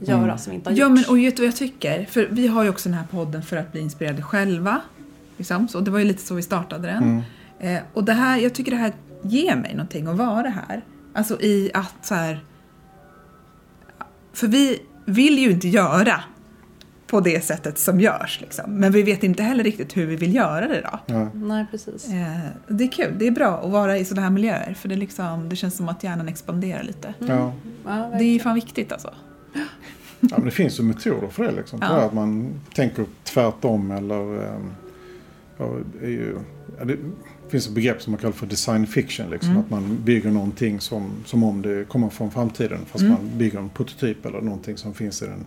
[0.00, 0.38] göra Mm.
[0.38, 0.94] som inte har Ja, gjorts.
[1.08, 2.04] men och vet du vad jag tycker?
[2.04, 4.80] För vi har ju också den här podden för att bli inspirerade själva.
[5.36, 5.68] Liksom.
[5.68, 7.22] Så det var ju lite så vi startade den.
[7.60, 8.92] Eh, och det här, jag tycker det här
[9.22, 10.84] ger mig någonting att vara här.
[11.14, 12.40] Alltså i att så här...
[14.32, 16.22] För vi vill ju inte göra
[17.06, 18.40] på det sättet som görs.
[18.40, 18.74] Liksom.
[18.74, 20.98] Men vi vet inte heller riktigt hur vi vill göra det då.
[21.14, 21.30] Ja.
[21.34, 22.08] Nej, precis.
[22.08, 24.74] Eh, det är kul, det är bra att vara i sådana här miljöer.
[24.74, 27.14] För det, liksom, det känns som att hjärnan expanderar lite.
[27.18, 27.52] Ja.
[27.84, 29.14] Ja, Det är ju fan viktigt alltså.
[30.20, 31.52] Ja, men det finns ju metoder för det.
[31.52, 31.78] Liksom.
[31.82, 31.88] Ja.
[31.88, 34.54] Att man tänker tvärtom eller...
[34.54, 34.70] ehm,
[35.58, 36.38] ja, det, är ju,
[36.84, 36.96] det
[37.50, 39.30] finns ett begrepp som man kallar för design fiction.
[39.30, 39.62] Liksom, Mm.
[39.62, 42.78] Att man bygger någonting som, som om det kommer från framtiden.
[42.86, 43.12] Fast Mm.
[43.14, 45.44] man bygger en prototyp eller någonting som finns i den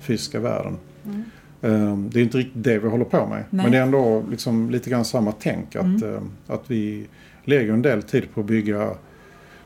[0.00, 0.76] fysiska världen.
[1.06, 1.22] Mm.
[1.62, 3.44] Ehm, det är inte riktigt det vi håller på med.
[3.50, 3.62] Nej.
[3.64, 5.76] Men det är ändå liksom lite grann samma tänk.
[5.76, 6.16] Att, Mm.
[6.16, 7.06] ehm, att vi
[7.44, 8.90] lägger en del tid på att bygga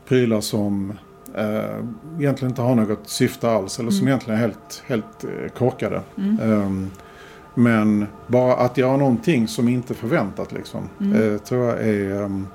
[0.07, 0.93] prylar som
[1.35, 1.83] eh,
[2.19, 3.79] egentligen inte har något syfte alls.
[3.79, 6.01] Eller som egentligen är helt, helt eh, korkade.
[6.41, 6.89] Ehm,
[7.57, 10.89] men bara att göra någonting som inte är förväntat liksom.
[11.15, 12.23] eh, tror jag är...
[12.23, 12.47] ehm,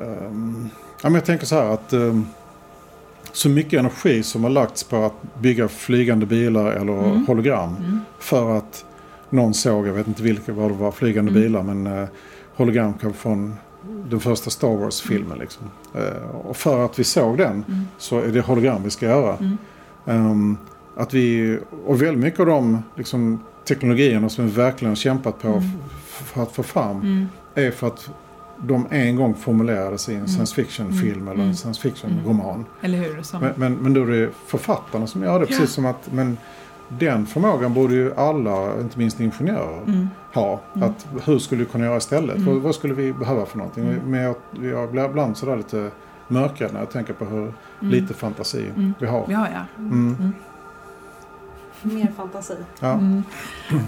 [0.00, 0.68] ehm,
[1.02, 2.26] ja, men jag tänker så här att ehm,
[3.32, 8.00] så mycket energi som har lagts på att bygga flygande bilar eller hologram.
[8.18, 8.84] För att
[9.30, 11.62] någon såg, jag vet inte vilka vad det var, flygande bilar.
[11.62, 12.08] Men eh,
[12.54, 13.54] hologram kom från
[14.10, 15.38] den första Star Wars-filmen.
[15.38, 15.70] Liksom.
[15.94, 17.64] Eh, och för att vi såg den
[17.98, 19.36] så är det hologram vi ska göra.
[20.96, 25.48] Att vi, och väldigt mycket av de liksom, teknologierna som vi verkligen har kämpat på
[25.58, 28.10] f- för att få fram är för att
[28.58, 32.64] de en gång formulerades i en science fiction-film eller en science fiction-roman.
[32.82, 33.22] Eller hur?
[33.22, 35.46] Som, Men, men, men då är det författarna som gör det.
[35.46, 36.38] Precis som att men
[36.88, 40.60] den förmågan borde ju alla, inte minst ingenjörer, ha.
[40.74, 42.38] Att, hur skulle vi kunna göra istället?
[42.40, 43.96] Vad, vad skulle vi behöva för någonting?
[44.06, 45.90] Men jag, jag blir ibland sådär lite
[46.28, 48.66] mörkare när jag tänker på hur lite fantasi
[48.98, 49.24] vi har.
[49.28, 49.64] Ja, ja.
[51.84, 51.96] Mm.
[51.96, 52.56] Mer fantasi.
[52.80, 52.98] Ja.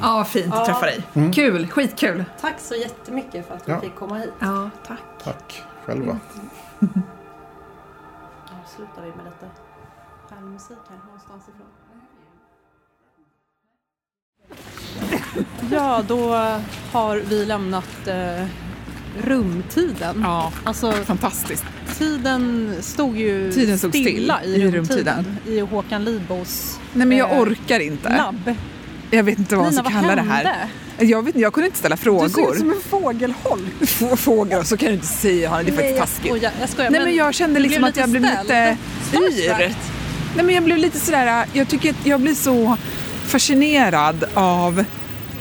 [0.02, 0.64] Ja, fint att Ja.
[0.66, 1.06] träffa dig.
[1.14, 1.32] Mm.
[1.32, 2.24] Kul, skitkul.
[2.40, 3.80] Tack så jättemycket för att vi Ja.
[3.80, 4.32] fick komma hit.
[4.38, 4.98] Ja, tack.
[5.24, 6.12] Tack själva.
[8.64, 9.46] Avslutar vi med lite
[10.30, 11.66] härlig musik här någonstans ifrån.
[15.70, 16.28] Ja, då
[16.92, 18.46] har vi lämnat eh,
[19.22, 20.20] rumtiden.
[20.22, 21.64] Ja, Alltså fantastiskt.
[21.98, 25.24] tiden stod ju Tiden stod stilla still i, i rumtiden.
[25.24, 25.56] rumtiden.
[25.56, 28.16] I Håkan Lidbos Nej, men jag Eh, orkar inte.
[28.16, 28.54] labb.
[29.10, 30.50] Jag vet inte vad man ska kalla det hände?
[30.50, 30.68] här.
[31.06, 32.54] Jag, vet, inte, jag kunde inte ställa Du ser ut frågor.
[32.54, 33.86] som en fågelholk.
[33.88, 36.26] Få Fåglar, så kan du inte säga Hanna, det är Nej, faktiskt jag taskigt.
[36.30, 36.52] skojar.
[36.60, 36.90] Jag skojar.
[36.90, 38.76] Nej men jag kände liksom att jag blev lite
[39.14, 39.74] yr.
[40.36, 42.76] Nej men jag blev lite sådär, jag tycker att jag blir så
[43.26, 44.84] fascinerad av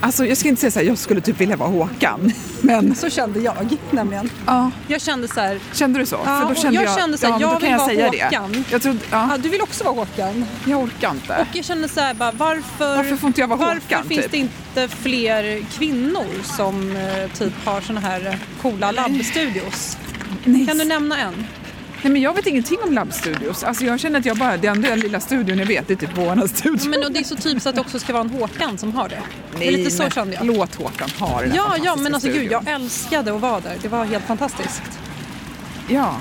[0.04, 2.32] Alltså jag ska inte säga så här, jag skulle typ vilja vara Håkan.
[2.62, 4.30] Men Så kände jag nämligen.
[4.46, 6.20] ja, Jag kände så här, kände du så?
[6.26, 8.52] Ja, För då kände jag kände så här, ja, jag vill jag vara Håkan.
[8.52, 8.64] det.
[8.72, 10.46] Jag trodde, ja, ja, du vill också vara Håkan.
[10.66, 11.38] jag orkar inte.
[11.50, 14.22] Och jag kände så här, bara, varför, Varför får inte jag vara varför Håkan, finns
[14.22, 14.32] typ?
[14.32, 19.98] det inte fler kvinnor som eh, typ har såna här coola labbstudios?
[20.44, 21.48] Nej, Kan du nämna en?
[22.04, 23.64] Nej men jag vet ingenting om labbstudios.
[23.64, 26.18] Alltså jag känner att jag bara, den där lilla studion jag vet det är typ
[26.18, 26.90] våran studio.
[26.90, 29.10] Men och det är så typiskt att det också ska vara en Håkan som har
[29.10, 29.20] det.
[29.60, 30.46] det är lite så kände jag.
[30.46, 32.64] Låt Håkan ha den Ja, ja, men alltså gud, studion.
[32.66, 33.76] jag älskade att vara där.
[33.82, 34.82] Det var helt fantastiskt.
[35.90, 36.16] Ja,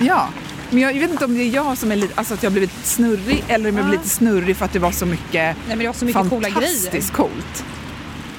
[0.00, 0.28] ja.
[0.70, 2.50] Men jag, jag vet inte om det är jag som är lite, alltså att jag
[2.50, 3.88] har blivit snurrig eller om jag Ja.
[3.88, 6.28] blev lite snurrig för att det var så mycket Nej men det var så mycket
[6.30, 6.52] coola grejer.
[6.66, 7.64] fantastiskt coolt.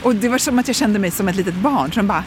[0.04, 2.24] Och det var som att jag kände mig som ett litet barn som bara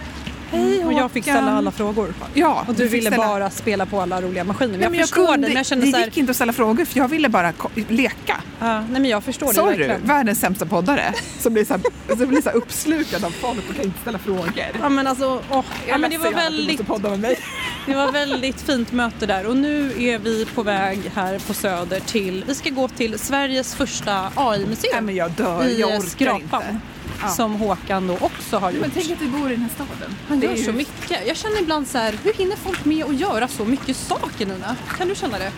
[0.55, 2.15] Hej Och jag fick Håkan." ställa alla frågor.
[2.35, 4.71] Ja, Och du fick ville ställa- bara spela på alla roliga maskiner.
[4.71, 6.37] Men Nej, jag men förstår kunde, dig, men jag det så här, gick inte att
[6.37, 7.53] ställa frågor för jag ville bara
[7.89, 8.41] leka.
[8.61, 10.07] ja, nej men jag förstår dig Sorry, verkligen.
[10.07, 13.85] världens sämsta poddare som blir så, här, som blir så uppslukad av folk och kan
[13.85, 14.53] inte ställa frågor.
[14.81, 16.81] Ja men alltså, åh, ja, men det var du väldigt.
[17.87, 22.01] Det var väldigt fint möte där och nu är vi på väg här på Söder
[22.01, 26.41] till, vi ska gå till Sveriges första Nej AI-museum men jag dör, jag orkar Skrapan.
[26.43, 26.77] inte.
[27.25, 27.31] Ja.
[27.31, 28.81] Som Håkan då också har gjort.
[28.81, 30.17] Men tänk att vi bor i den här staden.
[30.29, 31.27] Han gör så mycket.
[31.27, 34.77] Jag känner ibland så här, hur hinner folk med att göra så mycket saker Nina?
[34.99, 35.53] Kan du känna det?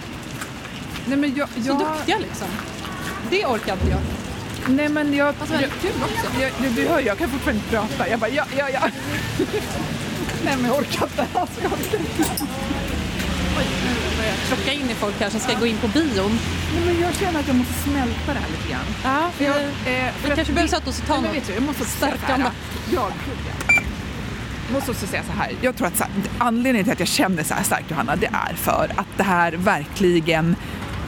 [1.06, 1.48] Nej men jag...
[1.48, 2.48] Så jag duktiga liksom.
[3.30, 4.00] Det orkar inte jag.
[4.68, 5.34] nej men jag...
[5.40, 6.40] Alltså, jag, kul också.
[6.40, 8.08] jag, du, du hör, jag kan fortfarande inte prata.
[8.10, 8.80] Jag bara ja, ja, ja.
[10.44, 11.26] nej men jag orkar inte.
[11.38, 12.24] Alltså, jag orkar inte.
[13.58, 13.66] Oj,
[14.26, 16.38] börjar krocka in i folk här som ska gå in på bion.
[16.74, 18.86] Nej, men jag känner att jag måste smälta det här lite grann.
[19.04, 21.48] Ja, För jag, vi, eh, vi för att kanske behöver sätta oss och ta något
[21.54, 22.44] jag måste stärkande.
[22.44, 22.52] här.
[22.92, 23.12] Jag,
[24.66, 25.52] jag måste också säga så här.
[25.60, 28.54] Jag tror att här, anledningen till att jag känner så här starkt Johanna, det är
[28.54, 30.56] för att det här verkligen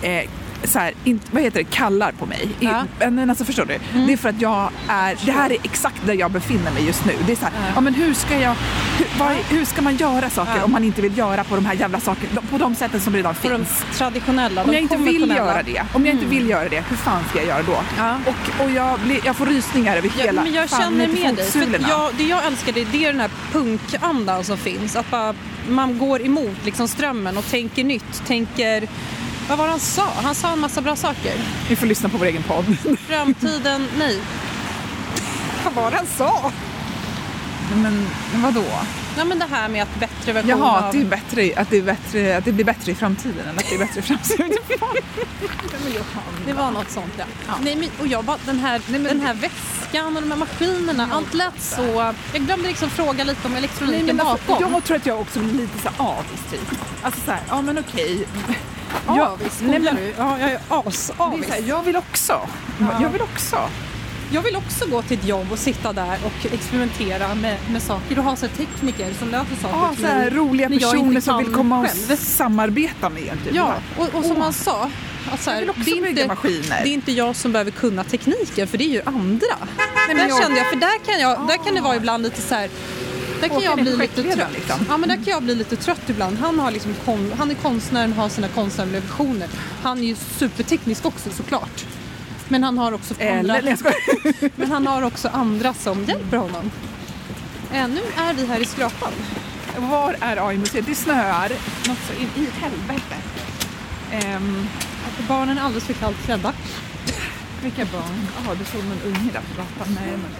[0.03, 0.23] eh,
[0.65, 2.49] så här, in, vad heter det, kallar på mig.
[2.61, 2.85] I, Ja.
[3.11, 3.79] men alltså förstår du?
[4.07, 7.05] Det är för att jag är, det här är exakt där jag befinner mig just
[7.05, 7.13] nu.
[7.27, 7.81] Det är så här, ja.
[7.81, 8.55] men hur ska jag,
[8.99, 10.65] hur, vad, hur ska man göra saker Ja.
[10.65, 13.35] om man inte vill göra på de här jävla sakerna, på de sätten som redan
[13.35, 13.85] på de finns?
[13.99, 17.23] traditionella, Om jag inte vill göra det, om jag inte vill göra det, hur fan
[17.31, 17.79] ska jag göra då?
[17.99, 18.17] Ja.
[18.27, 21.35] Och, och jag, blir, jag får rysningar över Ja, hela men jag fan, känner med
[21.35, 21.47] dig.
[21.51, 24.97] För jag, det jag älskar det, det är den här punkandan som finns.
[24.97, 25.35] Att bara,
[25.69, 28.23] man går emot liksom strömmen och tänker nytt.
[28.27, 28.89] Tänker,
[29.49, 30.07] vad var det han sa?
[30.23, 31.33] Han sa en massa bra saker.
[31.69, 32.77] Vi får lyssna på vår egen podd.
[33.09, 34.21] Framtiden, nej.
[35.65, 36.53] Vad var det han sa?
[37.83, 38.65] Men, vadå?
[39.19, 40.85] Nej men det här med att bättre version Jaha, av...
[40.85, 43.51] att det, är bättre, att, det är bättre, att det blir bättre i framtiden eller
[43.51, 44.51] att det är bättre i framtiden.
[46.47, 47.25] Det var något sånt ja.
[47.61, 51.35] Nej, men, och jag bara, den här, den här väskan och de här maskinerna, allt
[51.35, 52.15] lät så...
[52.33, 54.73] Jag glömde liksom fråga lite om elektroniken Nej, men alltså, bakom.
[54.73, 56.81] jag tror att jag också blir lite så avis typ.
[57.03, 58.27] Alltså så här, ja men okej.
[59.07, 59.61] Ja, visst.
[59.61, 60.15] nej, men, du?
[60.19, 61.49] Ja, jag är as, är avis.
[61.49, 62.49] här, jag vill också.
[63.01, 63.57] Jag vill också.
[64.33, 68.19] Jag vill också gå till ett jobb och sitta där och experimentera med, med saker
[68.19, 71.79] och ha så tekniker som löser saker Ja, så här, roliga personer som vill komma
[71.81, 72.17] och själv.
[72.17, 73.39] samarbeta med en.
[73.39, 73.55] Typ.
[73.55, 74.43] Ja, och, och som Åh.
[74.43, 74.91] han sa,
[75.33, 76.81] att så här, det, är inte, maskiner.
[76.83, 79.47] det är inte jag som behöver kunna tekniken för det är ju andra.
[80.09, 82.41] men där jag- kände jag, för där kan, jag, där kan det vara ibland lite
[82.43, 82.71] så här
[83.41, 84.53] där kan jag bli lite trött.
[84.55, 84.77] liksom.
[84.89, 86.39] Ja, men där kan jag bli lite trött ibland.
[86.39, 86.95] Han, har liksom
[87.39, 89.49] han är konstnären, har sina konstnärliga visioner.
[89.83, 91.85] Han är ju superteknisk också såklart.
[92.49, 93.61] Men han har också andra,
[94.57, 96.71] men han har också andra som hjälper honom.
[97.73, 99.13] Eh, nu är vi här i Skrapan.
[99.77, 100.87] Var är AI-museet?
[100.87, 101.49] Det snöar
[101.89, 103.17] något så in i helvete.
[104.13, 104.67] Ehm,
[105.29, 106.53] Barnen är alldeles för kallt klädda.
[107.63, 108.27] vilka barn?
[108.45, 109.95] Jaha, du såg någon unge där på gatan?
[110.01, 110.31] Nej, men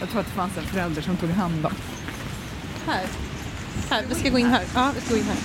[0.00, 1.72] jag tror att det fanns en förälder som tog hand om.
[2.86, 3.04] Här.
[3.90, 4.62] Här, vi ska gå in här.
[4.74, 5.38] Ja, vi ska gå in här.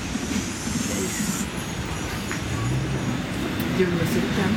[3.80, 4.56] Julmusiken.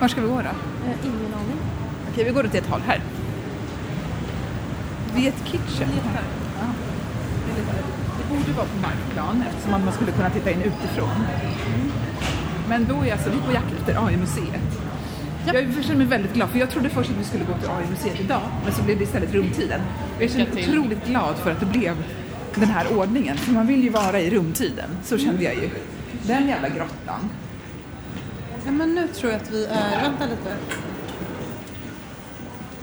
[0.00, 0.40] Var ska vi gå då?
[0.40, 1.58] Eh, ingen aning.
[2.12, 2.80] Okej, vi går åt ett håll.
[2.86, 3.00] Här.
[5.14, 5.88] Vid ett kitchen.
[6.14, 6.66] Ja.
[8.18, 11.10] Det borde vara på markplan eftersom man skulle kunna titta in utifrån.
[12.68, 14.80] Men då är alltså vi på jakt efter AI-museet.
[15.46, 18.20] Jag känner mig väldigt glad för jag trodde först att vi skulle gå till AI-museet
[18.20, 19.80] idag men så blev det istället rumtiden.
[20.20, 21.96] Jag känner mig otroligt glad för att det blev
[22.60, 24.90] den här ordningen för man vill ju vara i rumtiden.
[25.04, 25.70] Så kände jag ju.
[26.26, 27.30] Den jävla grottan.
[28.64, 30.02] Ja, men nu tror jag att vi är...
[30.02, 30.56] Vänta lite.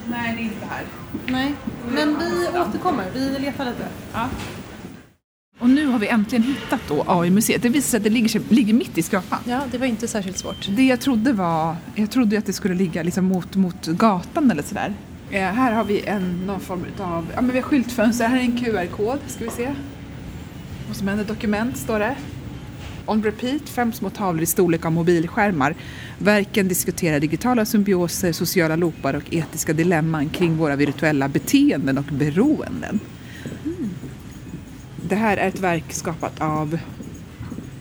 [0.08, 0.84] Nej, det är inte här.
[1.28, 1.54] Nej,
[1.92, 3.06] men vi återkommer.
[3.14, 3.88] Vi letar lite.
[5.60, 7.62] Och nu har vi äntligen hittat då AI-museet.
[7.62, 9.40] Det visar sig att det ligger, ligger mitt i skrapan.
[9.46, 10.68] Ja, det var inte särskilt svårt.
[10.70, 14.64] Det jag trodde var, jag trodde att det skulle ligga liksom mot, mot gatan eller
[14.64, 14.94] sådär.
[15.32, 18.42] Eh, här har vi en, någon form av, ja men vi har skyltfönster, här är
[18.42, 19.74] en QR-kod, ska vi se.
[20.88, 22.16] Vad som händer, dokument står det.
[23.06, 25.76] On repeat, fem små tavlor i storlek av mobilskärmar.
[26.18, 33.00] Verken diskuterar digitala symbioser, sociala loopar och etiska dilemman kring våra virtuella beteenden och beroenden.
[35.10, 36.80] Det här är ett verk skapat av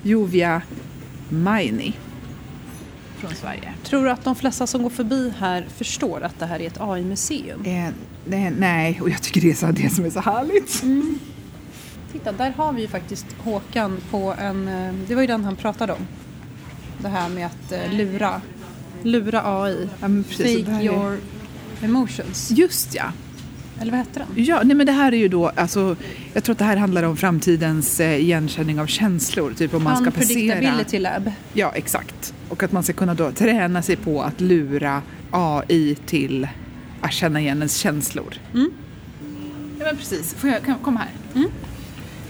[0.02, 0.62] Jovia
[1.28, 1.94] Maini
[3.18, 3.72] från Sverige.
[3.84, 6.80] Tror du att de flesta som går förbi här förstår att det här är ett
[6.80, 7.64] AI-museum?
[7.64, 7.88] Eh,
[8.24, 10.82] nej, nej, och jag tycker det är så, det som är så härligt.
[12.12, 14.68] Titta, där har vi ju faktiskt Håkan på en...
[14.68, 16.06] eh, Det var ju den han pratade om.
[17.02, 18.40] Det här med att eh, lura,
[19.02, 19.88] lura AI.
[20.00, 21.18] Ja, precis, Fake your
[21.82, 22.50] emotions.
[22.50, 23.04] Just ja.
[23.80, 24.44] Eller vad hette den?
[24.44, 25.96] Ja, nej men det här är ju då, alltså,
[26.32, 29.52] jag tror att det här handlar om framtidens eh, igenkänning av känslor.
[29.56, 30.84] Typ om man ska passera...
[30.98, 31.32] Lab.
[31.52, 32.34] Ja, exakt.
[32.48, 36.48] Och att man ska kunna då träna sig på att lura AI till
[37.00, 38.34] att känna igen ens känslor.
[38.54, 38.70] Mm.
[39.78, 40.34] Ja, men precis.
[40.34, 41.08] Får jag kom- kom här?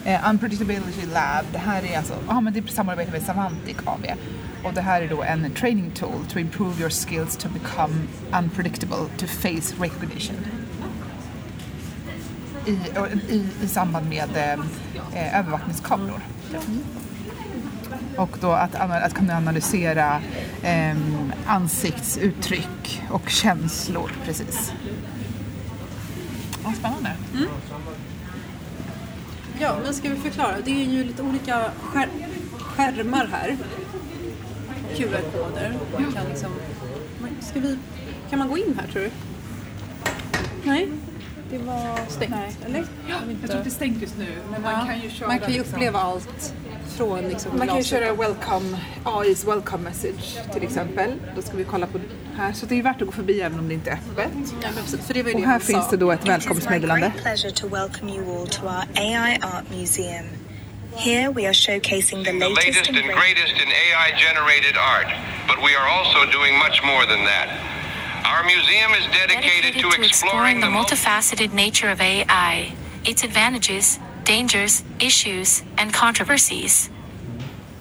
[0.05, 4.07] Eh, Unpredictability Lab, det här är alltså, ja men det är samarbete med Savantic AB.
[4.65, 7.95] Och det här är då en training tool to improve your skills to become
[8.43, 10.37] unpredictable to face recognition.
[12.69, 12.79] I,
[13.29, 14.53] i, i samband med eh,
[15.23, 16.21] eh, övervakningskameror.
[18.17, 20.21] Och då att, att kunna analysera
[20.63, 20.97] eh,
[21.47, 24.73] ansiktsuttryck och känslor, precis.
[26.65, 27.13] Ja, spännande.
[29.61, 30.57] Ja, men ska vi förklara?
[30.65, 32.09] Det är ju lite olika skär
[32.79, 33.57] skärmar här.
[34.97, 35.75] QR-koder.
[35.93, 36.51] Man kan liksom...
[37.41, 37.79] Ska vi...
[38.31, 39.11] Kan man gå in här tror du?
[40.65, 40.89] Nej,
[41.51, 42.35] det var stängt.
[42.67, 42.79] Eller?
[43.09, 45.11] Jag vet Jag tror att det är stängt just nu, men man Ja, kan ju
[45.11, 46.55] köra man kan ju liksom- uppleva allt
[46.97, 51.13] från liksom Man kan ju köra welcome, AI's welcome message till exempel.
[51.37, 51.99] Då ska vi kolla på
[52.37, 52.53] här.
[52.53, 54.33] Så det är värt att gå förbi även om det inte är öppet.
[54.63, 55.91] Ja, precis, för det var ju Och det här finns sa.
[55.91, 57.07] det då ett It is my välkomstmeddelande.
[57.15, 60.27] great pleasure to welcome you all to our AI Art Museum.
[60.97, 65.11] Here we are showcasing the The latest latest and greatest in AI generated art,
[65.51, 67.49] but we are also doing much more than that.
[68.29, 72.75] Our museum is dedicated dedicated to to exploring exploring the the multifaceted nature of AI,
[73.07, 76.91] its advantages, dangers, issues, and controversies.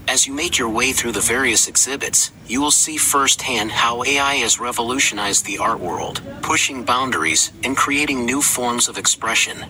[0.08, 4.36] As you make your way through the various exhibits, you will see firsthand how AI
[4.36, 9.66] has revolutionized the art world, pushing boundaries and creating new forms of expression.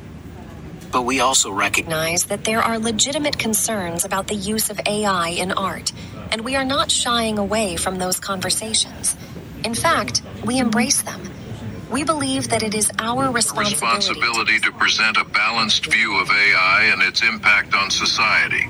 [0.92, 5.30] But we also recognize recognize that there are legitimate concerns about the use of AI
[5.30, 5.92] in art,
[6.32, 9.18] and we are not shying away from those conversations.
[9.64, 11.22] In fact, we embrace them.
[11.92, 14.06] We believe that it is our responsibility.
[14.06, 18.66] responsibility to present a balanced view of AI and its impact on society.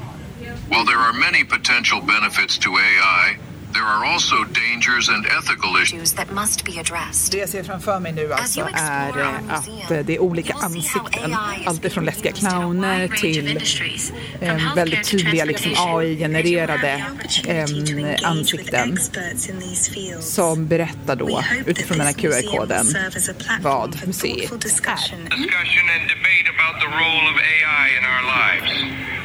[0.69, 3.38] While there are many potential benefits to AI,
[3.77, 6.13] there are also dangers and ethical issues.
[6.13, 7.31] that must be addressed.
[7.31, 10.19] Det jag ser framför mig nu alltså you explore är eh, att eh, det är
[10.19, 11.35] olika ansikten.
[11.65, 13.61] Allt ifrån läskiga clowner till
[14.41, 15.73] eh, väldigt to tydliga liksom.
[15.77, 17.05] AI-genererade
[17.95, 18.97] with ansikten
[20.21, 22.85] som berättar då utifrån den här QR-koden
[23.61, 24.97] vad museet är.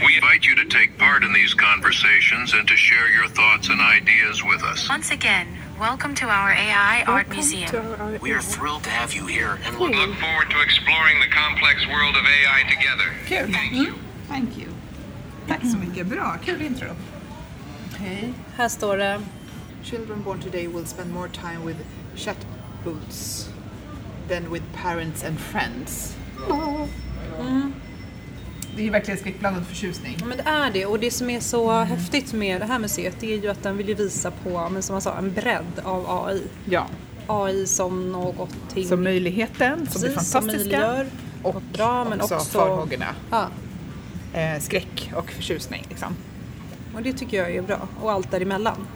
[0.06, 3.80] We invite you to take part in these conversations and to share your thoughts and
[3.80, 4.88] ideas with us.
[4.88, 5.46] Once again,
[5.78, 7.70] welcome to our AI Art Museum.
[8.20, 11.86] we are thrilled to have you here and we Look forward to exploring the complex
[11.86, 13.08] world of AI together.
[13.26, 13.54] Kul!
[13.54, 13.94] Mm.
[14.28, 14.68] Thank you.
[15.46, 16.06] Tack så mycket.
[16.06, 16.88] Bra, kul intro.
[17.94, 19.20] Okej, här står det
[19.84, 21.76] Children born today will spend more time with
[22.16, 23.48] chatbots
[24.28, 26.16] than with parents and friends.
[28.76, 30.16] Det är ju verkligen skräckblandad förtjusning.
[30.20, 33.16] Ja, men det är det och det som är så häftigt med det här museet
[33.20, 35.80] det är ju att den vill ju visa på, men som man sa, en bredd
[35.84, 36.42] av AI.
[36.64, 36.86] Ja,
[37.26, 41.06] AI som någonting som möjligheten, som det precis, som fantastiska möjliggör
[41.42, 43.06] och bra men också, också, farhågorna.
[43.30, 43.48] Ja,
[44.34, 46.16] Eh, skräck och förtjusning liksom.
[46.94, 47.88] och det tycker jag är bra.
[48.00, 48.86] Och allt däremellan.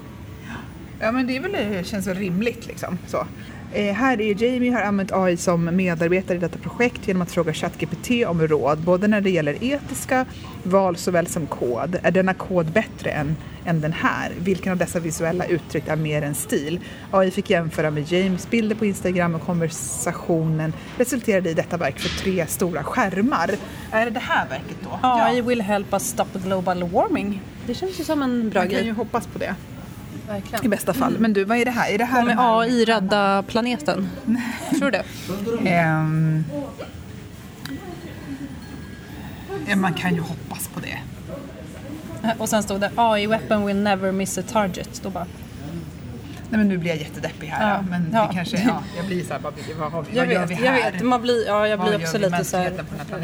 [1.00, 2.98] Ja men det är väl, det känns väl rimligt liksom.
[3.06, 3.26] Så.
[3.72, 7.52] Eh, här är Jamie har använt AI som medarbetare i detta projekt genom att fråga
[7.52, 10.26] ChatGPT om råd, både när det gäller etiska
[10.62, 11.96] val såväl som kod.
[12.02, 14.32] Är denna kod bättre än, än den här?
[14.38, 16.80] Vilken av dessa visuella uttryck är mer än stil?
[17.10, 22.22] AI fick jämföra med James bilder på Instagram och konversationen resulterade i detta verk för
[22.22, 23.50] tre stora skärmar.
[23.92, 24.98] Är det det här verket då?
[25.02, 27.42] AI will help us stop global warming.
[27.66, 28.86] Det känns ju som en bra Man kan grej.
[28.86, 29.54] ju hoppas på det
[30.28, 30.70] i Verkligen.
[30.70, 31.16] bästa fall.
[31.18, 31.90] Men du, vad är det här?
[31.90, 34.08] Är det här Kommer här- AI rädda planeten?
[34.78, 34.98] Tror du
[35.60, 35.70] det?
[35.70, 36.44] Ehm,
[39.68, 40.98] ja, man kan ju hoppas på det.
[42.38, 45.00] Och sen stod det AI weapon will never miss a target.
[45.02, 45.26] Då bara,
[46.50, 47.74] Nej men nu blir jag jättedeppig här.
[47.74, 47.82] Ja.
[47.90, 48.26] Men Ja.
[48.28, 50.64] det kanske, ja, jag blir så här, vad, vad, vad, jag vad gör vet, vi
[50.64, 50.92] jag här?
[50.92, 51.02] vet.
[51.02, 52.72] Man blir, ja, jag blir också lite så här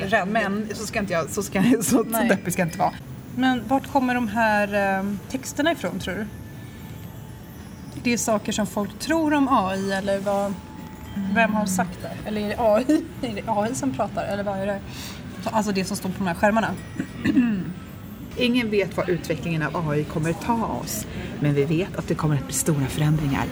[0.09, 0.29] rädd.
[0.29, 2.93] Men så ska inte jag, så, ska, jag- så, så deppig ska jag inte vara.
[3.37, 6.27] Men vart kommer de här eh, texterna ifrån tror du?
[8.03, 10.55] Det är saker som folk tror om AI eller vad,
[11.35, 12.29] vem har sagt det?
[12.29, 14.81] Eller är det AI, är det AI som pratar eller vad är det?
[15.45, 16.75] Alltså det som står på de här skärmarna.
[18.37, 21.07] Ingen vet vad utvecklingen av AI kommer ta oss,
[21.41, 23.45] men vi vet att det kommer att bli stora förändringar.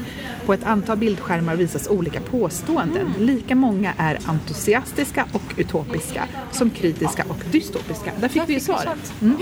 [0.47, 3.15] På ett antal bildskärmar visas olika påståenden.
[3.19, 8.13] Lika många är entusiastiska och utopiska som kritiska och dystopiska.
[8.21, 9.13] Där fick vi ju svaret.
[9.23, 9.37] Mm.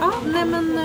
[0.00, 0.78] Ja, nej men...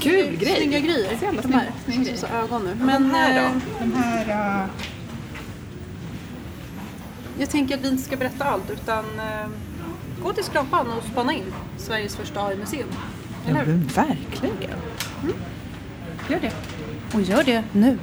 [0.00, 0.56] Kul grej!
[0.56, 1.16] Snygga grejer.
[1.18, 1.70] Så jävla de här.
[1.86, 2.16] snygg- snygg grej.
[2.16, 2.74] Så ögon nu.
[2.74, 3.60] Men Men de här eh, då?
[3.80, 4.62] De här...
[4.62, 4.70] Uh...
[7.38, 9.46] jag tänker att vi inte ska berätta allt utan eh,
[10.22, 12.88] gå till Skrapan och spana in Sveriges första AI-museum.
[13.46, 14.56] Ja, men verkligen.
[16.28, 16.52] Gör det.
[17.14, 17.98] Och gör det nu.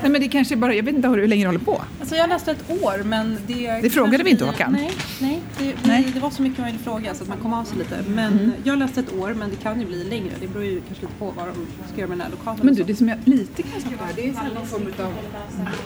[0.02, 1.82] Nej, men det kanske bara, jag vet inte hur länge du håller på.
[2.00, 3.80] Alltså jag läste ett år men det...
[3.82, 4.72] Det frågade vi inte, Håkan.
[4.72, 6.08] Nej, nej, det, Nej.
[6.14, 7.98] det var så mycket man ville fråga så att man kom av sig lite.
[8.08, 8.52] Men Mm.
[8.64, 10.32] jag läste ett år men det kan ju bli längre.
[10.42, 11.54] Det beror ju kanske lite på vad de
[11.92, 12.66] ska göra med den här lokalen.
[12.66, 15.14] Men du, det som jag lite kan sakna här, det är någon form av...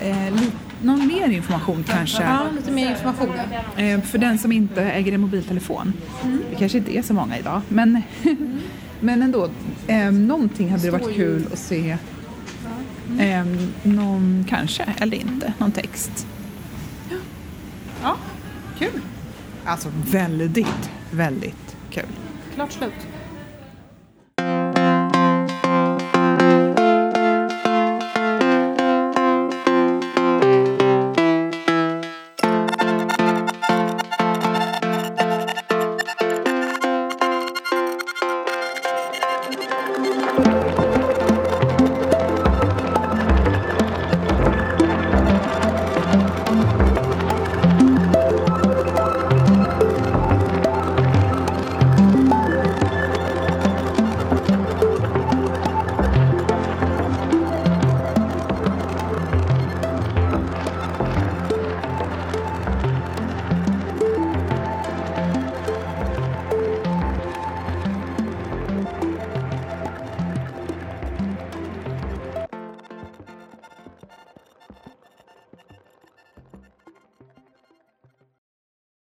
[0.07, 2.23] Eh, li, någon mer information kanske.
[2.23, 3.29] Ja, lite mer information.
[3.77, 5.93] Eh, för den som inte äger en mobiltelefon.
[6.49, 8.01] Det kanske inte är så många idag, men,
[9.05, 9.49] men ändå.
[9.87, 11.97] Eh, någonting hade det varit kul att se.
[13.19, 13.45] Eh,
[13.83, 16.27] någon, kanske, eller inte, någon text.
[18.01, 18.15] Ja,
[18.79, 19.01] kul.
[19.65, 22.03] Alltså väldigt, väldigt kul.
[22.55, 22.93] Klart slut.